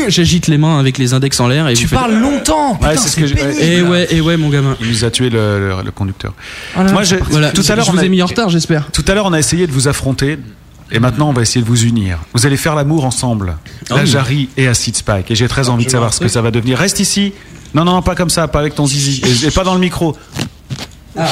[0.08, 2.72] j'agite les mains avec les index en l'air et Tu vous faites- parles longtemps.
[2.82, 3.62] Ouais, Putain, c'est ce c'est que je- pénible.
[3.62, 4.76] Et ouais, et ouais, mon gamin.
[4.80, 6.34] Il nous a tué le, le- le conducteur.
[6.74, 6.92] Voilà.
[6.92, 7.52] Moi, je- Voilà.
[7.52, 8.88] tout à l'heure, je on vous a- ai mis en retard, j'espère.
[8.92, 10.38] Tout à l'heure, on a essayé de vous affronter.
[10.92, 12.18] Et maintenant, on va essayer de vous unir.
[12.34, 13.56] Vous allez faire l'amour ensemble.
[13.90, 14.06] Oh La oui.
[14.06, 15.30] Jarry et Acid Spike.
[15.30, 16.78] Et j'ai très envie de savoir ce que ça va devenir.
[16.78, 17.32] Reste ici.
[17.74, 19.20] Non, non, pas comme ça, pas avec ton zizi.
[19.44, 20.16] Et, et pas dans le micro.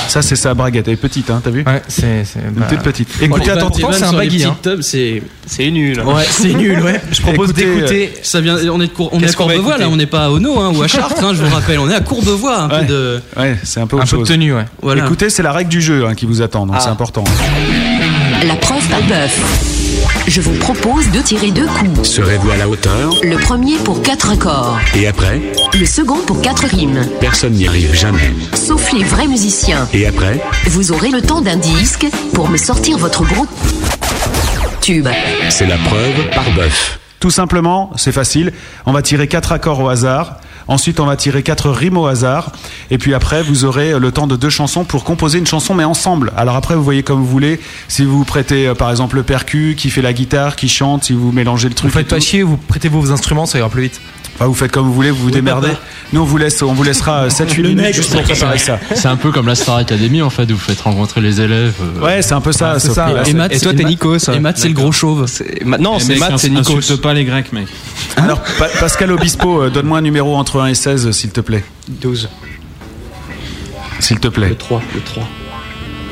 [0.06, 0.86] Ça, c'est sa braguette.
[0.86, 2.24] Elle est petite, hein, t'as vu Ouais, c'est.
[2.36, 3.08] Une bah, toute petite.
[3.18, 3.90] Bon, Écoutez vannes- attentivement.
[3.92, 4.56] c'est un baggy, hein.
[4.80, 6.00] c'est C'est nul.
[6.00, 7.00] ouais, c'est nul, ouais.
[7.10, 8.12] Je propose d'écouter.
[8.22, 10.06] Ça vient, on est, de Cour- on est à qu'on va Courbevoie là, on n'est
[10.06, 12.60] pas à Ono hein, ou à Chartres, hein, je vous rappelle, on est à Courbevoie,
[12.62, 12.80] un Ouais.
[12.80, 13.20] peu de.
[13.36, 14.66] Ouais, c'est un peu Un autre peu de tenue, ouais.
[14.82, 15.04] Voilà.
[15.04, 16.80] Écoutez, c'est la règle du jeu hein, qui vous attend, donc Ah.
[16.80, 17.24] c'est important.
[18.47, 20.09] La preuve par bœuf.
[20.27, 22.09] Je vous propose de tirer deux coups.
[22.09, 23.14] Serez-vous à la hauteur?
[23.23, 25.40] Le premier pour quatre accords, Et après?
[25.78, 27.06] Le second pour quatre rimes.
[27.20, 28.32] Personne n'y arrive jamais.
[28.55, 29.86] Sauf les vrais musiciens.
[29.93, 30.40] Et après?
[30.66, 33.47] Vous aurez le temps d'un disque pour me sortir votre gros
[34.81, 35.09] tube.
[35.48, 36.98] C'est la preuve par bœuf.
[37.20, 38.52] Tout simplement, c'est facile.
[38.86, 40.39] On va tirer quatre accords au hasard.
[40.72, 42.50] Ensuite, on va tirer quatre rimes au hasard.
[42.90, 45.84] Et puis après, vous aurez le temps de deux chansons pour composer une chanson, mais
[45.84, 46.32] ensemble.
[46.34, 47.60] Alors après, vous voyez comme vous voulez.
[47.88, 51.12] Si vous prêtez, euh, par exemple, le percu, qui fait la guitare, qui chante, si
[51.12, 51.92] vous mélangez le Vous truc.
[51.92, 52.22] faites et pas tout.
[52.22, 54.00] chier, vous prêtez vos instruments, ça ira plus vite.
[54.34, 55.68] Enfin, vous faites comme vous voulez, vous vous démerdez.
[56.12, 58.78] Nous, on vous laisse, on vous laissera 7-8 minutes juste pour préparer ça.
[58.94, 61.74] C'est un peu comme la Star Academy en fait, où vous faites rencontrer les élèves.
[61.80, 62.72] euh, Ouais, c'est un peu ça.
[62.76, 63.09] Ah, c'est ça.
[63.26, 64.18] Et Matt, Et toi, t'es Matt- Nikos.
[64.32, 65.26] Et Matt, c'est le gros chauve.
[65.26, 66.78] C'est- ma- Non, c'est Matt, c'est Nikos.
[66.78, 67.66] Insulte pas les Grecs, mec.
[68.16, 71.64] Alors, Pa- Pascal Obispo, euh, donne-moi un numéro entre 1 et 16, s'il te plaît.
[71.88, 72.28] 12.
[74.00, 74.48] S'il te plaît.
[74.48, 74.82] Le 3.
[74.94, 75.28] Le 3.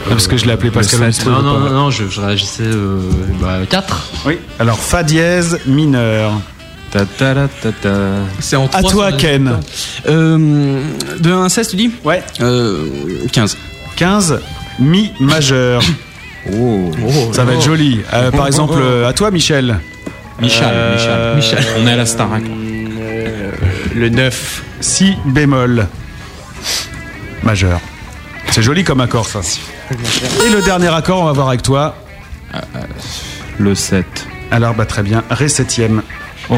[0.09, 1.31] Parce que je l'ai appelé Pascal Obispo.
[1.31, 3.01] Non, non, non, je, je réagissais euh,
[3.41, 4.09] bah, 4.
[4.27, 4.39] Oui.
[4.59, 6.33] Alors, Fa dièse mineur.
[6.93, 7.91] Ta ta ta ta ta.
[8.41, 9.61] C'est en À toi, Ken.
[10.09, 10.83] Euh,
[11.21, 12.23] de 1 à 16, tu dis Ouais.
[12.41, 12.89] Euh,
[13.33, 13.57] 15.
[13.97, 14.41] 15,
[14.79, 15.83] mi majeur.
[16.59, 16.91] Oh.
[17.35, 18.01] Ça va être joli.
[18.15, 19.79] Euh, par exemple, euh, à toi, Michel.
[20.41, 21.63] Michel, Euh, Michel.
[21.79, 22.43] On est à la Starac.
[22.43, 23.51] Euh,
[23.95, 24.63] Le 9.
[24.81, 25.87] Si bémol
[27.43, 27.79] majeur.
[28.53, 29.41] C'est joli comme accord, ça.
[29.93, 31.95] Et le dernier accord, on va voir avec toi.
[33.59, 34.07] Le 7.
[34.51, 35.23] Alors, bah, très bien.
[35.31, 36.01] Ré septième.
[36.51, 36.57] Oh.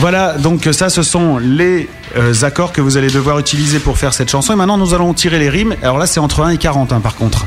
[0.00, 4.12] Voilà, donc ça, ce sont les euh, accords que vous allez devoir utiliser pour faire
[4.12, 4.52] cette chanson.
[4.52, 5.74] Et maintenant, nous allons tirer les rimes.
[5.82, 7.46] Alors là, c'est entre 1 et 40, hein, par contre.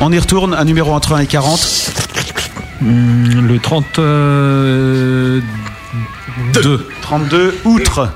[0.00, 1.92] On y retourne, un numéro entre 1 et 40.
[2.80, 5.42] Hmm, le 32.
[7.02, 8.08] 32, outre.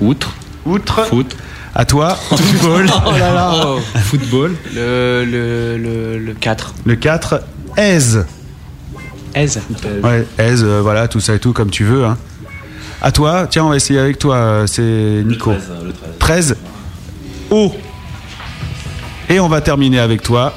[0.00, 0.34] Outre.
[0.66, 1.04] Outre.
[1.06, 1.36] Foot.
[1.74, 2.16] À toi.
[2.28, 2.86] Football.
[3.06, 3.54] oh là là.
[4.02, 4.54] Football.
[4.74, 6.74] Le, le, le, le 4.
[6.84, 7.42] Le 4,
[7.76, 8.26] aise.
[9.34, 9.60] Aise.
[10.02, 12.04] Ouais, aise, euh, voilà, tout ça et tout, comme tu veux.
[12.04, 12.16] Hein.
[13.02, 14.82] À toi, tiens, on va essayer avec toi, euh, c'est
[15.26, 15.52] Nico.
[16.18, 16.56] 13.
[17.50, 17.72] O.
[19.28, 20.54] Et on va terminer avec toi.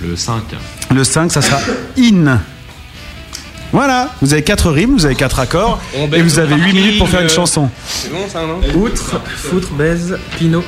[0.00, 0.42] Le 5.
[0.94, 1.58] Le 5, ça sera
[1.98, 2.40] in.
[3.72, 5.78] Voilà, vous avez 4 rimes, vous avez 4 accords,
[6.12, 7.68] et vous avez 8 minutes pour faire une chanson.
[7.86, 10.64] C'est bon ça, non Outre, foutre, baise, pinot.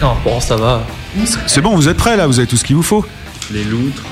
[0.00, 0.82] Non, bon, ça va.
[1.46, 3.04] C'est bon, vous êtes prêts là, vous avez tout ce qu'il vous faut.
[3.50, 4.02] Les loutres.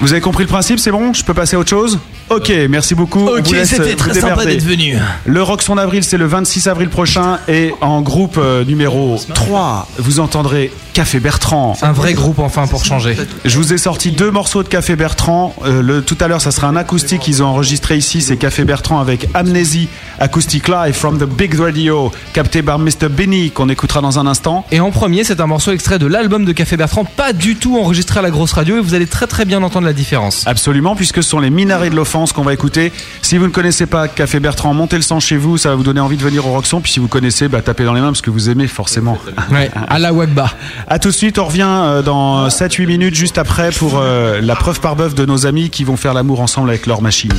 [0.00, 1.12] Vous avez compris le principe, c'est bon?
[1.12, 1.98] Je peux passer à autre chose?
[2.30, 3.26] Ok, merci beaucoup.
[3.26, 4.96] Ok, c'était euh, très sympa d'être venu.
[5.24, 7.38] Le Rock Son Avril, c'est le 26 avril prochain.
[7.48, 11.76] Et en groupe euh, numéro 3, vous entendrez Café Bertrand.
[11.80, 13.16] Un vrai groupe enfin pour changer.
[13.44, 15.54] Je vous ai sorti deux morceaux de Café Bertrand.
[15.64, 18.20] Euh, le, tout à l'heure, ça sera un acoustique qu'ils ont enregistré ici.
[18.20, 19.88] C'est Café Bertrand avec Amnésie,
[20.18, 23.08] acoustique live from the Big Radio, capté par Mr.
[23.10, 24.66] Benny, qu'on écoutera dans un instant.
[24.72, 27.78] Et en premier, c'est un morceau extrait de l'album de Café Bertrand, pas du tout
[27.78, 30.42] enregistré à la grosse radio, et vous allez très très bien entendre la différence.
[30.46, 32.92] Absolument, puisque ce sont les Minarets de l'Offense qu'on va écouter.
[33.22, 35.82] Si vous ne connaissez pas Café Bertrand, montez le sang chez vous, ça va vous
[35.82, 36.80] donner envie de venir au Roxon.
[36.80, 39.18] Puis si vous connaissez, bah, tapez dans les mains parce que vous aimez forcément.
[39.50, 40.50] Ouais, à la Wagba.
[40.88, 44.56] A tout de suite, on revient euh, dans 7-8 minutes juste après pour euh, la
[44.56, 47.32] preuve par bœuf de nos amis qui vont faire l'amour ensemble avec leur machine.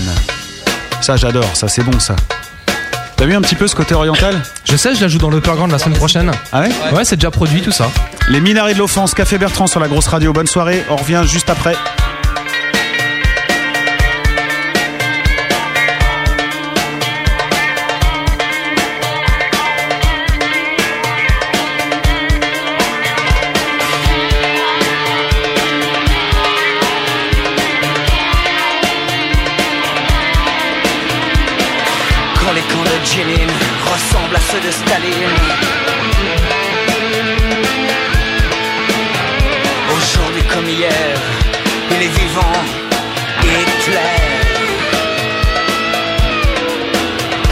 [1.01, 2.15] Ça, j'adore, ça, c'est bon ça.
[3.15, 4.41] T'as vu un petit peu ce côté oriental?
[4.63, 6.31] Je sais, je la joue dans l'Upperground la semaine prochaine.
[6.53, 6.69] Ah ouais?
[6.93, 7.91] Ouais, c'est déjà produit tout ça.
[8.29, 10.31] Les Minarets de l'Offense, Café Bertrand sur la grosse radio.
[10.31, 11.75] Bonne soirée, on revient juste après.
[39.95, 40.89] Aujourd'hui comme hier,
[41.91, 42.57] il est vivant,
[43.43, 43.99] Hitler.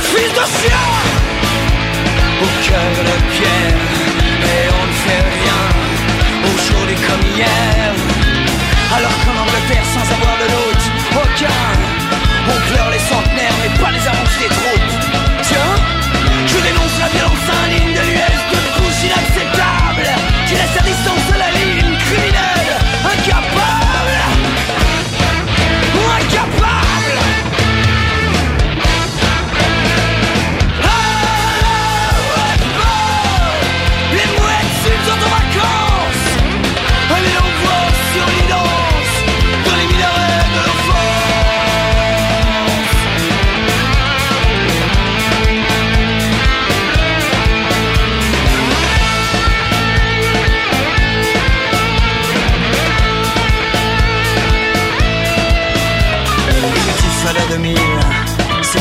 [0.01, 0.45] Fils de
[2.41, 3.07] Au cœur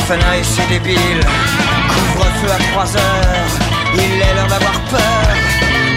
[0.07, 1.21] c'est Fana et c'est débile.
[1.89, 3.55] Couvre-feu à 3 heures,
[3.95, 5.29] il est l'heure d'avoir peur.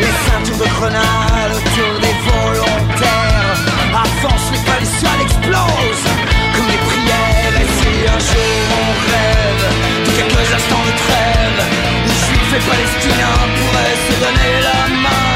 [0.02, 3.60] Les ceintures de grenades autour des volontaires.
[3.94, 6.10] Avance, les palissades explosent
[6.54, 7.56] comme des prières.
[7.62, 9.64] Et si un jour on rêve
[10.06, 11.60] de quelques instants de trêve,
[12.06, 15.28] où juifs et palestiniens pourraient se donner la main.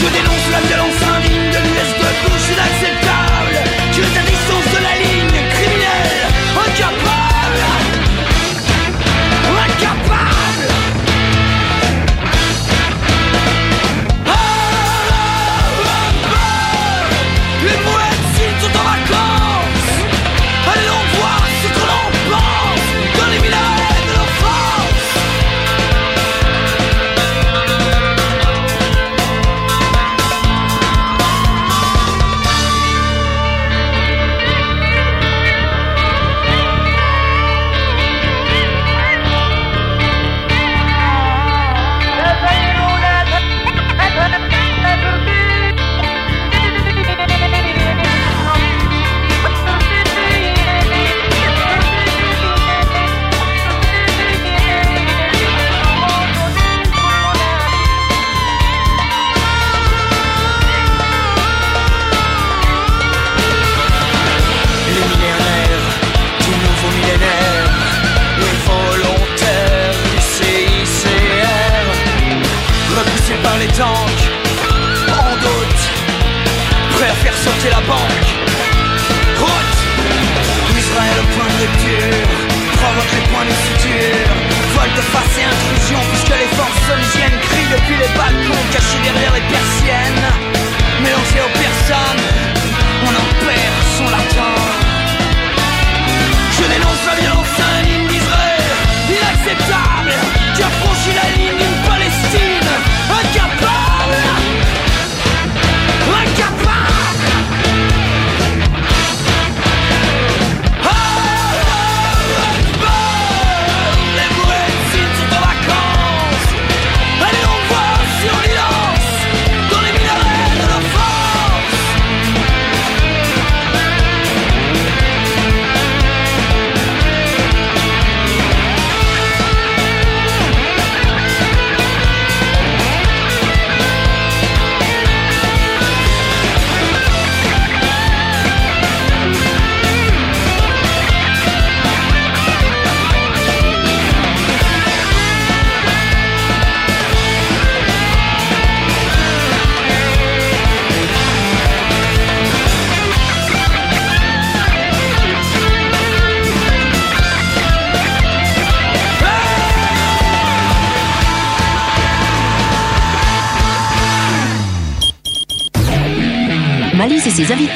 [0.00, 3.56] Je dénonce la violence indigne de l'US de Bush inacceptable.
[3.92, 6.22] Tu es à distance de la ligne criminelle,
[6.62, 7.17] incapable.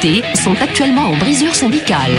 [0.04, 2.12] Invités sont actuellement en brisure syndicale.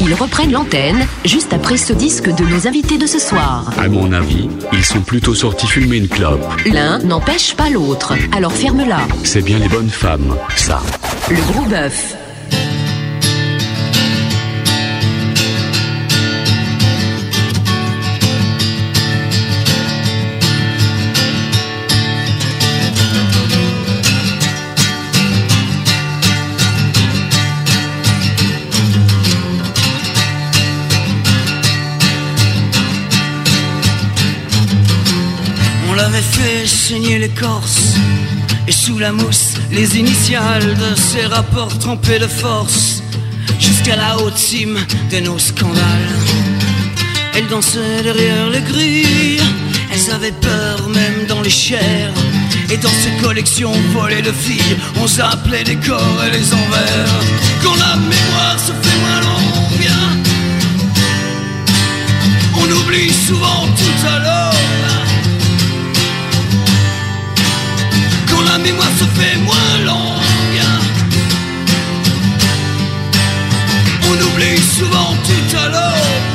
[0.00, 3.70] Ils reprennent l'antenne juste après ce disque de nos invités de ce soir.
[3.78, 6.44] À mon avis, ils sont plutôt sortis fumer une clope.
[6.66, 9.00] L'un n'empêche pas l'autre, alors ferme-la.
[9.22, 10.82] C'est bien les bonnes femmes, ça.
[11.30, 12.16] Le gros bœuf.
[38.66, 43.02] Et sous la mousse les initiales de ces rapports trempés de force.
[43.58, 44.78] Jusqu'à la haute cime
[45.10, 46.16] de nos scandales.
[47.34, 49.40] Elles dansaient derrière les grilles.
[49.92, 52.14] Elles avaient peur même dans les chairs.
[52.70, 57.14] Et dans ces collections volées de filles On s'appelait les corps et les envers.
[57.62, 59.44] Quand la mémoire se fait moins longue
[62.60, 64.53] On oublie souvent tout à l'heure
[68.56, 70.62] la mémoire se fait moins longue.
[74.08, 76.33] On oublie souvent tout à l'heure.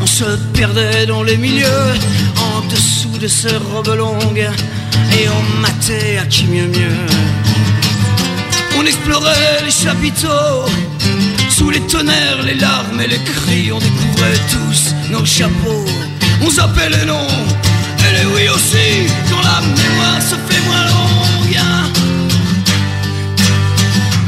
[0.00, 1.92] On se perdait dans les milieux,
[2.36, 4.48] en dessous de ces robes longues,
[5.18, 7.06] et on matait à qui mieux mieux.
[8.78, 10.66] On explorait les chapiteaux,
[11.50, 15.86] sous les tonnerres, les larmes et les cris, on découvrait tous nos chapeaux.
[16.40, 17.34] On zappait les noms,
[17.98, 21.58] et les oui aussi, quand la mémoire se fait moins longue.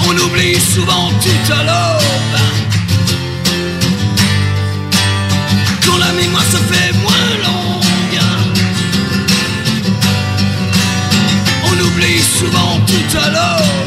[0.08, 2.65] On oublie souvent tout à l'aube.
[12.88, 13.85] Souvent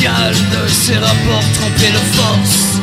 [0.00, 2.78] de ces rapports trempés de force.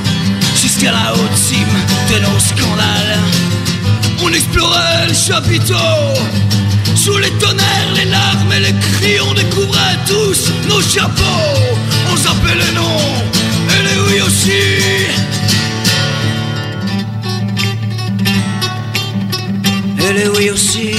[0.62, 1.66] Jusqu'à la haute cime
[2.10, 3.20] de nos scandales.
[4.22, 5.76] On explorait les chapiteaux
[6.94, 11.24] Sous les tonnerres, les larmes et les cris On découvrait tous nos chapeaux.
[12.12, 13.24] On s'appelait les noms
[13.70, 14.52] et les oui aussi.
[20.00, 20.95] Et les oui aussi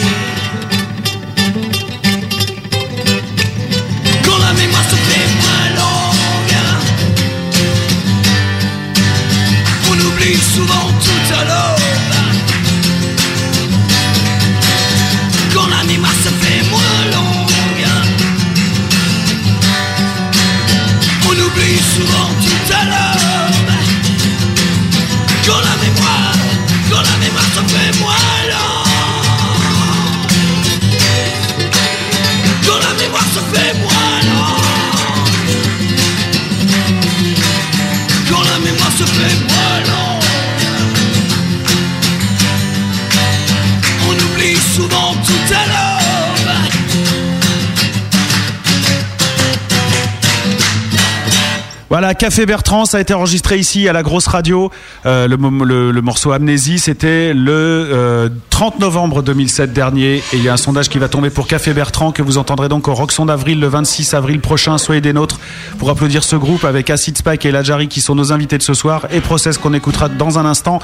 [51.98, 54.70] Voilà, Café Bertrand, ça a été enregistré ici à la grosse radio.
[55.06, 60.16] Euh, le, morceau Amnésie, c'était le euh, 30 novembre 2007 dernier.
[60.16, 62.68] Et il y a un sondage qui va tomber pour Café Bertrand que vous entendrez
[62.68, 64.77] donc au Roxon d'Avril le 26 avril prochain.
[64.77, 65.40] Soyez des nôtres
[65.78, 68.74] pour applaudir ce groupe avec Acid Spike et Lajari qui sont nos invités de ce
[68.74, 70.81] soir et Process qu'on écoutera dans un instant.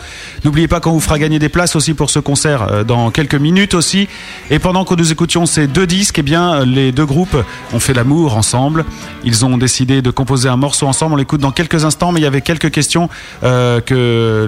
[0.46, 3.34] N'oubliez pas qu'on vous fera gagner des places aussi pour ce concert euh, dans quelques
[3.34, 4.08] minutes aussi.
[4.50, 7.36] Et pendant que nous écoutions ces deux disques, eh bien, les deux groupes
[7.74, 8.86] ont fait l'amour ensemble.
[9.24, 11.01] Ils ont décidé de composer un morceau ensemble.
[11.10, 13.08] On l'écoute dans quelques instants, mais il y avait quelques questions
[13.42, 13.94] euh, que.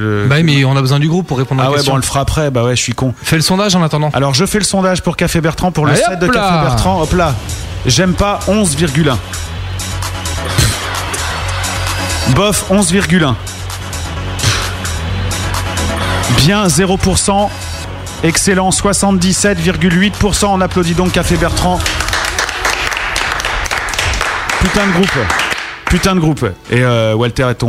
[0.00, 1.92] le- Bah mais on a besoin du groupe pour répondre à ah la ouais, question.
[1.92, 2.50] bon, on le fera après.
[2.50, 3.14] Bah ouais, je suis con.
[3.22, 4.10] Fais le sondage en attendant.
[4.12, 7.00] Alors, je fais le sondage pour Café Bertrand pour le Allez, set de Café Bertrand.
[7.02, 7.34] Hop là.
[7.86, 9.16] J'aime pas 11,1.
[12.34, 13.34] Bof 11,1.
[16.38, 17.48] Bien 0%.
[18.22, 20.46] Excellent 77,8%.
[20.46, 21.78] On applaudit donc Café Bertrand.
[24.60, 25.18] Putain de groupe.
[25.86, 26.44] Putain de groupe.
[26.70, 27.68] Et euh, Walter et ton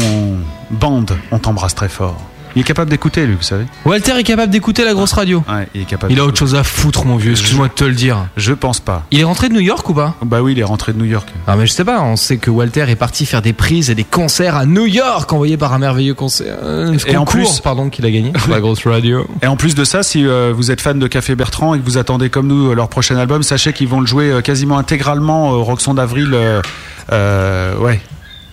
[0.72, 2.18] band, on t'embrasse très fort.
[2.58, 3.66] Il est capable d'écouter, lui, vous savez.
[3.84, 5.44] Walter est capable d'écouter la grosse radio.
[5.50, 6.14] Ouais, il est capable.
[6.14, 7.32] Il a autre chose à foutre, mon vieux.
[7.32, 8.28] Excuse-moi de te le dire.
[8.38, 9.04] Je pense pas.
[9.12, 10.16] Il est rentré de New York ou pas?
[10.26, 11.28] Bah oui, il est rentré de New York.
[11.48, 13.96] Ah mais je sais pas, on sait que Walter est parti faire des prises et
[13.96, 16.56] des concerts à New York envoyé par un merveilleux concert.
[16.64, 18.32] euh, Et en plus- pardon, qu'il a gagné.
[18.50, 19.28] la grosse radio.
[19.44, 21.84] Et en plus de ça, si euh, vous êtes fan de Café Bertrand et que
[21.84, 25.50] vous attendez comme nous leur prochain album, sachez qu'ils vont le jouer euh, quasiment intégralement
[25.50, 26.34] au Roxon d'Avril.
[27.11, 27.99] Euh, euh, ouais,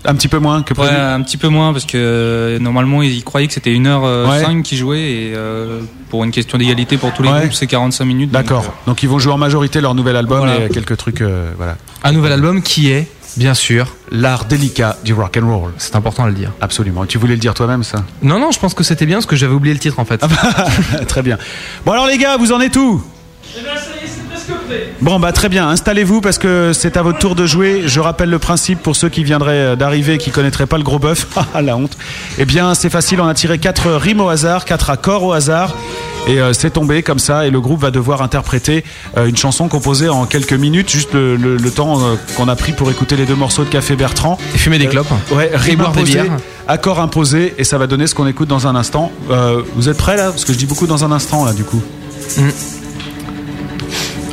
[0.04, 0.96] un petit peu moins que Ouais, prévu.
[1.00, 4.62] un petit peu moins parce que euh, normalement ils croyaient que c'était 1h05 Ouais.
[4.62, 5.80] qui jouait et euh,
[6.10, 7.40] pour une question d'égalité pour tous les Ouais.
[7.40, 8.30] groupes c'est 45 minutes.
[8.30, 8.64] donc, D'accord.
[8.64, 10.64] euh, Donc ils vont jouer en majorité leur nouvel album Voilà.
[10.66, 11.20] et quelques trucs.
[11.20, 11.76] euh, voilà.
[12.04, 13.06] Un nouvel album qui est,
[13.36, 15.72] bien sûr, L'art délicat du rock and roll.
[15.78, 16.50] c'est important à le dire.
[16.60, 17.06] Absolument.
[17.06, 18.04] Tu voulais le dire toi-même, ça?
[18.22, 20.20] Non, non, je pense que c'était bien parce que j'avais oublié le titre en fait.
[21.08, 21.38] Très bien.
[21.86, 23.02] Bon alors les gars, vous en êtes où?
[25.00, 27.82] Bon bah très bien, installez-vous parce que c'est à votre tour de jouer.
[27.86, 30.84] Je rappelle le principe pour ceux qui viendraient euh, d'arriver et qui connaîtraient pas le
[30.84, 31.26] gros bœuf.
[31.54, 31.96] Ah la honte.
[32.38, 35.74] Eh bien c'est facile, on a tiré quatre rimes au hasard, quatre accords au hasard.
[36.28, 38.84] Et euh, c'est tombé comme ça et le groupe va devoir interpréter
[39.16, 42.54] euh, une chanson composée en quelques minutes, juste le, le- le temps euh, qu'on a
[42.54, 44.38] pris pour écouter les deux morceaux de Café Bertrand.
[44.54, 45.08] Et fumer des clopes.
[45.32, 46.36] Ouais, rime boire des imposée, bières.
[46.68, 49.10] accord imposé et ça va donner ce qu'on écoute dans un instant.
[49.74, 50.30] Vous êtes prêts là?
[50.30, 51.82] Parce que je dis beaucoup dans un instant là du coup.
[52.38, 52.42] Mm.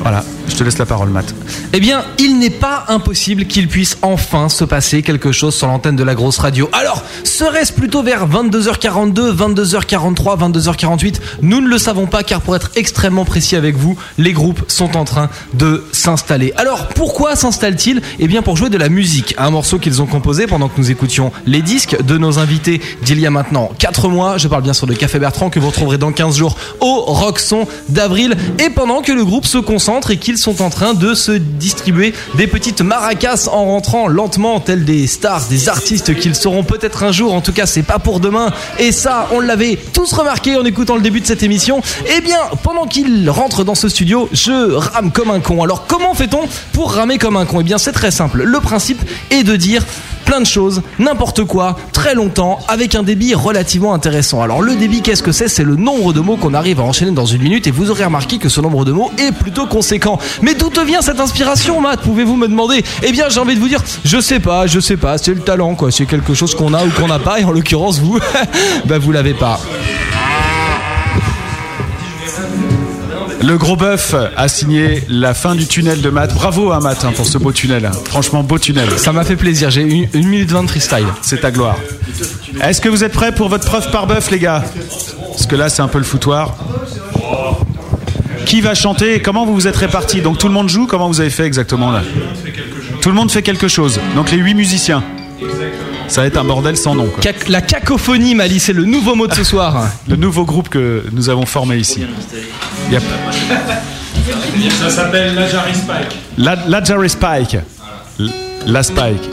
[0.02, 1.34] Voilà, je te laisse la parole Matt.
[1.74, 5.96] Eh bien, il n'est pas impossible qu'il puisse enfin se passer quelque chose sur l'antenne
[5.96, 6.70] de la grosse radio.
[6.74, 12.72] Alors, serait-ce plutôt vers 22h42, 22h43, 22h48 Nous ne le savons pas car pour être
[12.76, 16.54] extrêmement précis avec vous, les groupes sont en train de s'installer.
[16.58, 18.02] Alors, pourquoi s'installent-ils?
[18.20, 20.92] Eh bien, pour jouer de la musique, un morceau qu'ils ont composé pendant que nous
[20.92, 24.38] écoutions les disques de nos invités d'il y a maintenant 4 mois.
[24.38, 27.68] Je parle bien sûr de Café Bertrand que vous retrouverez dans 15 jours au Roxon
[27.90, 31.32] d'avril et pendant que le groupe se concentre et qu'ils sont en train de se
[31.32, 37.03] distribuer des petites maracas en rentrant lentement tels des stars, des artistes qu'ils seront peut-être
[37.03, 37.34] un jour.
[37.34, 38.52] En tout cas, c'est pas pour demain.
[38.78, 41.82] Et ça, on l'avait tous remarqué en écoutant le début de cette émission.
[42.16, 45.64] Eh bien, pendant qu'ils rentrent dans ce studio, je rame comme un con.
[45.64, 46.41] Alors, comment fait-on
[46.74, 47.61] pour ramer comme un con?
[47.61, 48.44] Eh bien, c'est très simple.
[48.44, 49.86] Le principe est de dire
[50.30, 54.44] plein de choses, n'importe quoi, très longtemps, avec un débit relativement intéressant.
[54.44, 55.48] Alors le débit, qu'est-ce que c'est?
[55.48, 58.06] C'est le nombre de mots qu'on arrive à enchaîner dans une minute et vous aurez
[58.06, 60.20] remarqué que ce nombre de mots est plutôt conséquent.
[60.44, 62.02] Mais d'où te vient cette inspiration, Matt?
[62.02, 62.84] Pouvez-vous me demander?
[63.02, 65.42] Eh bien, j'ai envie de vous dire, je sais pas, je sais pas, c'est le
[65.42, 65.90] talent, quoi.
[65.90, 68.20] C'est quelque chose qu'on a ou qu'on n'a pas, et en l'occurrence, vous,
[68.86, 69.60] bah vous l'avez pas.
[73.41, 76.34] Le gros bœuf a signé la fin du tunnel de Matt.
[76.34, 77.90] Bravo à Matt hein, pour ce beau tunnel.
[78.06, 78.90] Franchement, beau tunnel.
[78.98, 81.07] Ça m'a fait plaisir, j'ai eu une minute 20 de freestyle.
[81.22, 81.78] C'est ta gloire.
[82.61, 84.64] Est-ce que vous êtes prêts pour votre preuve par bœuf, les gars?
[85.30, 86.56] Parce que là, c'est un peu le foutoir.
[88.45, 89.16] Qui va chanter?
[89.16, 90.22] Et Comment vous vous êtes répartis?
[90.22, 90.86] Donc tout le monde joue?
[90.86, 92.02] Comment vous avez fait exactement là?
[93.02, 93.99] Tout le monde fait quelque chose.
[94.16, 95.03] Donc les huit musiciens.
[96.10, 97.06] Ça va être un bordel sans nom.
[97.07, 97.22] quoi.
[97.22, 99.88] Cac- La cacophonie, Mali, c'est le nouveau mot de ce soir.
[100.07, 102.03] Le nouveau groupe que nous avons formé ici.
[102.91, 103.03] Yep.
[104.81, 106.18] Ça s'appelle la Jarry Spike.
[106.38, 107.57] La, la Jerry Spike.
[108.65, 109.30] La Spike.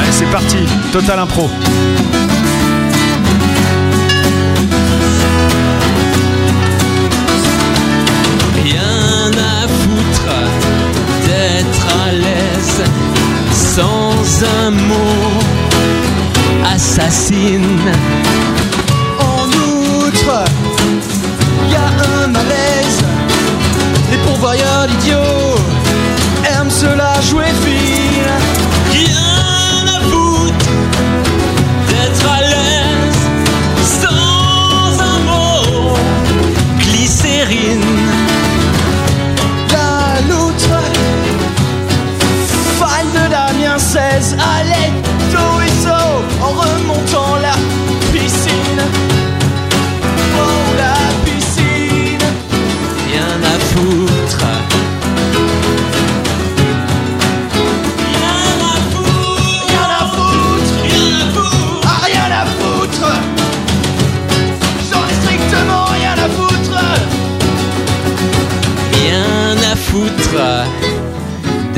[0.00, 0.56] Allez, c'est parti.
[0.92, 1.50] Total impro.
[14.42, 15.40] Un mot
[16.64, 17.92] assassine.
[19.18, 20.44] En outre,
[21.70, 23.02] y a un malaise.
[24.10, 25.56] Les pourvoyeurs d'idiots
[26.52, 28.69] aiment cela jouer fine.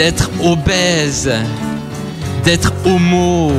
[0.02, 1.30] D'être obèse,
[2.42, 3.52] d'être homo,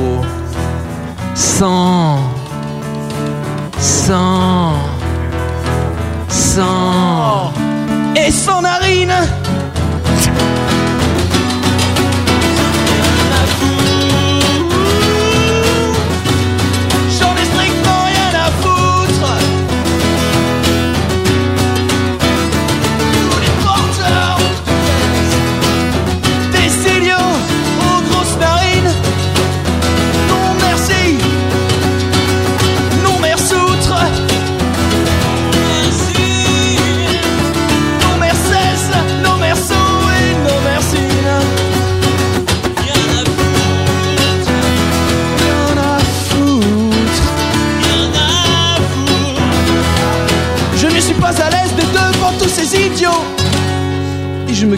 [1.34, 2.18] sans,
[3.78, 4.74] sans,
[6.28, 7.50] sans.
[8.14, 9.14] Et sans narine.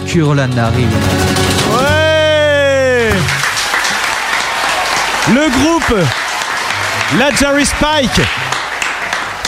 [0.07, 0.89] Cure la narine.
[1.73, 3.11] Ouais
[5.28, 5.95] Le groupe
[7.19, 8.20] La Jerry Spike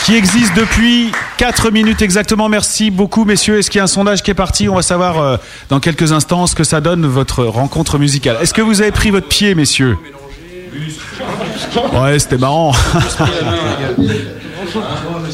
[0.03, 2.49] qui existe depuis 4 minutes exactement.
[2.49, 3.59] Merci beaucoup messieurs.
[3.59, 4.67] Est-ce qu'il y a un sondage qui est parti?
[4.67, 5.37] On va savoir euh,
[5.69, 8.37] dans quelques instants ce que ça donne votre rencontre musicale.
[8.41, 9.97] Est-ce que vous avez pris votre pied messieurs?
[11.93, 12.73] Ouais, c'était marrant.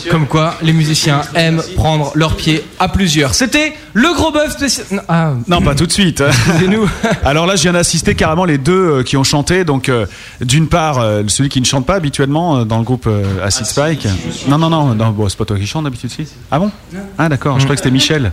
[0.09, 3.33] Comme quoi, les musiciens aiment prendre leurs pieds à plusieurs.
[3.33, 4.85] C'était le gros bœuf spécial.
[4.91, 6.23] Non, ah, Non, pas tout de suite.
[6.67, 6.89] nous
[7.23, 9.63] Alors là, je viens d'assister carrément les deux euh, qui ont chanté.
[9.63, 10.05] Donc, euh,
[10.41, 14.07] d'une part, euh, celui qui ne chante pas habituellement dans le groupe euh, Acid Spike.
[14.47, 16.27] Non, non, non, non bon, c'est pas toi qui chante d'habitude, si.
[16.51, 16.71] Ah bon?
[17.17, 18.31] Ah d'accord, je crois que c'était Michel.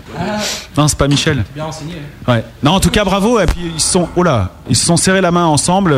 [0.77, 1.45] Non, c'est pas Michel.
[1.55, 1.95] bien renseigné.
[2.27, 2.45] Ouais.
[2.63, 3.39] Non, en tout cas, bravo.
[3.41, 5.95] Et puis ils se sont, oh là, ils se sont serrés la main ensemble.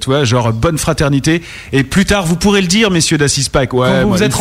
[0.00, 1.42] tu vois, genre bonne fraternité.
[1.72, 3.72] Et plus tard, vous pourrez le dire, messieurs d'Acid Spike.
[3.72, 3.88] Ouais.
[3.88, 4.32] Quand vous moi, vous êtes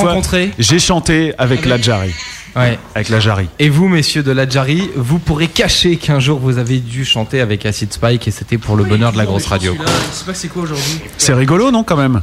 [0.58, 2.14] j'ai chanté avec la Jari.
[2.56, 2.80] Ouais.
[2.96, 3.48] Avec la Jari.
[3.60, 7.42] Et vous, messieurs de la Jari, vous pourrez cacher qu'un jour vous avez dû chanter
[7.42, 9.76] avec Acid Spike et c'était pour le bonheur de la grosse radio.
[9.78, 11.00] Je sais pas c'est quoi aujourd'hui.
[11.18, 12.22] C'est rigolo, non, quand même?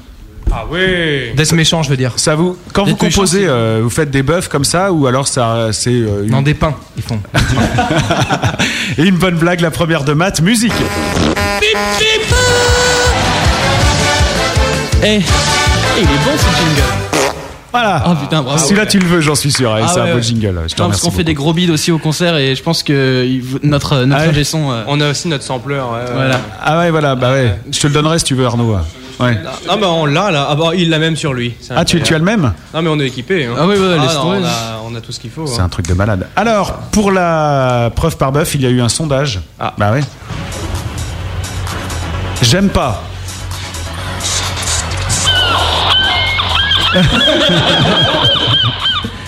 [0.53, 1.33] Ah ouais.
[1.37, 2.13] Death méchant, je veux dire.
[2.17, 5.71] Ça vous, quand vous composez, euh, vous faites des buffs comme ça ou alors ça,
[5.73, 6.31] c'est euh, une...
[6.31, 7.21] Non, des pains, ils font.
[8.99, 10.73] Et une bonne blague, la première de maths, musique.
[15.03, 15.21] Eh,
[15.99, 17.26] il est bon ce jingle.
[17.81, 18.05] Voilà.
[18.09, 18.59] Oh putain, bravo.
[18.59, 19.71] Celui-là, tu le veux, j'en suis sûr.
[19.75, 20.23] Ah c'est ouais, un beau ouais.
[20.23, 20.63] jingle.
[20.69, 22.83] Je te Non, parce qu'on fait des gros bides aussi au concert et je pense
[22.83, 23.29] que
[23.63, 24.71] notre notre Ah ouais son.
[24.73, 25.75] euh, On a aussi notre sampler.
[25.77, 26.13] ouais, ouais.
[26.15, 26.41] Voilà.
[26.63, 27.59] Ah ouais, voilà, bah ouais.
[27.71, 28.77] Je te le donnerai si tu veux, Arnaud.
[29.19, 29.39] Ouais.
[29.69, 30.47] Ah bah on l'a là.
[30.51, 31.55] Ah bah il l'a même sur lui.
[31.61, 32.53] C'est Ah, tu, tu as le même?
[32.75, 33.47] Non mais on est équipé.
[33.47, 33.55] Hein.
[33.59, 34.39] Ah oui, ouais, laisse non, tomber.
[34.43, 35.47] on, a, on a tout ce qu'il faut.
[35.47, 35.65] C'est hein.
[35.65, 36.27] un truc de malade.
[36.37, 39.41] Alors, pour la preuve par bœuf, il y a eu un sondage.
[39.59, 39.73] Ah.
[39.79, 40.03] Bah ouais.
[42.43, 43.03] J'aime pas.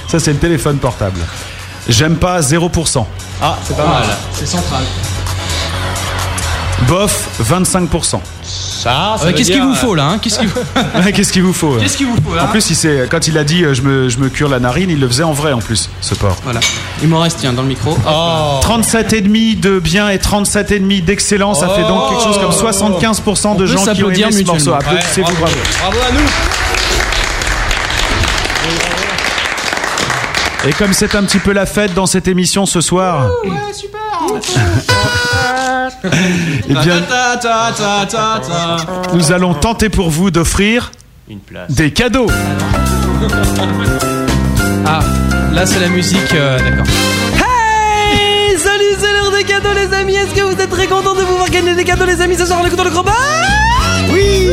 [0.08, 1.20] Ça, c'est le téléphone portable.
[1.88, 3.04] J'aime pas 0%.
[3.42, 4.04] Ah c'est pas mal.
[4.32, 4.82] C'est central.
[6.86, 8.20] Bof, 25%.
[8.42, 9.16] Ça.
[9.36, 10.60] Qu'est-ce qu'il vous faut là hein Qu'est-ce qu'il vous...
[11.04, 13.08] Ouais, Qu'est-ce qu'il vous faut euh Qu'est-ce qu'il vous faut là En plus, il s'est-
[13.10, 15.24] quand il a dit euh, je, me, je me cure la narine, il le faisait
[15.24, 16.36] en vrai en plus, ce porc.
[16.44, 16.60] Voilà.
[17.02, 17.90] Il m'en reste tiens dans le micro.
[17.90, 17.98] Hop.
[18.06, 18.60] Oh.
[18.62, 23.84] 37,5 de bien et 37,5 d'excellent, ça fait donc quelque chose comme 75% de gens
[23.92, 24.52] qui ont aimé ce morceau.
[24.54, 24.74] mutuellement.
[24.76, 25.36] Applaudissez-vous, bravo.
[25.40, 25.56] bravo.
[25.80, 26.28] Bravo à nous.
[30.66, 33.30] Et comme c'est un petit peu la fête dans cette émission ce soir,
[36.68, 38.76] eh bien, Ta, ta, ta, ta, ta.
[39.14, 40.90] nous allons tenter pour vous d'offrir
[41.28, 41.70] Une place.
[41.70, 42.26] des cadeaux.
[44.86, 45.00] Ah,
[45.52, 46.86] là c'est la musique, euh, d'accord.
[47.36, 51.22] Hey Salut, c'est l'heure des cadeaux les amis Est-ce que vous êtes très contents de
[51.22, 53.12] pouvoir gagner des cadeaux les amis ce soir en écoutant le gros bas
[54.12, 54.48] Oui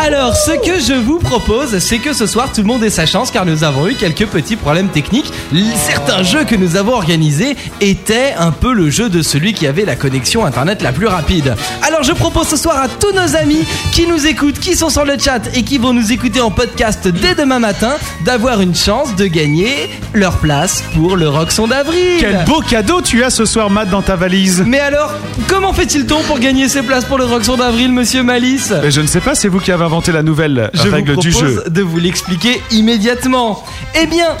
[0.00, 3.04] Alors, ce que je vous propose, c'est que ce soir tout le monde ait sa
[3.04, 5.32] chance car nous avons eu quelques petits problèmes techniques.
[5.74, 9.84] Certains jeux que nous avons organisés étaient un peu le jeu de celui qui avait
[9.84, 11.56] la connexion internet la plus rapide.
[11.82, 15.04] Alors je propose ce soir à tous nos amis qui nous écoutent, qui sont sur
[15.04, 19.16] le chat et qui vont nous écouter en podcast dès demain matin, d'avoir une chance
[19.16, 22.18] de gagner leur place pour le Roxon d'avril.
[22.20, 24.62] Quel beau cadeau tu as ce soir, Matt, dans ta valise.
[24.64, 25.12] Mais alors,
[25.48, 28.72] comment fait-il-on pour gagner ces places pour le Roxon d'avril, monsieur Malice?
[28.80, 31.20] Mais je ne sais pas, c'est vous qui avez inventé la nouvelle Je règle vous
[31.22, 31.70] du propose jeu.
[31.70, 33.64] de vous l'expliquer immédiatement.
[33.98, 34.36] Eh bien,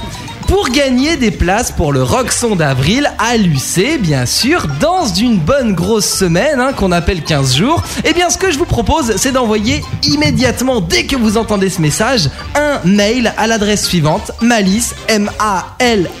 [0.46, 5.72] pour gagner des places pour le Roxon d'avril à l'UC, bien sûr, dans une bonne
[5.74, 9.32] grosse semaine hein, qu'on appelle 15 jours, eh bien, ce que je vous propose, c'est
[9.32, 16.14] d'envoyer immédiatement, dès que vous entendez ce message, un mail à l'adresse suivante malice, M-A-L-L-I-S,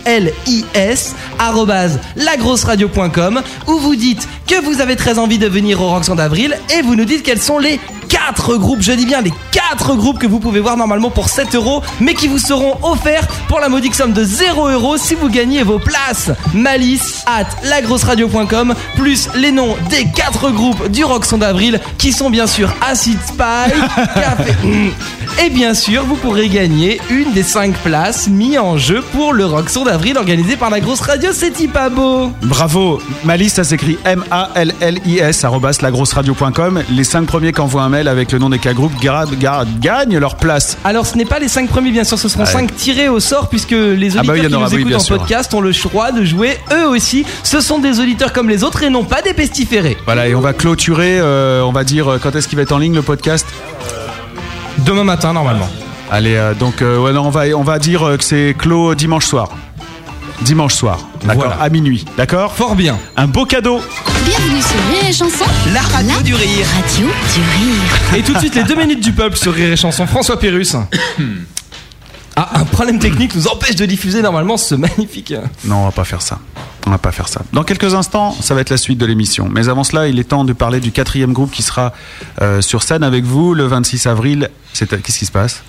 [1.38, 6.56] arrobase lagrosseradio.com, où vous dites que vous avez très envie de venir au Roxon d'avril
[6.76, 7.78] et vous nous dites quels sont les
[8.08, 11.54] quatre groupes, je dis bien les quatre groupes que vous pouvez voir normalement pour 7
[11.54, 15.28] euros, mais qui vous seront offerts pour la modique somme de 0 euros si vous
[15.28, 16.30] gagnez vos places.
[16.54, 22.46] Malice at lagrosseradio.com plus les noms des quatre groupes du Roxon d'avril qui sont bien
[22.46, 23.36] sûr Acid Spy,
[24.14, 24.54] Café.
[25.44, 29.44] Et bien sûr, vous pourrez gagner une des 5 places mis en jeu pour le
[29.44, 31.30] Roxon d'avril organisé par la grosse radio.
[31.32, 36.82] C'est pas beau Bravo, Malice, ça s'écrit M-A-L-L-I-S, arrobas lagrosseradio.com.
[36.90, 39.64] Les 5 premiers qui envoient un mail avec le nom des cas groupes gra- gra-
[39.80, 40.76] gagnent leur place.
[40.84, 42.52] Alors ce n'est pas les 5 premiers bien sûr, ce seront Ouais.
[42.52, 44.98] 5 tirés au sort puisque les Ah auditeurs bah oui, en qui nous écoutent en
[45.00, 45.16] sûr.
[45.18, 47.24] podcast ont le choix de jouer eux aussi.
[47.42, 49.96] Ce sont des auditeurs comme les autres et non pas des pestiférés.
[50.04, 52.72] Voilà, et on va clôturer, euh, on va dire, euh, quand est-ce qu'il va être
[52.72, 53.46] en ligne le podcast?
[54.84, 55.68] Demain matin, normalement.
[56.10, 59.24] Allez, euh, donc, euh, ouais, non, on, va, on va dire que c'est clos dimanche
[59.26, 59.48] soir.
[60.42, 61.56] Dimanche soir, d'accord Voilà.
[61.62, 62.96] À minuit, d'accord Fort bien.
[63.16, 63.80] Un beau cadeau
[64.24, 65.44] Bienvenue sur Rire et Chanson.
[65.72, 66.66] La radio du rire.
[66.74, 68.16] Radio du rire.
[68.16, 70.06] Et tout de suite les 2 minutes du peuple sur Rire et Chanson.
[70.06, 70.76] François Pérus.
[72.40, 75.34] Ah, un problème technique nous empêche de diffuser normalement ce magnifique.
[75.64, 76.38] Non, on va pas faire ça.
[76.86, 77.40] On va pas faire ça.
[77.52, 79.48] Dans quelques instants, ça va être la suite de l'émission.
[79.52, 81.92] Mais avant cela, il est temps de parler du quatrième groupe qui sera
[82.40, 84.50] euh, sur scène avec vous le 26 avril.
[84.72, 85.64] C'est- Qu'est-ce qui se passe?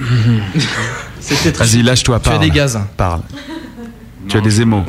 [1.20, 2.44] C'était très- Vas-y, lâche-toi, Tu as parle.
[2.44, 2.80] des gaz.
[2.96, 3.22] Parle.
[4.28, 4.84] Tu as des émaux.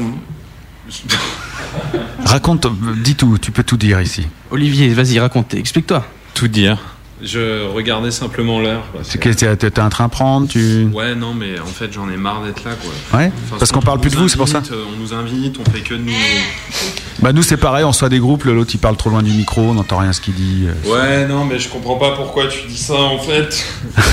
[2.25, 2.67] Raconte,
[3.03, 4.27] dis tout, tu peux tout dire ici.
[4.51, 6.05] Olivier, vas-y, raconte, explique-toi.
[6.33, 6.77] Tout dire.
[7.23, 8.83] Je regardais simplement l'heure.
[9.09, 9.29] Tu que-
[9.79, 10.85] as un train à prendre, tu...
[10.93, 13.19] Ouais, non, mais en fait, j'en ai marre d'être là, quoi.
[13.19, 15.13] Ouais, Enfin, parce qu'on parle on plus de vous, c'est pour ça euh, On nous
[15.13, 16.11] invite, on fait que de nous.
[17.19, 19.61] Bah nous c'est pareil, on soit des groupes, l'autre il parle trop loin du micro,
[19.61, 20.65] on n'entend rien ce qu'il dit.
[20.65, 20.91] euh.
[20.91, 23.63] Ouais, non, mais je comprends pas pourquoi tu dis ça, en fait.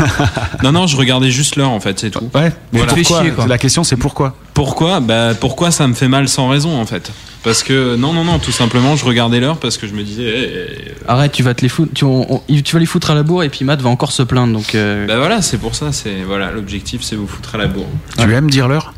[0.62, 2.28] non, non, je regardais juste l'heure, en fait, c'est tout.
[2.34, 2.92] Ouais, mais Voilà.
[2.94, 4.34] pourquoi La question c'est pourquoi?
[4.52, 5.00] Pourquoi?
[5.00, 7.10] Bah pourquoi ça me fait mal sans raison en fait?
[7.44, 10.24] Parce que non non non tout simplement je regardais l'heure parce que je me disais
[10.26, 13.14] eh, Arrête, tu vas te les foutre, tu, on- on- tu vas les foutre à
[13.14, 14.52] la bourre et puis Matt va encore se plaindre.
[14.52, 17.66] Donc, euh, bah voilà c'est pour ça c'est voilà l'objectif c'est vous foutre à la
[17.68, 17.86] bourre.
[18.18, 18.92] Tu aimes dire l'heure?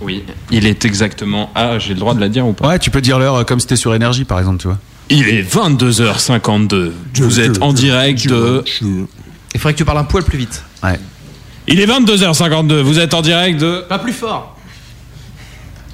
[0.00, 2.68] Oui il est exactement ah j'ai le droit de la dire ou pas?
[2.68, 4.78] Ouais, tu peux dire l'heure comme si t'étais sur énergie par exemple, tu vois.
[5.08, 10.22] Il est 22h52 vous êtes en direct de Il faudrait que tu parles un poil
[10.24, 10.62] plus vite.
[10.82, 10.98] Ouais.
[11.68, 14.55] Il est 22h52 vous êtes en direct de Pas plus fort.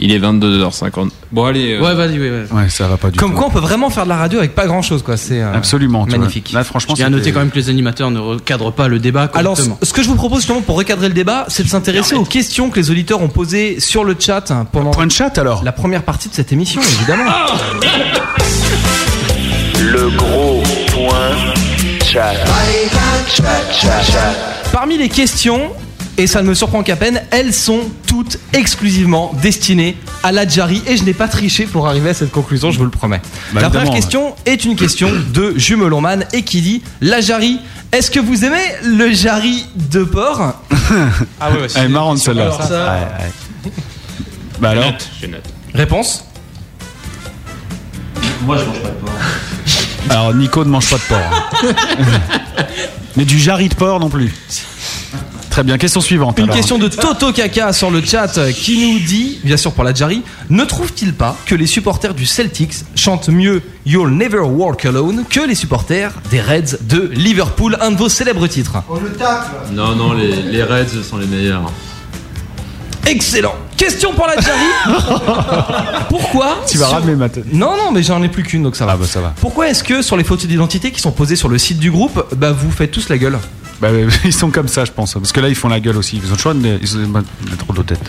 [0.05, 2.45] Il est 22h50 bon allez euh, Ouais, vas-y, ouais, ouais.
[2.51, 3.37] Ouais, ça va pas du Comme tout.
[3.39, 5.17] quoi on peut vraiment faire de la radio avec pas grand chose quoi.
[5.17, 6.19] C'est euh, Absolument, tu vois.
[6.19, 6.51] magnifique.
[6.53, 9.55] Là franchement, à noter quand même que les animateurs ne recadrent pas le débat Alors,
[9.55, 9.79] correctement.
[9.81, 12.25] ce ce que je vous propose justement pour recadrer le débat, c'est de s'intéresser aux
[12.25, 15.63] questions que les auditeurs ont posées sur le chat hein, pendant Point de chat alors
[15.63, 17.31] la première partie de cette émission, évidemment.
[19.81, 20.63] Le gros
[20.93, 21.55] point
[22.05, 22.33] chat.
[23.29, 24.35] Chat, chat, chat.
[24.73, 25.71] Parmi les questions,
[26.19, 30.83] et ça ne me surprend qu'à peine, elles sont toutes exclusivement destinées à la Jari
[30.87, 33.21] et je n'ai pas triché pour arriver à cette conclusion, je vous le promets.
[33.53, 37.59] Bah, la première question est une question de Jumelonman et qui dit La Jari,
[37.93, 40.55] est-ce que vous aimez le Jari de porc
[41.41, 42.51] Ah ouais, Elle est marrante celle-là.
[42.61, 43.73] Ça- Ouais, ouais.
[44.61, 45.45] Bah alors note, je note.
[45.75, 46.25] Réponse
[48.45, 49.13] Moi, je mange pas de porc.
[50.11, 51.53] Alors Nico ne mange pas de porc.
[53.17, 54.33] Mais du jarry de porc non plus.
[55.53, 56.39] Très bien, question suivante.
[56.39, 56.57] Une alors.
[56.57, 59.93] question de Toto Kaka sur le chat euh, qui nous dit, bien sûr pour la
[59.93, 65.25] Jari, ne trouve-t-il pas que les supporters du Celtics chantent mieux You'll Never Walk Alone
[65.29, 68.79] que les supporters des Reds de Liverpool, un de vos célèbres titres?
[68.89, 69.51] On le tacle.
[69.75, 71.71] Non, non, les, les Reds sont les meilleurs.
[73.07, 74.65] Excellent Question pour la Jari
[76.09, 77.43] Pourquoi Tu vas sur- ramener maintenant.
[77.53, 78.93] Non, non, mais j'en ai plus qu'une donc ça va.
[78.93, 79.35] Ah bah ça va.
[79.39, 82.25] Pourquoi est-ce que sur les photos d'identité qui sont posées sur le site du groupe,
[82.37, 83.39] bah vous faites tous la gueule?
[83.83, 83.89] Bah,
[84.25, 85.15] ils sont comme ça, je pense.
[85.15, 86.21] Parce que là, ils font la gueule aussi.
[86.23, 87.25] Ils ont le choix de ils ont
[87.59, 88.01] trop de tête.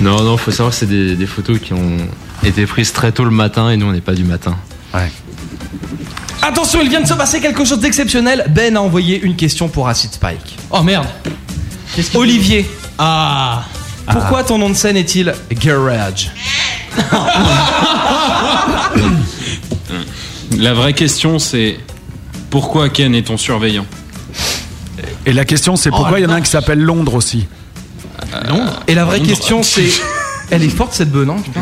[0.00, 1.98] Non, non, faut savoir que c'est des, des photos qui ont
[2.42, 4.56] été prises très tôt le matin et nous on n'est pas du matin.
[4.92, 5.12] Ouais.
[6.42, 8.44] Attention, il vient de se passer quelque chose d'exceptionnel.
[8.50, 10.58] Ben a envoyé une question pour Acid Spike.
[10.70, 11.06] Oh merde.
[12.14, 12.68] Olivier.
[12.98, 13.62] Ah.
[14.10, 16.32] Pourquoi ton nom de scène est-il Garage?
[20.58, 21.78] La vraie question, c'est
[22.50, 23.86] pourquoi Ken est ton surveillant?
[25.26, 27.46] Et la question, c'est Oh, pourquoi il y en a un qui s'appelle Londres aussi
[28.48, 29.30] Londres Et la vraie Londres.
[29.30, 29.88] question, c'est.
[30.50, 31.60] Elle est forte cette bœuf, non Putain.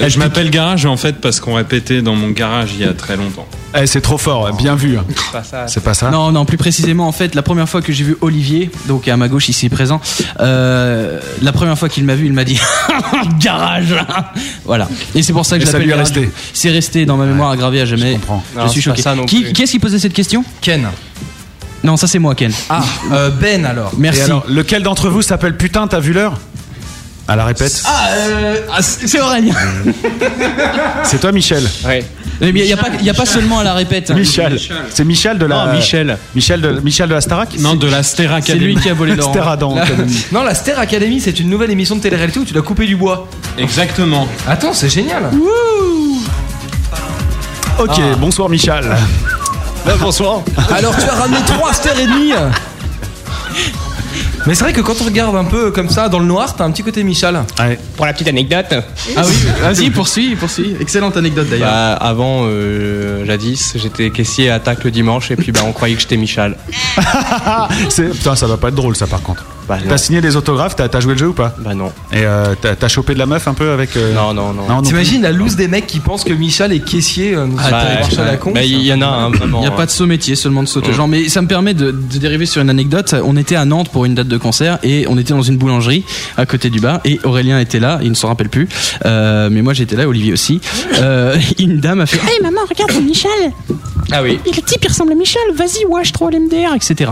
[0.00, 2.92] Euh, Je m'appelle Garage en fait parce qu'on répétait dans mon garage il y a
[2.94, 3.46] très longtemps.
[3.76, 4.96] Eh, c'est trop fort, bien vu.
[5.66, 8.16] C'est pas ça Non, non, plus précisément, en fait, la première fois que j'ai vu
[8.20, 10.00] Olivier, donc à ma gauche ici présent,
[10.40, 12.58] euh, la première fois qu'il m'a vu, il m'a dit
[13.40, 13.94] garage.
[14.64, 14.88] voilà.
[15.14, 16.12] Et c'est pour ça que Et je ça l'appelle lui est Garage.
[16.16, 16.30] resté.
[16.54, 18.12] C'est resté dans ma mémoire aggravé à jamais.
[18.12, 18.42] Je, comprends.
[18.56, 19.02] Non, suis c'est pas choqué.
[19.02, 19.52] ça non qui, plus.
[19.52, 20.44] qui est-ce qui posait cette question?
[20.62, 20.88] Ken.
[21.82, 22.52] Non, ça c'est moi, Ken.
[22.68, 22.82] Ah,
[23.12, 23.92] euh, Ben alors.
[23.96, 24.20] Merci.
[24.20, 26.34] Et alors, lequel d'entre vous s'appelle Putain, t'as vu l'heure?
[27.28, 27.82] À la répète.
[27.86, 29.54] Ah, euh, ah, c'est Aurélien.
[31.04, 32.04] C'est toi, Michel Ouais.
[32.40, 34.10] Mais il n'y a, pas- il y a pas seulement à la répète.
[34.10, 34.58] Michel.
[34.92, 35.66] C'est Michel de la.
[35.66, 36.18] Non, Michel.
[36.34, 37.56] Michel de, Michel de la Starac?
[37.60, 38.64] Non, de la Ster C'est Academy.
[38.64, 39.30] lui qui a volé l'or.
[39.58, 40.24] Dans La- Academy.
[40.32, 42.96] Non, la Ster Academy, c'est une nouvelle émission de télé-réalité où tu dois couper du
[42.96, 43.28] bois.
[43.58, 44.26] Exactement.
[44.48, 45.30] Attends, c'est génial.
[47.78, 48.16] Ok, Ah.
[48.18, 48.84] bonsoir Michel.
[50.00, 50.42] bonsoir.
[50.70, 52.32] Alors tu as ramené trois Ster et demi.
[54.46, 56.64] Mais c'est vrai que quand on regarde un peu comme ça dans le noir, t'as
[56.64, 57.38] un petit côté Michel.
[57.58, 57.78] Ouais.
[57.96, 58.66] Pour la petite anecdote.
[59.16, 60.74] Ah oui, vas-y, poursuis, poursuis.
[60.80, 61.68] Excellente anecdote d'ailleurs.
[61.70, 65.94] Bah, avant, euh, jadis, j'étais caissier à attaque le dimanche et puis bah, on croyait
[65.94, 66.56] que j'étais Michel.
[67.88, 69.44] C'est- Putain, ça va pas être drôle ça par contre.
[69.68, 69.78] Bah.
[69.88, 71.54] T'as signé des autographes, t'as joué le jeu ou pas?
[71.60, 71.92] Bah non.
[72.12, 73.96] Et euh, t'as chopé de la meuf un peu avec.
[73.96, 74.66] euh, Non, non, non.
[74.68, 77.82] non T'imagines la loose des mecs qui pensent que Michel est caissier euh, Ah, bah,
[78.18, 79.58] à la con Bah, il y en a un vraiment.
[79.58, 81.06] Il n'y a pas de saut métier, seulement de saut de genre.
[81.06, 83.14] Mais ça me permet de, de dériver sur une anecdote.
[83.24, 86.04] On était à Nantes pour une date de concert et on était dans une boulangerie
[86.36, 88.68] à côté du bar et Aurélien était là, il ne s'en rappelle plus.
[89.04, 90.60] Euh, mais moi j'étais là, Olivier aussi.
[91.00, 93.30] Euh, une dame a fait Hey maman, regarde c'est Michel
[94.10, 94.38] Ah oui.
[94.46, 97.10] Le type il ressemble à Michel, vas-y, wesh, trop l'MDR, etc.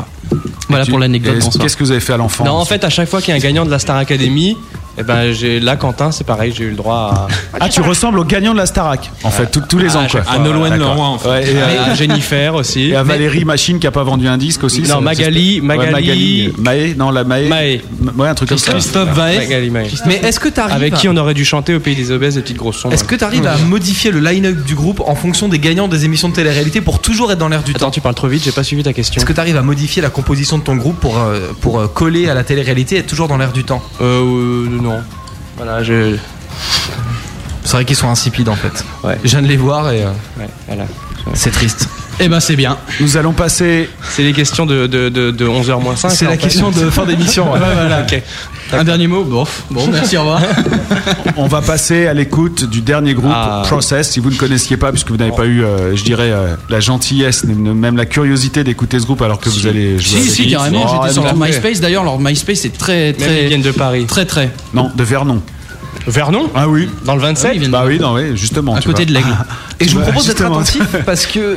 [0.68, 1.42] Voilà tu- pour l'anecdote.
[1.60, 3.32] Qu'est-ce que vous avez fait à l'enfant Non, en fait, à chaque fois qu'il y
[3.32, 4.56] a un gagnant de la Star Academy,
[4.98, 7.58] eh ben, j'ai là, Quentin, c'est pareil, j'ai eu le droit à.
[7.60, 10.04] Ah, tu ressembles au gagnant de la Starac, en fait, tous- tous les Ah, ans
[10.04, 10.20] à quoi.
[10.28, 10.76] À Nolwenn.
[10.78, 11.28] Leroy, en fait.
[11.28, 12.90] Ouais, et, À à, Jennifer aussi.
[12.90, 14.82] et à Mais- Valérie Machine qui a pas vendu un disque aussi.
[14.82, 16.52] Non, Magali- Magali- Ouais, Magali.
[16.58, 17.48] Maë, non, la Maë.
[17.48, 17.80] Maë.
[18.16, 18.72] Ouais, un truc comme ça.
[18.72, 19.70] Christophe Maé.
[20.06, 22.36] Mais est-ce que t'arrives Avec à- qui on aurait dû chanter au pays des obèses
[22.38, 22.90] et petites grosses sons.
[22.90, 26.04] Est-ce que tu arrives à modifier le line-up du groupe en fonction des gagnants des
[26.04, 28.44] émissions de télé-réalité pour toujours être dans l'air du Attends, temps tu parles trop vite,
[28.44, 29.18] j'ai pas suivi ta question.
[29.18, 31.86] Est-ce que tu arrives à modifier la composition de ton groupe pour, euh, pour euh,
[31.86, 33.82] coller à la télé-réalité et être toujours dans l'air du temps?
[34.00, 35.02] Euh, euh, non.
[35.56, 36.16] Voilà, je.
[37.64, 38.84] C'est vrai qu'ils sont insipides en fait.
[39.04, 39.18] Ouais.
[39.24, 40.84] Je viens de les voir et euh, Ouais, voilà.
[41.34, 41.88] c'est triste.
[42.20, 42.76] Eh ben c'est bien.
[43.00, 43.88] Nous allons passer.
[44.10, 46.10] C'est les questions de, de, de, de 11h moins 5.
[46.10, 47.52] C'est la question de fin d'émission.
[47.52, 47.58] ouais.
[47.68, 48.02] Ouais, voilà.
[48.02, 48.22] Ok.
[48.72, 50.42] Un dernier mot Bon, bon merci, au revoir.
[51.36, 53.62] On va passer à l'écoute du dernier groupe, Ah.
[53.66, 54.10] Process.
[54.10, 56.80] Si vous ne connaissiez pas, puisque vous n'avez pas eu, euh, je dirais, euh, la
[56.80, 60.42] gentillesse, même la curiosité d'écouter ce groupe alors que vous allez jouer Si, avec si,
[60.44, 60.50] lui.
[60.52, 61.80] carrément, Oh, j'étais sur leur MySpace.
[61.80, 64.04] D'ailleurs, leur MySpace est très, Même ils très, viennent de Paris.
[64.06, 64.50] très, très.
[64.74, 65.40] Non, de Vernon.
[66.08, 66.88] Vernon Ah oui.
[67.04, 68.74] Dans le 27 ils viennent Bah oui, non, oui, justement.
[68.74, 69.06] à tu côté vois.
[69.06, 69.36] de l'aigle.
[69.80, 71.56] Et je vous propose d'être attentif parce que euh,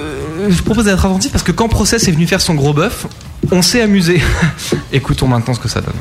[0.49, 3.07] je vous propose d'être attentif parce que quand Process est venu faire son gros bœuf,
[3.52, 4.22] on s'est amusé.
[4.94, 5.94] Écoutons maintenant ce que ça donne.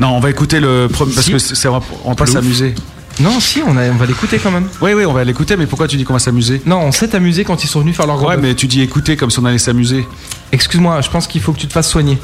[0.00, 1.32] Non, on va écouter le premier parce Si.
[1.32, 1.80] que c'est, c'est- on va
[2.14, 2.30] pas Plouf.
[2.30, 2.74] s'amuser.
[3.20, 4.68] Non, si, on, a- on va l'écouter quand même.
[4.80, 6.62] Oui, oui, on va l'écouter, mais pourquoi tu dis qu'on va s'amuser?
[6.64, 8.42] Non, on s'est amusé quand ils sont venus faire leur gros Ouais, bœuf.
[8.44, 10.06] mais tu dis écouter comme si on allait s'amuser.
[10.50, 12.18] Excuse-moi, je pense qu'il faut que tu te fasses soigner.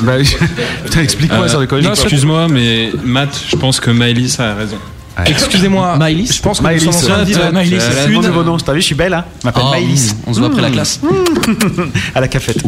[0.00, 0.12] Bah,
[0.84, 1.84] putain, explique-moi Euh, sur les collèges.
[1.86, 4.78] non, excuse-moi, mais Matt, je pense que Maëlys a raison.
[5.26, 8.22] Excusez-moi, Maëlys je pense que c'est demande une.
[8.22, 8.56] de vos noms.
[8.56, 10.16] T'as vu, je suis belle, hein Je m'appelle Oh, Maëlys.
[10.26, 11.00] On se voit après la classe.
[12.14, 12.62] À la cafette.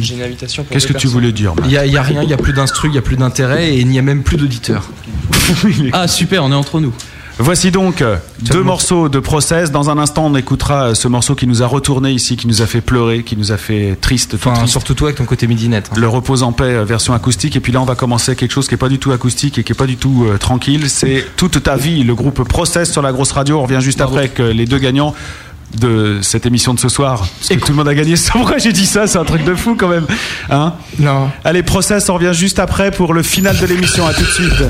[0.00, 2.02] J'ai une invitation pour Qu'est-ce que tu voulais dire Il y a, il y a
[2.02, 4.02] rien, il y a plus d'instru, il y a plus d'intérêt et il n'y a
[4.02, 4.88] même plus d'auditeurs.
[5.92, 6.92] Ah super, on est entre nous.
[7.38, 9.72] Voici donc euh, deux morceaux de Process.
[9.72, 12.62] Dans un instant, on écoutera euh, ce morceau qui nous a retourné ici, qui nous
[12.62, 14.70] a fait pleurer, qui nous a fait triste, Enfin, triste.
[14.70, 15.90] surtout toi avec ton côté midinette.
[15.92, 15.96] hein.
[16.00, 17.56] Le repose en paix euh, version acoustique.
[17.56, 19.64] Et puis là, on va commencer quelque chose qui est pas du tout acoustique et
[19.64, 20.88] qui est pas du tout euh, tranquille.
[20.88, 23.58] C'est toute ta vie, le groupe Process sur la grosse radio.
[23.58, 25.12] On revient juste après avec les deux gagnants
[25.76, 27.18] de cette émission de ce soir.
[27.40, 28.14] Parce que tout le monde a gagné.
[28.32, 30.06] Pourquoi j'ai dit ça C'est un truc de fou quand même.
[30.50, 31.30] Hein Non.
[31.44, 34.06] Allez, Process, on revient juste après pour le final de l'émission.
[34.06, 34.62] À tout de suite.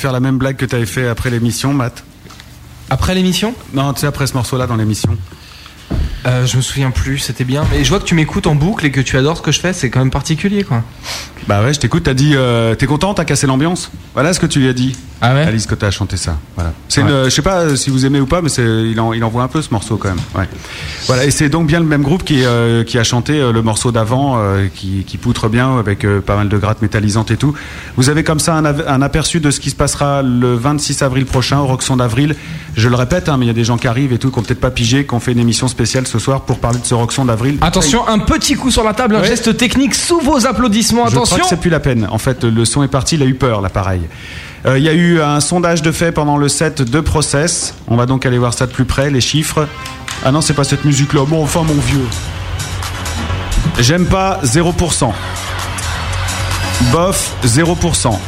[0.00, 2.02] Faire la même blague que tu avais fait après l'émission, Matt.
[2.90, 3.54] Après l'émission?
[3.72, 5.16] Non, tu sais, après ce morceau-là dans l'émission.
[6.26, 7.64] Euh, je me souviens plus, c'était bien.
[7.72, 9.60] Mais je vois que tu m'écoutes en boucle et que tu adores ce que je
[9.60, 10.82] fais, c'est quand même particulier quoi.
[11.48, 13.90] Bah ouais, je t'écoute, t'as dit, euh, t'es content, t'as cassé l'ambiance?
[14.12, 14.94] Voilà ce que tu lui as dit.
[15.22, 15.44] Ah ouais?
[15.44, 16.36] Alice, que t'as chanté ça.
[16.56, 16.72] Voilà.
[16.88, 17.10] C'est Ouais.
[17.10, 19.42] une, je sais pas si vous aimez ou pas, mais c'est, il, en, il envoie
[19.42, 20.20] un peu ce morceau quand même.
[20.34, 20.48] Ouais.
[21.06, 23.62] Voilà, et c'est donc bien le même groupe qui, euh, qui a chanté euh, le
[23.62, 27.36] morceau d'avant, euh, qui, qui poutre bien avec euh, pas mal de grattes métallisantes et
[27.36, 27.54] tout.
[27.96, 31.24] Vous avez comme ça un, un aperçu de ce qui se passera le 26 avril
[31.26, 32.34] prochain au Roxon d'avril.
[32.76, 34.38] Je le répète, hein, mais il y a des gens qui arrivent et tout, qui
[34.38, 36.86] ont peut-être pas pigé, qui ont fait une émission spéciale ce soir pour parler de
[36.86, 37.58] ce Roxon d'avril.
[37.60, 39.26] Attention, un petit coup sur la table, un Ouais.
[39.26, 41.06] geste technique sous vos applaudissements.
[41.06, 41.44] Je crois Attention.
[41.44, 42.06] que c'est plus la peine.
[42.10, 44.02] En fait, le son est parti, il a eu peur, l'appareil.
[44.66, 47.74] Euh, Il y a eu un sondage de fait pendant le set de Process.
[47.88, 49.66] On va donc aller voir ça de plus près, les chiffres.
[50.24, 51.24] Ah non, c'est pas cette musique-là.
[51.24, 52.06] Bon, enfin, mon vieux.
[53.78, 55.12] J'aime pas 0%.
[56.92, 58.18] Bof 0%.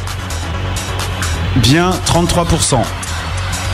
[1.57, 2.79] Bien 33%.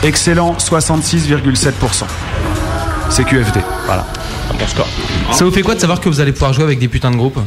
[0.02, 2.04] Excellent 66,7%.
[3.08, 3.60] C'est QFD.
[3.86, 4.06] Voilà.
[4.50, 4.88] Un bon score.
[5.32, 7.16] Ça vous fait quoi de savoir que vous allez pouvoir jouer avec des putains de
[7.16, 7.38] groupes?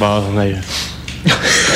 [0.00, 0.46] Bah, on a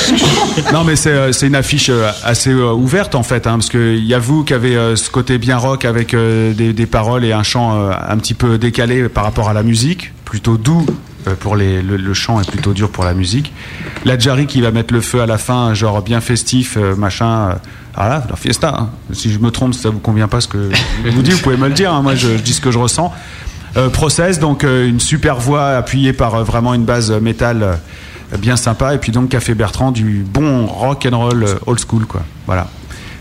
[0.73, 3.95] non mais c'est euh, une affiche euh, assez euh, ouverte en fait hein, parce que
[3.95, 7.43] il y a vous qui avez ce côté bien rock avec des, paroles et un
[7.43, 10.85] chant un petit peu décalé par rapport à la musique plutôt doux
[11.39, 13.53] pour le, chant est plutôt dur pour la musique
[14.05, 17.55] la Jarry qui va mettre le feu à la fin genre bien festif machin
[17.95, 18.89] voilà la fiesta hein.
[19.13, 20.69] si je me trompe si ça vous convient pas ce que
[21.05, 22.01] je vous dis vous pouvez me le dire hein.
[22.01, 23.13] moi je, dis ce que je ressens
[23.77, 27.79] euh, Process, donc une super voix appuyée par vraiment une base métal
[28.37, 32.05] bien sympa, et puis donc Café Bertrand, du bon rock and roll euh, old school,
[32.05, 32.23] quoi.
[32.45, 32.67] Voilà.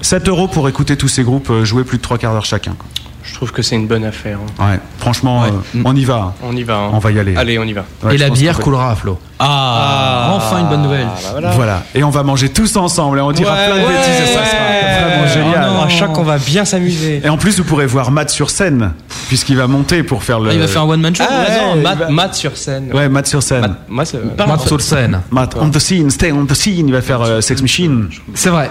[0.03, 2.73] 7 euros pour écouter tous ces groupes euh, jouer plus de 3 quarts d'heure chacun.
[2.79, 2.87] quoi.
[3.31, 4.39] Je trouve que c'est une bonne affaire.
[4.59, 4.73] hein.
[4.73, 5.49] Ouais, franchement, euh,
[5.85, 6.17] on y va.
[6.17, 6.35] hein.
[6.43, 6.75] On y va.
[6.77, 6.91] hein.
[6.93, 7.37] On va y aller.
[7.37, 7.85] Allez, on y va.
[8.03, 9.19] Ouais, Et la bière coulera à flot.
[9.39, 11.07] Ah, enfin une bonne nouvelle.
[11.55, 11.85] voilà.
[11.95, 13.89] Et on va manger tous ensemble et on dira Ouais, plein de ouais.
[13.89, 15.67] bêtises et ça sera vraiment génial.
[15.71, 15.83] Oh non.
[15.85, 17.23] À chaque, on va bien s'amuser.
[17.25, 18.93] Et en plus, vous pourrez voir Matt sur scène,
[19.29, 20.51] puisqu'il va monter pour faire le.
[20.51, 21.45] Ah, il va faire un one-man show Ah,
[21.77, 22.91] non, Matt, va- Matt sur scène.
[22.93, 23.77] Ouais, Matt sur scène.
[23.89, 24.19] Moi, c'est.
[24.47, 25.21] Matt sur scène.
[25.31, 26.89] Matt on the scene, stay on the scene.
[26.89, 28.09] Il va faire euh, Sex Machine.
[28.35, 28.71] C'est vrai.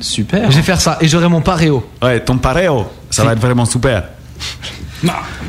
[0.00, 0.50] Super.
[0.50, 1.86] Je vais faire ça et j'aurai mon paréo.
[2.02, 2.86] Ouais, ton pareo.
[3.10, 4.04] Ça va être vraiment super.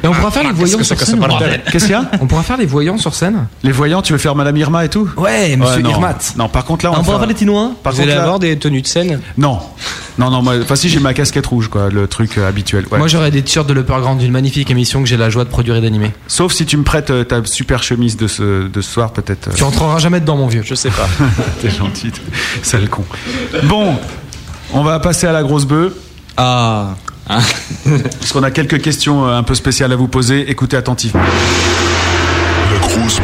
[0.04, 1.20] Et on pourra faire les voyants sur scène.
[1.72, 4.18] Qu'est-ce qu'il y a On pourra faire les voyants sur scène Les voyants, tu veux
[4.20, 5.90] faire Madame Irma et tout Ouais, monsieur non.
[5.92, 6.18] Irmat.
[6.38, 8.24] Non, par contre là, on, On pourra faire les Tinois Par Vous contre allez là-
[8.24, 9.60] avoir des tenues de scène Non,
[10.18, 10.42] non, non.
[10.42, 12.86] Moi, enfin si, j'ai ma casquette rouge, quoi, le truc euh, habituel.
[12.92, 12.98] ouais.
[12.98, 15.76] Moi j'aurais des t-shirts de Grande d'une magnifique émission que j'ai la joie de produire
[15.76, 16.12] et d'animer.
[16.28, 19.50] Sauf si tu me prêtes euh, ta super chemise de ce, de ce soir, peut-être.
[19.50, 19.54] euh.
[19.54, 20.64] Tu rentreras jamais dedans mon vieux.
[20.66, 21.10] Je sais pas.
[21.62, 22.12] T'es gentil,
[22.64, 23.04] sale con.
[23.64, 23.96] Bon,
[24.74, 25.92] on va passer à la grosse bœuf.
[26.38, 26.96] Ah.
[27.28, 30.50] Parce qu'on a quelques questions euh, un peu spéciales à vous poser.
[30.50, 31.22] Écoutez attentivement.
[32.72, 33.20] La grosse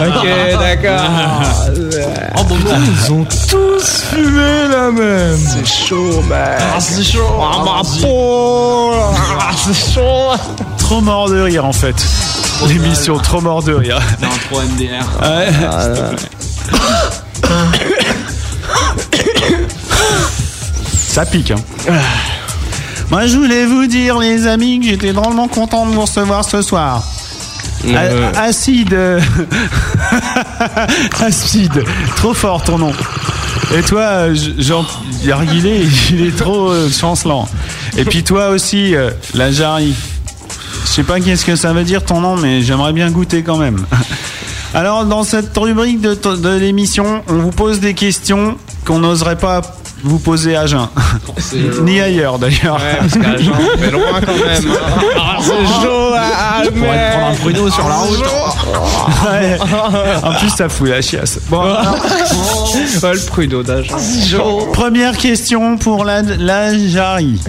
[0.00, 0.26] ok,
[0.58, 1.82] d'accord.
[2.38, 2.56] Oh bon,
[3.06, 5.38] ils ont tous fumé la même.
[5.38, 6.38] C'est chaud, mec.
[6.58, 7.20] Ah, c'est chaud.
[7.40, 8.92] Ah, ma peau.
[9.40, 10.34] Ah, c'est chaud.
[10.78, 11.96] Trop mort de rire en fait.
[12.66, 14.00] L'émission trop mort de rire.
[14.22, 15.04] Non, trop MDR.
[15.22, 15.52] Ouais.
[21.08, 21.50] Ça pique.
[21.50, 21.56] Hein.
[23.10, 26.60] Moi, je voulais vous dire, les amis, que j'étais drôlement content de vous recevoir ce
[26.60, 27.02] soir.
[27.86, 28.32] Euh.
[28.36, 28.96] Acide.
[31.20, 31.84] Acide.
[32.16, 32.92] Trop fort ton nom.
[33.76, 34.84] Et toi, Jean
[35.22, 37.48] Yarguilé, il est trop euh, chancelant.
[37.96, 39.94] Et puis toi aussi, euh, la Jarry.
[40.84, 43.58] Je sais pas qu'est-ce que ça veut dire ton nom, mais j'aimerais bien goûter quand
[43.58, 43.84] même.
[44.74, 49.60] Alors, dans cette rubrique de, de l'émission, on vous pose des questions qu'on n'oserait pas
[50.06, 50.86] vous poser à jeun.
[51.82, 52.76] Ni ailleurs d'ailleurs.
[52.76, 54.76] Ouais, parce qu'à Jean, on fait loin quand même.
[55.16, 58.18] Ah, c'est chaud, ah, Je pourrais te prendre un pruneau sur la route.
[59.26, 59.58] Ouais.
[60.22, 61.38] En plus, ça fout la chiasse.
[61.48, 63.96] Bon, le pruneau d'agent.
[64.72, 67.40] Première question pour la, la Jarry.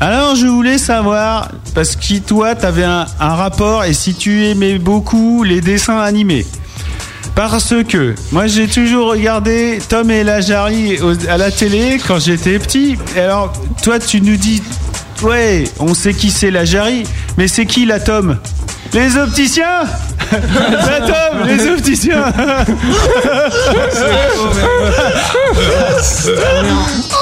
[0.00, 4.46] Alors, je voulais savoir, parce que toi, tu avais un, un rapport et si tu
[4.46, 6.46] aimais beaucoup les dessins animés.
[7.34, 10.98] Parce que moi, j'ai toujours regardé Tom et la Jarry
[11.28, 12.96] à la télé quand j'étais petit.
[13.16, 13.52] Et alors,
[13.82, 14.62] toi, tu nous dis,
[15.22, 17.04] ouais, on sait qui c'est la Jarry,
[17.36, 18.38] mais c'est qui la Tom?
[18.92, 19.82] Les opticiens
[20.32, 22.32] La Tom, les opticiens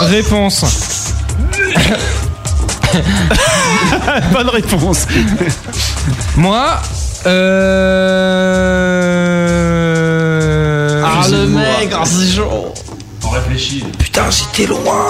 [0.00, 0.64] Réponse.
[4.32, 5.06] Bonne réponse.
[6.36, 6.80] Moi,
[7.26, 9.05] euh...
[11.18, 12.74] Ah, le mec, ah, c'est chaud.
[13.24, 13.82] On réfléchit.
[13.98, 15.06] Putain, j'étais loin.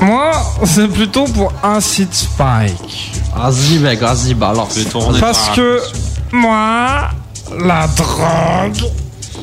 [0.00, 0.32] Moi,
[0.64, 3.12] c'est plutôt pour un site Spike.
[3.36, 4.76] Vas-y, mec, vas-y, balance.
[5.20, 5.80] Parce que
[6.32, 7.10] moi,
[7.64, 8.90] la drogue,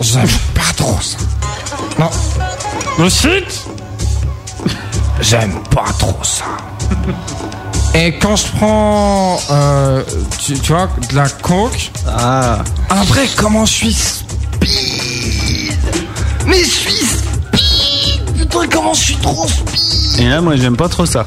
[0.01, 1.17] j'aime pas trop ça.
[1.97, 2.09] Non.
[2.99, 3.65] Le site,
[5.21, 6.45] j'aime pas trop ça.
[7.95, 10.03] Et quand je prends, euh,
[10.43, 12.63] tu, tu vois, de la coke, Ah.
[12.89, 15.77] après, comment je suis speed?
[16.47, 20.19] Mais je suis speed Putain, comment je suis trop speed?
[20.21, 21.25] Et là, moi, j'aime pas trop ça.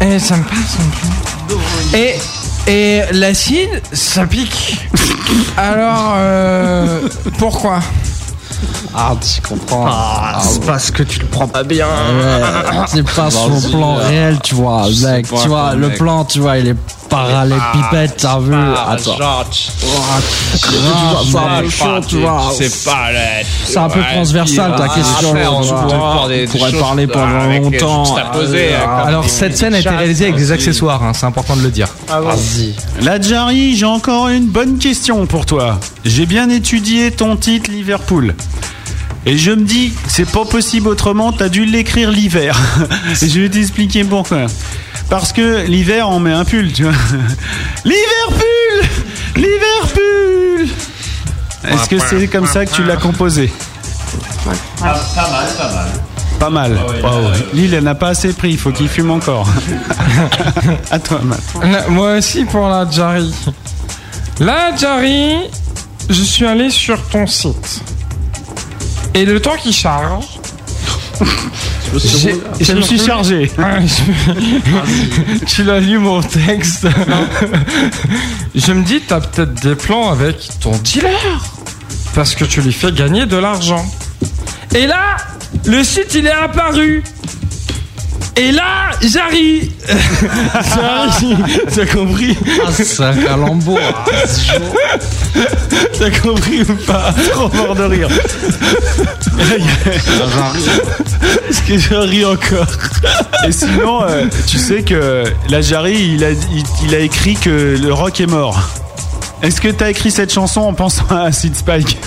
[0.00, 1.56] Et ça me passe non
[1.90, 1.98] plus.
[1.98, 2.14] Et,
[2.66, 4.78] et l'acide, ça pique.
[5.56, 7.80] Alors, euh, pourquoi?
[8.94, 9.86] Ah, tu comprends.
[9.88, 11.86] Ah, c'est parce que tu le prends pas bien.
[12.86, 15.26] C'est pas son plan réel, tu vois, mec.
[15.28, 15.98] Tu vois, le mec.
[15.98, 16.76] plan, tu vois, il est
[17.08, 18.54] parallépipède, t'as vu?
[18.54, 19.16] Ah, Attends.
[21.24, 22.52] c'est un peu chaud, tu vois.
[22.56, 23.08] C'est pas.
[23.64, 25.34] C'est un peu transversal ta question.
[25.34, 28.16] On pourrait parler pendant longtemps.
[28.36, 28.76] euh,
[29.06, 31.88] Alors, cette scène a été réalisée avec des accessoires, hein, c'est important de le dire.
[32.08, 32.74] Vas-y.
[33.02, 35.78] La Jarry, j'ai encore une bonne question pour toi.
[36.04, 38.34] J'ai bien étudié ton titre Liverpool.
[39.26, 42.58] Et je me dis, c'est pas possible autrement, t'as dû l'écrire l'hiver.
[43.20, 44.46] Et je vais t'expliquer pourquoi.
[45.10, 46.92] Parce que l'hiver, on met un pull, tu vois.
[47.84, 48.88] Liverpool
[49.36, 50.68] Liverpool
[51.68, 53.52] Est-ce que c'est comme ça que tu l'as composé?
[54.78, 55.88] Pas, pas mal, pas mal.
[56.38, 56.72] Pas mal.
[56.72, 57.30] ouais, Wow.
[57.30, 57.46] ouais.
[57.52, 59.48] Lille, elle n'a pas assez pris, il faut qu'il fume encore.
[60.90, 61.88] à toi, Matt.
[61.88, 63.34] Moi aussi pour la Jari.
[64.40, 65.34] La Jari,
[66.08, 67.82] je suis allé sur ton site.
[69.14, 70.37] Et le temps qui charge.
[71.96, 73.50] J'ai- Je me suis chargé.
[75.46, 76.86] Tu l'as lu mon texte.
[78.54, 81.10] je me dis, t'as peut-être des plans avec ton dealer.
[82.14, 83.84] Parce que tu lui fais gagner de l'argent.
[84.74, 85.16] Et là,
[85.66, 87.02] le site il est apparu.
[88.38, 89.68] Et là, j'arrive
[90.74, 91.44] J'arrive
[91.74, 93.80] T'as compris Ah, c'est un calembour.
[95.98, 98.08] T'as compris ou pas Trop mort de rire.
[101.48, 102.66] Est-ce que je ris encore
[103.46, 107.76] Et sinon, euh, tu sais que la Jarry, il a, il, il a écrit que
[107.80, 108.60] le rock est mort.
[109.42, 111.98] Est-ce que t'as écrit cette chanson en pensant à Acid Spike?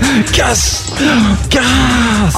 [0.32, 0.84] Casse
[1.50, 1.62] Casse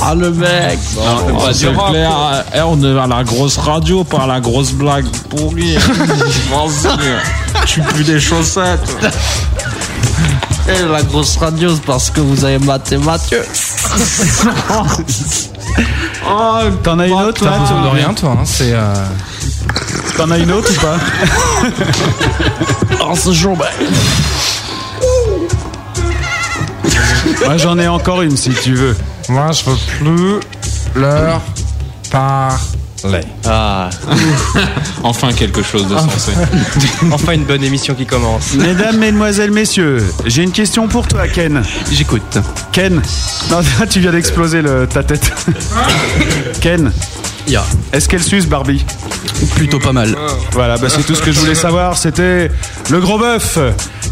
[0.02, 2.44] Ah le mec Bon, clair.
[2.54, 5.76] Eh, on est à la grosse radio, pas à la grosse blague pourrie.
[7.66, 8.96] Tu pues des chaussettes.
[10.68, 13.42] Eh, la grosse radio, c'est parce que vous avez maté Mathieu.
[16.28, 18.36] Oh, T'en as une autre T'as là besoin de tu- rien, toi.
[18.38, 18.72] hein, C'est.
[18.72, 18.94] euh,
[20.16, 20.96] T'en as une autre ou pas?
[23.02, 23.66] Oh, ce jour, bah.
[27.44, 28.96] Moi j'en ai encore une si tu veux.
[29.28, 30.40] Moi, je veux plus
[31.00, 31.40] leur
[32.10, 33.20] parler.
[33.46, 33.88] Ah,
[35.02, 36.32] Enfin quelque chose de sensé.
[37.12, 38.54] enfin une bonne émission qui commence.
[38.54, 41.62] Mesdames, mesdemoiselles, messieurs, j'ai une question pour toi, Ken.
[41.90, 42.38] J'écoute.
[42.72, 43.00] Ken,
[43.50, 43.60] non,
[43.90, 45.32] tu viens d'exploser le- ta tête.
[46.60, 46.92] Ken,
[47.46, 47.64] Ya.
[47.92, 48.84] est-ce qu'elle suce Barbie?
[49.56, 50.14] Plutôt pas mal.
[50.52, 51.96] Voilà, bah, c'est tout ce que je voulais savoir.
[51.96, 52.50] C'était
[52.90, 53.58] le gros bœuf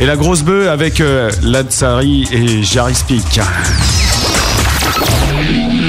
[0.00, 3.40] et la grosse bœuf avec euh, Ladsari et Jarry Speak.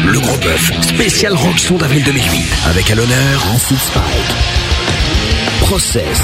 [0.06, 4.36] Le gros bœuf, spécial Rockson d'avril 2008, avec à l'honneur Acid Spike,
[5.61, 6.20] Process,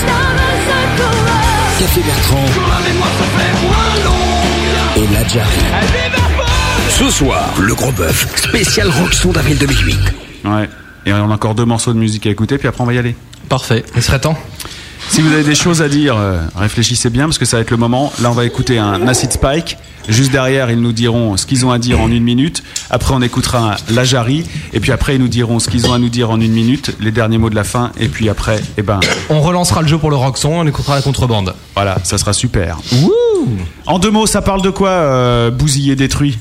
[1.79, 2.45] Café Bertrand
[4.97, 5.59] et La Jarry.
[6.89, 9.97] Ce soir, le gros bœuf, spécial Rockson d'avril 2008.
[10.45, 10.69] Ouais.
[11.05, 12.97] Et on a encore deux morceaux de musique à écouter, puis après on va y
[12.97, 13.15] aller.
[13.49, 13.83] Parfait.
[13.95, 14.37] Il serait temps.
[15.09, 17.71] Si vous avez des choses à dire, euh, réfléchissez bien parce que ça va être
[17.71, 18.11] le moment.
[18.21, 19.77] Là, on va écouter un Acid Spike.
[20.09, 22.63] Juste derrière, ils nous diront ce qu'ils ont à dire en une minute.
[22.89, 24.45] Après, on écoutera la Jarry.
[24.73, 26.95] Et puis après, ils nous diront ce qu'ils ont à nous dire en une minute,
[26.99, 27.91] les derniers mots de la fin.
[27.99, 28.99] Et puis après, eh ben,
[29.29, 31.53] On relancera le jeu pour le Roxon, on écoutera la contrebande.
[31.75, 32.77] voilà, ça sera super.
[33.85, 36.37] En deux mots, ça parle de quoi, euh, bousillé détruit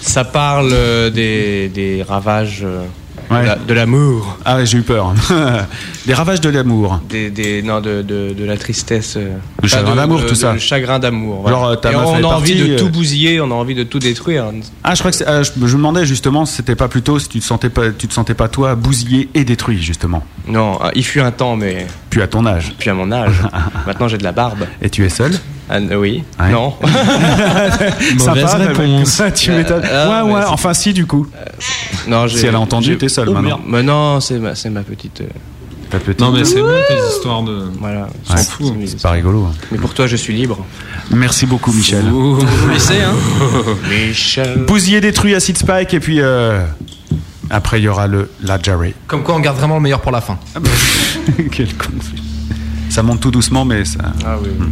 [0.00, 2.84] Ça parle euh, des, des ravages euh,
[3.32, 3.42] Ouais.
[3.42, 4.38] de la- de l'amour.
[4.44, 5.14] Ah j'ai eu peur.
[6.06, 7.00] Des ravages de l'amour.
[7.08, 9.14] Des, des, non, de, de, de la tristesse.
[9.16, 10.52] euh, Le chagrin de- d'amour, de- tout ça.
[10.54, 11.48] Le chagrin d'amour.
[11.48, 13.54] Genre, euh, ta Et meuf, on a envie partie, de euh, tout bousiller, on a
[13.54, 14.46] envie de tout détruire.
[14.82, 17.28] Ah, je crois que ah, je, je me demandais justement si c'était pas plutôt si
[17.28, 20.24] tu te sentais pas, tu te sentais pas toi bousillé et détruit justement.
[20.48, 22.74] Non, ah, il fut un temps, mais Puis à ton âge.
[22.78, 23.36] puis à mon âge.
[23.86, 24.64] Maintenant, j'ai de la barbe.
[24.80, 25.32] Et tu es seul
[25.74, 26.22] Ah, oui.
[26.38, 26.50] Ouais.
[26.52, 26.74] Non.
[26.82, 29.22] Mauvaise Sympa, réponse.
[29.34, 29.82] tu m'étonnes.
[29.90, 30.44] Ah, ouais, mais ouais.
[30.48, 31.26] Enfin, si du coup.
[32.08, 33.60] non j'ai- Si elle a entendu, t'es seul Oh, maintenant.
[33.66, 35.22] Mais non, c'est ma, c'est ma petite.
[35.22, 35.26] euh,
[35.90, 36.20] Ta petite.
[36.20, 37.70] Non mais c'est bon tes histoires de.
[37.80, 38.02] voilà.
[38.30, 38.74] Ouais, s'en fout.
[38.86, 39.44] C'est pas rigolo.
[39.44, 39.52] hein.
[39.70, 40.64] Mais pour toi, je suis libre.
[41.10, 42.04] Merci beaucoup, Michel.
[42.06, 42.38] Vous
[42.70, 43.14] laissez, hein
[43.90, 44.64] Michel.
[44.66, 46.64] Bousillé, détruit, acid spike, et puis euh,
[47.50, 48.94] après il y aura le la Jarry.
[49.06, 50.38] Comme quoi, on garde vraiment le meilleur pour la fin.
[51.50, 51.88] Quel con.
[52.88, 53.98] Ça monte tout doucement, mais ça.
[54.24, 54.48] Ah oui.
[54.58, 54.66] oui.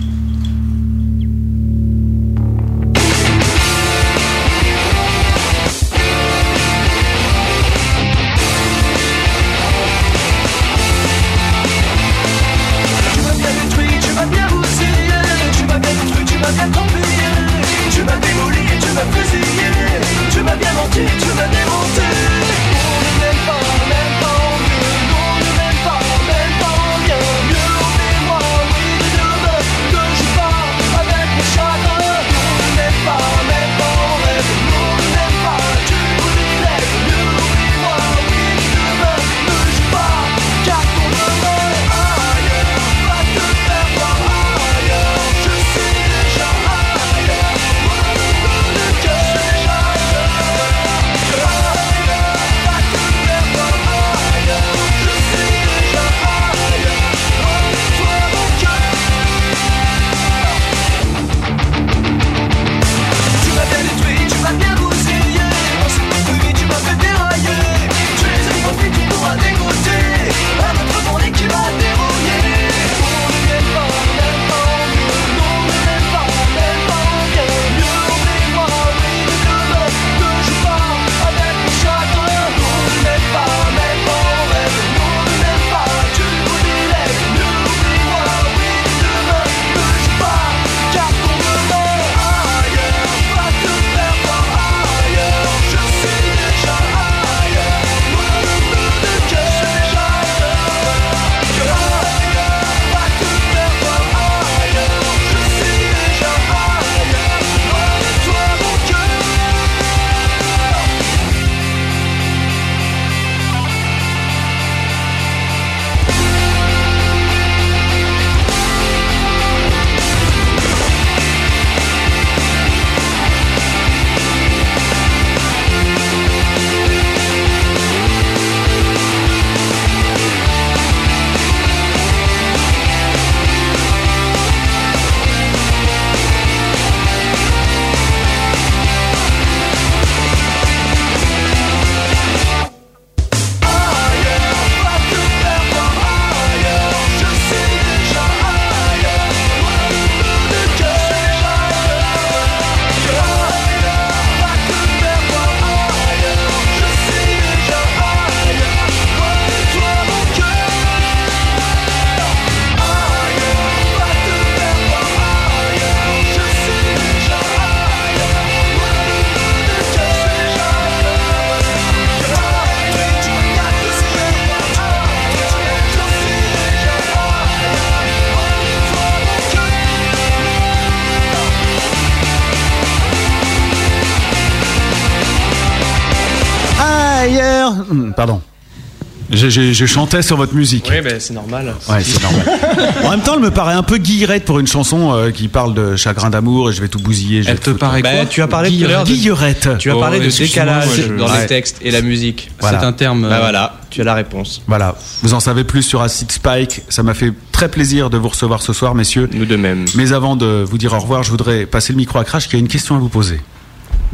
[189.49, 190.89] J'ai chanté sur votre musique.
[190.91, 191.75] Oui, ben c'est normal.
[191.89, 192.45] Ouais, c'est normal.
[193.05, 195.75] en même temps, elle me paraît un peu guillerette pour une chanson euh, qui parle
[195.75, 197.43] de chagrin d'amour et je vais tout bousiller.
[197.43, 199.69] je Elle te paraît Bah, quoi tu as parlé de- Guillerette.
[199.79, 201.41] Tu as Oh, parlé de excuse-moi, décalage je- dans Ouais.
[201.43, 202.51] les textes et la musique.
[202.61, 202.81] Voilà.
[202.81, 203.23] C'est un terme.
[203.23, 204.63] Bah euh, voilà, tu as la réponse.
[204.67, 206.83] Voilà, vous en savez plus sur Acid Spike.
[206.89, 209.29] Ça m'a fait très plaisir de vous recevoir ce soir, messieurs.
[209.33, 209.85] Nous de même.
[209.95, 212.57] Mais avant de vous dire au revoir, je voudrais passer le micro à Crash qui
[212.57, 213.41] a une question à vous poser.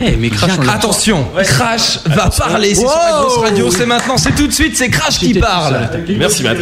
[0.01, 2.75] Eh, mais Crash, Attention, Crash va parler.
[2.75, 3.71] C'est sur la grosse radio.
[3.71, 4.19] C'est maintenant.
[4.19, 4.77] C'est tout de suite.
[4.77, 5.89] C'est Crash qui parle.
[6.19, 6.59] Merci Matt.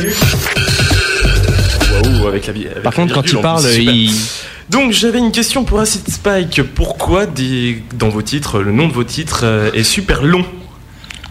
[1.93, 2.67] Waouh, avec la vie.
[2.67, 4.13] avec Par la contre, quand il parle, il.
[4.71, 6.63] Donc j'avais une question pour Acid Spike.
[6.75, 7.83] Pourquoi des...
[7.95, 10.45] dans vos titres, le nom de vos titres euh, est super long?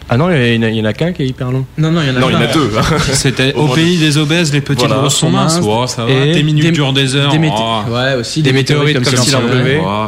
[0.08, 1.66] Ah non, il y en a, qu'un qui est hyper long.
[1.78, 2.70] Non, non, il y en a Non, il y en a deux.
[2.78, 2.84] hein.
[3.14, 4.98] C'était Au pays des obèses, les petites Voilà.
[5.02, 5.60] grosses sont minces.
[5.64, 6.12] Oh, ça va.
[6.12, 7.32] Et Des minutes des- durent des heures.
[7.32, 7.82] Des Oh.
[7.90, 9.82] Ouais, aussi Des météorites comme s'il en pleuvait.
[9.84, 10.06] Oh,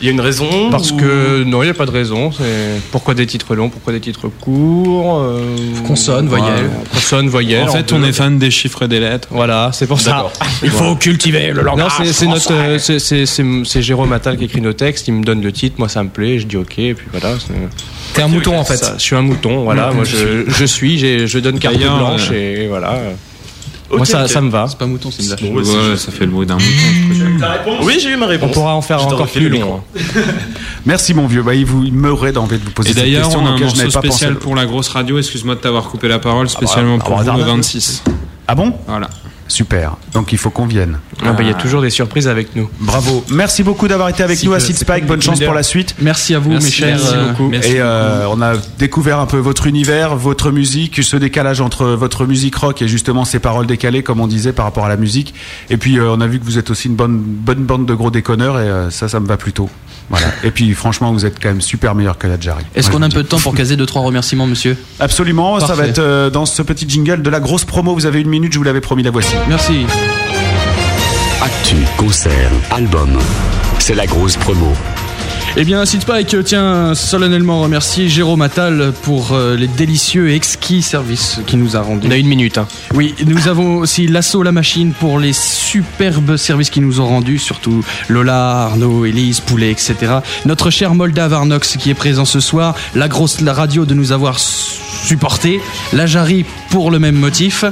[0.00, 2.30] Il y a une raison Parce ou- que non, il n'y a pas de raison.
[2.30, 2.44] C'est
[2.90, 5.20] pourquoi des titres longs, pourquoi des titres courts.
[5.20, 5.40] euh,
[5.86, 6.48] Consonne, voyelle.
[6.66, 6.84] voilà.
[6.92, 7.68] Consonne, voyelle.
[7.68, 9.28] En fait, on est fan des chiffres et des lettres.
[9.30, 10.30] Voilà, c'est pour ça.
[10.62, 15.08] Il faut cultiver le Non, c'est euh, Jérôme Attal qui écrit nos textes.
[15.08, 17.36] Il me donne le titre, moi ça me plaît, je dis ok, et puis voilà.
[18.14, 18.76] T'es un mouton en fait.
[18.76, 19.92] Ça, je suis un mouton, voilà.
[19.92, 22.98] Moi je, je suis, je donne carte blanche euh, et voilà.
[23.90, 24.66] Moi ça, ça me va.
[24.68, 25.42] C'est pas mouton, c'est une vache.
[25.42, 27.38] Bon, ouais, Ouais, ça fait le bruit d'un mouton.
[27.38, 28.52] Ta réponse Oui, j'ai eu ma On réponse.
[28.52, 29.82] pourra en faire Je encore plus long.
[30.86, 31.42] Merci mon vieux.
[31.42, 31.92] Bah, il vous il
[32.32, 34.66] d'envie de vous poser Et cette d'ailleurs, question on a un morceau spécial pour la
[34.66, 35.18] grosse radio.
[35.18, 37.56] Excuse-moi de t'avoir coupé la parole, spécialement bah, pour bah, vous, le regarde.
[37.58, 38.02] 26.
[38.48, 38.72] Ah bon?
[38.86, 39.08] Voilà.
[39.48, 39.96] Super.
[40.12, 40.98] Donc il faut qu'on vienne.
[41.22, 42.68] Ah bah, Il y a toujours des surprises avec nous.
[42.80, 43.24] Bravo.
[43.30, 45.06] Merci beaucoup d'avoir été avec Si nous, Acid c'est Spike.
[45.06, 45.94] Bonne chance pour la suite.
[46.00, 46.88] Merci à vous, Merci, mes chers.
[46.96, 47.48] merci euh, beaucoup.
[47.48, 51.86] merci Et euh, on a découvert un peu votre univers, votre musique, ce décalage entre
[51.86, 54.96] votre musique rock et justement ces paroles décalées, comme on disait, par rapport à la
[54.96, 55.34] musique.
[55.70, 57.94] Et puis euh, on a vu que vous êtes aussi une bonne, bonne bande de
[57.94, 59.70] gros déconneurs et euh, ça, ça me va plutôt.
[60.08, 60.26] Voilà.
[60.44, 62.64] Et puis franchement, vous êtes quand même super meilleur que la Jarry.
[62.74, 65.58] Est-ce Moi, qu'on a un peu de temps pour caser deux trois remerciements, monsieur Absolument.
[65.60, 67.94] Ça va être euh, dans ce petit jingle de la grosse promo.
[67.94, 69.34] Vous avez une minute, je vous l'avais promis, la voici.
[69.48, 69.86] Merci.
[71.42, 73.18] Actu, concert, album.
[73.78, 74.72] C'est la grosse promo.
[75.58, 80.82] Eh bien, Spike tient solennellement à remercier Jérôme Attal pour euh, les délicieux et exquis
[80.82, 82.06] services qu'il nous a rendus.
[82.06, 82.58] On a une minute.
[82.58, 82.68] Hein.
[82.92, 87.38] Oui, nous avons aussi l'assaut la machine pour les superbes services qu'ils nous ont rendus,
[87.38, 90.18] surtout Lola, Arnaud, Élise, Poulet, etc.
[90.44, 94.12] Notre cher Moldave Arnox qui est présent ce soir, la grosse la radio de nous
[94.12, 95.60] avoir supporté,
[95.92, 97.64] la Jarry pour le même motif,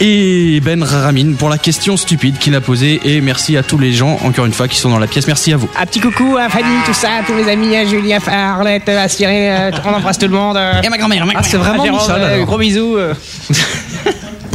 [0.00, 3.00] et Ben Ramin pour la question stupide qu'il a posée.
[3.04, 5.26] Et merci à tous les gens, encore une fois, qui sont dans la pièce.
[5.26, 5.68] Merci à vous.
[5.78, 8.20] Un petit coucou à Fanny, tout ça, à tous les amis, à Julie, à
[8.54, 10.56] Arlette, à Cyril, euh, on embrasse tout le monde.
[10.84, 12.00] Et ma grand-mère, ma Ah, c'est vraiment grand-mère.
[12.00, 12.46] Michel, alors.
[12.46, 12.96] Gros bisous.
[12.96, 13.14] euh.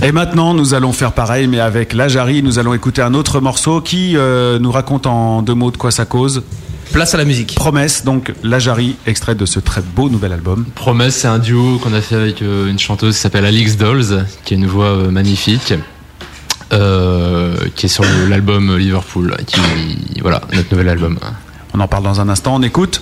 [0.01, 3.39] Et maintenant, nous allons faire pareil, mais avec la Jarry, nous allons écouter un autre
[3.39, 6.43] morceau qui euh, nous raconte en deux mots de quoi ça cause.
[6.91, 7.55] Place à la musique.
[7.55, 10.65] Promesse, donc la Jarry, extrait de ce très beau nouvel album.
[10.75, 14.25] Promesse, c'est un duo qu'on a fait avec euh, une chanteuse qui s'appelle Alix Dolls,
[14.45, 15.73] qui a une voix euh, magnifique,
[16.71, 19.59] euh, qui est sur l'album Liverpool, qui
[20.21, 21.17] voilà notre nouvel album.
[21.73, 22.55] On en parle dans un instant.
[22.55, 23.01] On écoute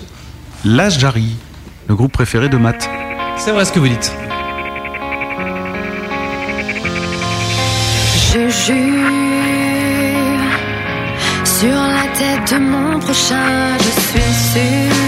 [0.63, 1.35] la Jarry,
[1.87, 2.89] le groupe préféré de Matt.
[3.37, 4.13] C'est vrai ce que vous dites.
[8.33, 9.01] Je jure
[11.43, 15.00] sur la tête de mon prochain, je suis sûr.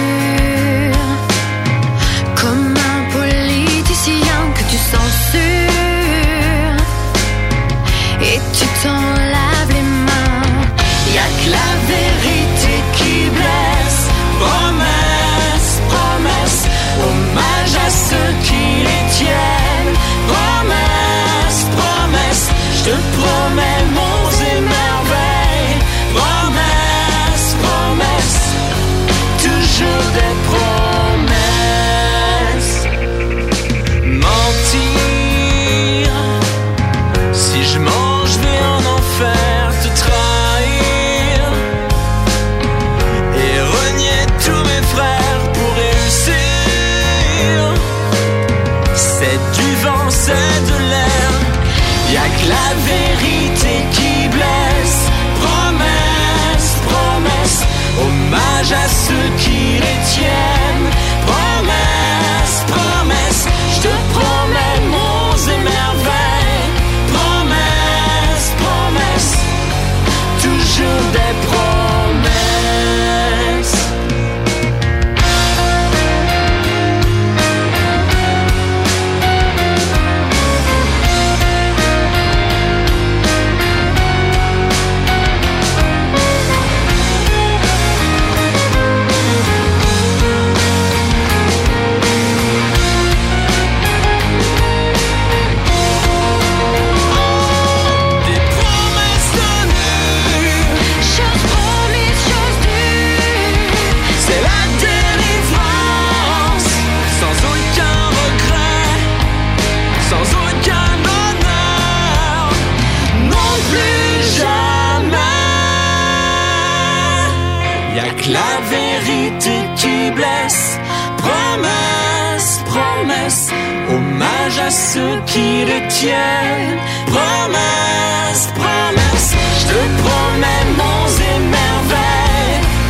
[125.26, 126.80] Qui le tiennent.
[127.08, 131.40] Promesse, promesse, je te promets monts et.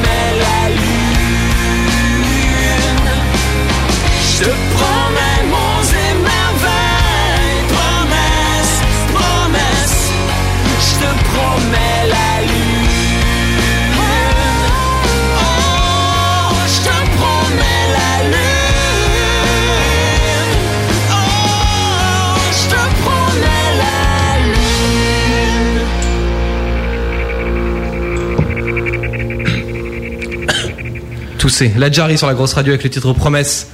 [31.77, 33.69] La Jarry sur la grosse radio avec le titre Promesse.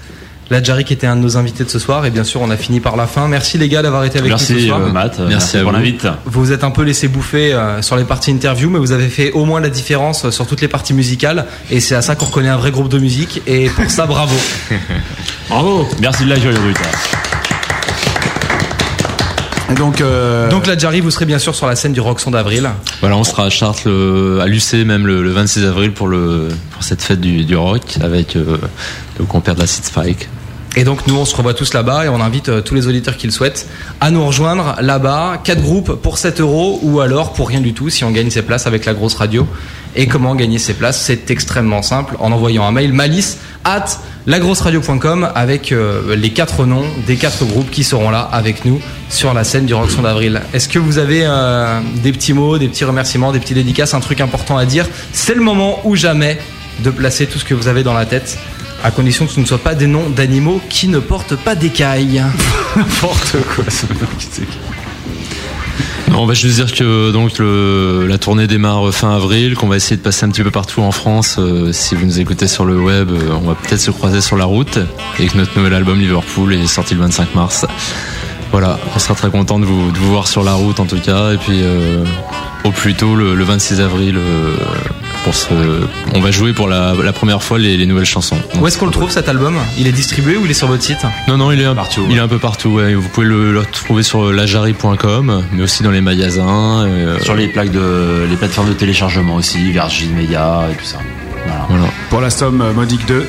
[0.50, 2.50] La Jarry qui était un de nos invités de ce soir et bien sûr on
[2.50, 3.26] a fini par la fin.
[3.28, 4.80] Merci les gars d'avoir été avec Merci, nous ce soir.
[4.82, 5.18] euh, Matt.
[5.20, 5.76] Merci Merci à pour vous.
[5.78, 6.06] l'invite.
[6.26, 9.08] Vous vous êtes un peu laissé bouffer euh, sur les parties interview mais vous avez
[9.08, 12.14] fait au moins la différence euh, sur toutes les parties musicales et c'est à ça
[12.16, 14.34] qu'on reconnaît un vrai groupe de musique et pour ça bravo.
[15.48, 15.88] Bravo.
[16.00, 16.52] Merci de la joie.
[19.72, 22.30] Et donc, euh, Donc la Jarry vous serez bien sûr sur la scène du Roxon
[22.30, 22.68] d'avril.
[23.00, 26.48] Voilà, on sera à Chartres, le- à l'UC même le, le 26 avril pour, le,
[26.72, 28.58] pour cette fête du, du rock avec euh,
[29.18, 30.28] le compère de la Seed Spike.
[30.74, 33.16] Et donc nous on se revoit tous là-bas et on invite euh, tous les auditeurs
[33.16, 33.66] qui le souhaitent
[34.00, 35.40] à nous rejoindre là-bas.
[35.44, 38.42] Quatre groupes pour 7 euros ou alors pour rien du tout si on gagne ses
[38.42, 39.46] places avec la grosse radio.
[39.94, 43.84] Et comment gagner ses places C'est extrêmement simple en envoyant un mail malice at
[44.26, 49.34] lagrosseradio.com avec euh, les quatre noms des quatre groupes qui seront là avec nous sur
[49.34, 50.40] la scène du Roxon d'avril.
[50.54, 54.00] Est-ce que vous avez euh, des petits mots, des petits remerciements, des petits dédicaces, un
[54.00, 54.86] truc important à dire?
[55.12, 56.38] C'est le moment ou jamais
[56.80, 58.38] de placer tout ce que vous avez dans la tête
[58.84, 62.22] à condition que ce ne soient pas des noms d'animaux qui ne portent pas d'écailles.
[62.76, 63.86] N'importe quoi, ce
[66.14, 69.96] On va juste dire que donc le, la tournée démarre fin avril, qu'on va essayer
[69.96, 71.36] de passer un petit peu partout en France.
[71.38, 74.36] Euh, si vous nous écoutez sur le web, euh, on va peut-être se croiser sur
[74.36, 74.78] la route
[75.18, 77.66] et que notre nouvel album Liverpool est sorti le 25 mars.
[78.50, 81.00] Voilà, on sera très content de vous, de vous voir sur la route en tout
[81.00, 81.32] cas.
[81.32, 82.04] Et puis euh,
[82.64, 84.54] au plus tôt le, le 26 avril, euh,
[85.24, 85.48] pour ce,
[86.14, 88.38] on va jouer pour la, la première fois les, les nouvelles chansons.
[88.60, 89.56] Où est-ce qu'on le trouve cet album?
[89.78, 90.98] Il est distribué ou il est sur votre site?
[91.28, 92.70] Non, non, il est un, partout, il est un peu partout.
[92.70, 92.94] ouais.
[92.94, 96.84] Vous pouvez le, le trouver sur lajari.com, mais aussi dans les magasins.
[96.86, 100.98] euh, Sur les plaques de, les plateformes de téléchargement aussi, Virgin Media et tout ça.
[101.68, 101.84] Voilà.
[102.10, 103.24] Pour la somme euh, modique de.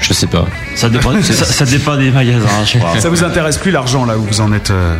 [0.00, 0.46] Je sais pas.
[0.76, 2.98] Ça dépend, ça, ça dépend des magasins, je crois.
[3.00, 4.94] Ça vous intéresse plus l'argent là où vous en êtes euh,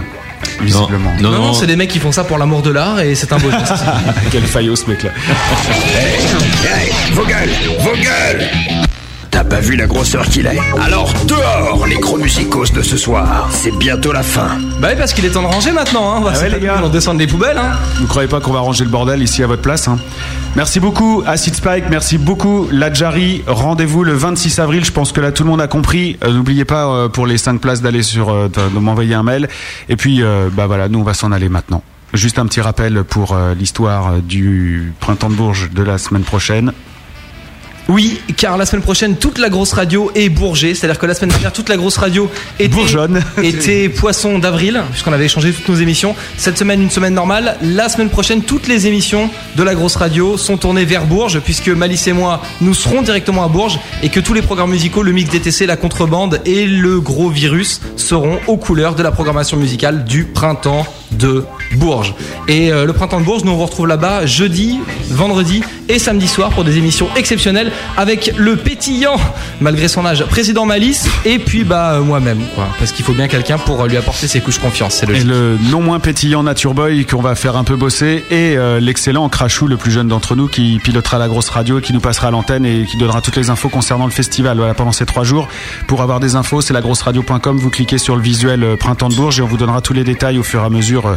[0.61, 1.13] visiblement.
[1.21, 3.39] Non, non, c'est des mecs qui font ça pour l'amour de l'art et c'est un
[3.39, 3.73] beau geste.
[4.31, 5.11] Quel faillot ce mec là.
[6.65, 7.51] Hey, vos gueules,
[7.81, 8.49] vos gueules
[9.31, 13.49] T'as pas vu la grosseur qu'il est Alors dehors les gros musicos de ce soir,
[13.51, 14.47] c'est bientôt la fin.
[14.81, 16.13] Bah oui, parce qu'il est temps de ranger maintenant.
[16.13, 16.17] Hein.
[16.19, 16.81] On va Ah ouais, les gars.
[16.85, 17.59] on descend des poubelles.
[17.59, 17.73] Hein.
[18.01, 19.99] Vous croyez pas qu'on va ranger le bordel ici à votre place hein?
[20.57, 23.43] Merci beaucoup Acid Spike, merci beaucoup Ladjari.
[23.49, 24.85] Rendez-vous le 26 avril.
[24.85, 26.17] Je pense que là tout le monde a compris.
[26.23, 29.49] Euh, N'oubliez pas euh, pour les 5 places d'aller sur euh, de, m'envoyer un mail.
[29.89, 31.83] Et puis bah voilà, nous on va s'en aller maintenant.
[32.13, 36.73] Juste un petit rappel pour l'histoire du printemps de Bourges de la semaine prochaine.
[37.89, 40.75] Oui, car la semaine prochaine, toute la grosse radio est bourgée.
[40.75, 43.23] C'est-à-dire que la semaine dernière, toute la grosse radio était, Bourgeonne.
[43.43, 46.17] était poisson d'avril, puisqu'on avait échangé toutes nos émissions.
[46.39, 47.57] Cette semaine, une semaine normale.
[47.63, 51.69] La semaine prochaine, toutes les émissions de la grosse radio sont tournées vers Bourges, puisque
[51.69, 55.13] Malice et moi, nous serons directement à Bourges, et que tous les programmes musicaux, le
[55.13, 60.05] mix DTC, la contrebande et le gros virus seront aux couleurs de la programmation musicale
[60.05, 60.87] du printemps
[61.19, 61.45] de
[61.77, 62.15] Bourges.
[62.49, 64.79] Et euh, le printemps de Bourges, nous on retrouve là-bas jeudi,
[65.11, 69.17] vendredi et samedi soir pour des émissions exceptionnelles avec le pétillant,
[69.61, 72.41] malgré son âge, président Malice et puis bah euh, moi-même.
[72.79, 74.95] Parce qu'il faut bien quelqu'un pour euh, lui apporter ses couches confiance.
[74.95, 78.57] C'est Et le non moins pétillant Nature Boy qu'on va faire un peu bosser et
[78.81, 82.29] l'excellent Crachou, le plus jeune d'entre nous, qui pilotera la grosse radio, qui nous passera
[82.29, 85.25] à l'antenne et qui donnera toutes les infos concernant le festival voilà, pendant ces trois
[85.25, 85.49] jours.
[85.87, 87.57] Pour avoir des infos, c'est lagrosseradio.com.
[87.57, 90.39] Vous cliquez sur le visuel Printemps de Bourges et on vous donnera tous les détails
[90.39, 91.17] au fur et à mesure euh,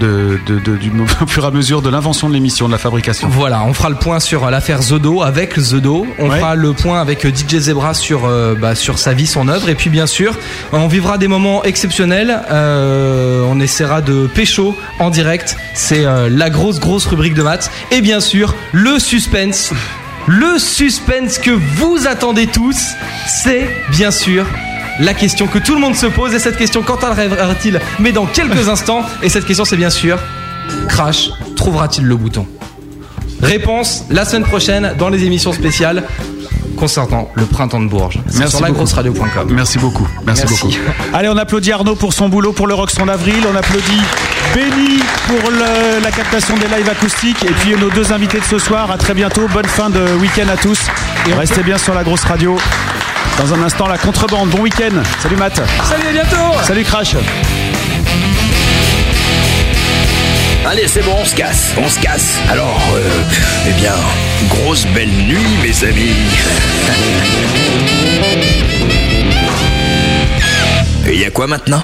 [0.00, 0.90] de, de, de- du,
[1.22, 3.28] au fur et à mesure de l'invention de l'émission, de la fabrication.
[3.28, 6.06] Voilà, on fera le point sur euh, l'affaire Zodo avec Zodo.
[6.18, 9.48] On fera le point avec euh, DJ Zebra sur, euh, bah, sur sa vie, son
[9.48, 9.68] œuvre.
[9.68, 10.36] Et puis bien sûr,
[10.72, 12.40] on vivra des moments exceptionnels.
[12.50, 15.56] Euh, on essaiera de pécho en direct.
[15.74, 17.70] C'est euh, la grosse, grosse rubrique de maths.
[17.90, 19.72] Et bien sûr, le suspense.
[20.26, 22.76] Le suspense que vous attendez tous,
[23.26, 24.44] c'est bien sûr
[25.00, 26.34] la question que tout le monde se pose.
[26.34, 27.80] Et cette question, quand arrivera-t-il?
[27.98, 29.02] Mais dans quelques instants.
[29.22, 30.18] Et cette question, c'est bien sûr
[30.88, 32.46] Crash trouvera-t-il le bouton?
[33.42, 36.02] Réponse la semaine prochaine dans les émissions spéciales
[36.76, 38.18] concernant le printemps de Bourges.
[38.34, 39.48] Merci sur lagrosseradio.com.
[39.50, 40.06] Merci beaucoup.
[40.26, 40.64] Merci, Merci.
[40.64, 40.76] beaucoup.
[41.14, 43.42] Allez, on applaudit Arnaud pour son boulot pour le Roxon Avril.
[43.52, 44.02] On applaudit
[44.54, 47.42] Benny pour le- la captation des lives acoustiques.
[47.44, 48.90] Et puis nos deux invités de ce soir.
[48.90, 49.46] À très bientôt.
[49.52, 50.78] Bonne fin de week-end à tous.
[51.28, 52.56] Et restez bien sur la grosse radio.
[53.38, 54.50] Dans un instant, la contrebande.
[54.50, 55.00] Bon week-end.
[55.22, 55.62] Salut Matt.
[55.84, 56.60] Salut, à bientôt.
[56.64, 57.14] Salut Crash.
[60.66, 62.40] Allez, c'est bon, on se casse, on se casse.
[62.50, 63.08] Alors, euh,
[63.68, 63.92] eh bien,
[64.48, 66.16] grosse belle nuit, mes amis.
[71.06, 71.76] Et y a quoi maintenant?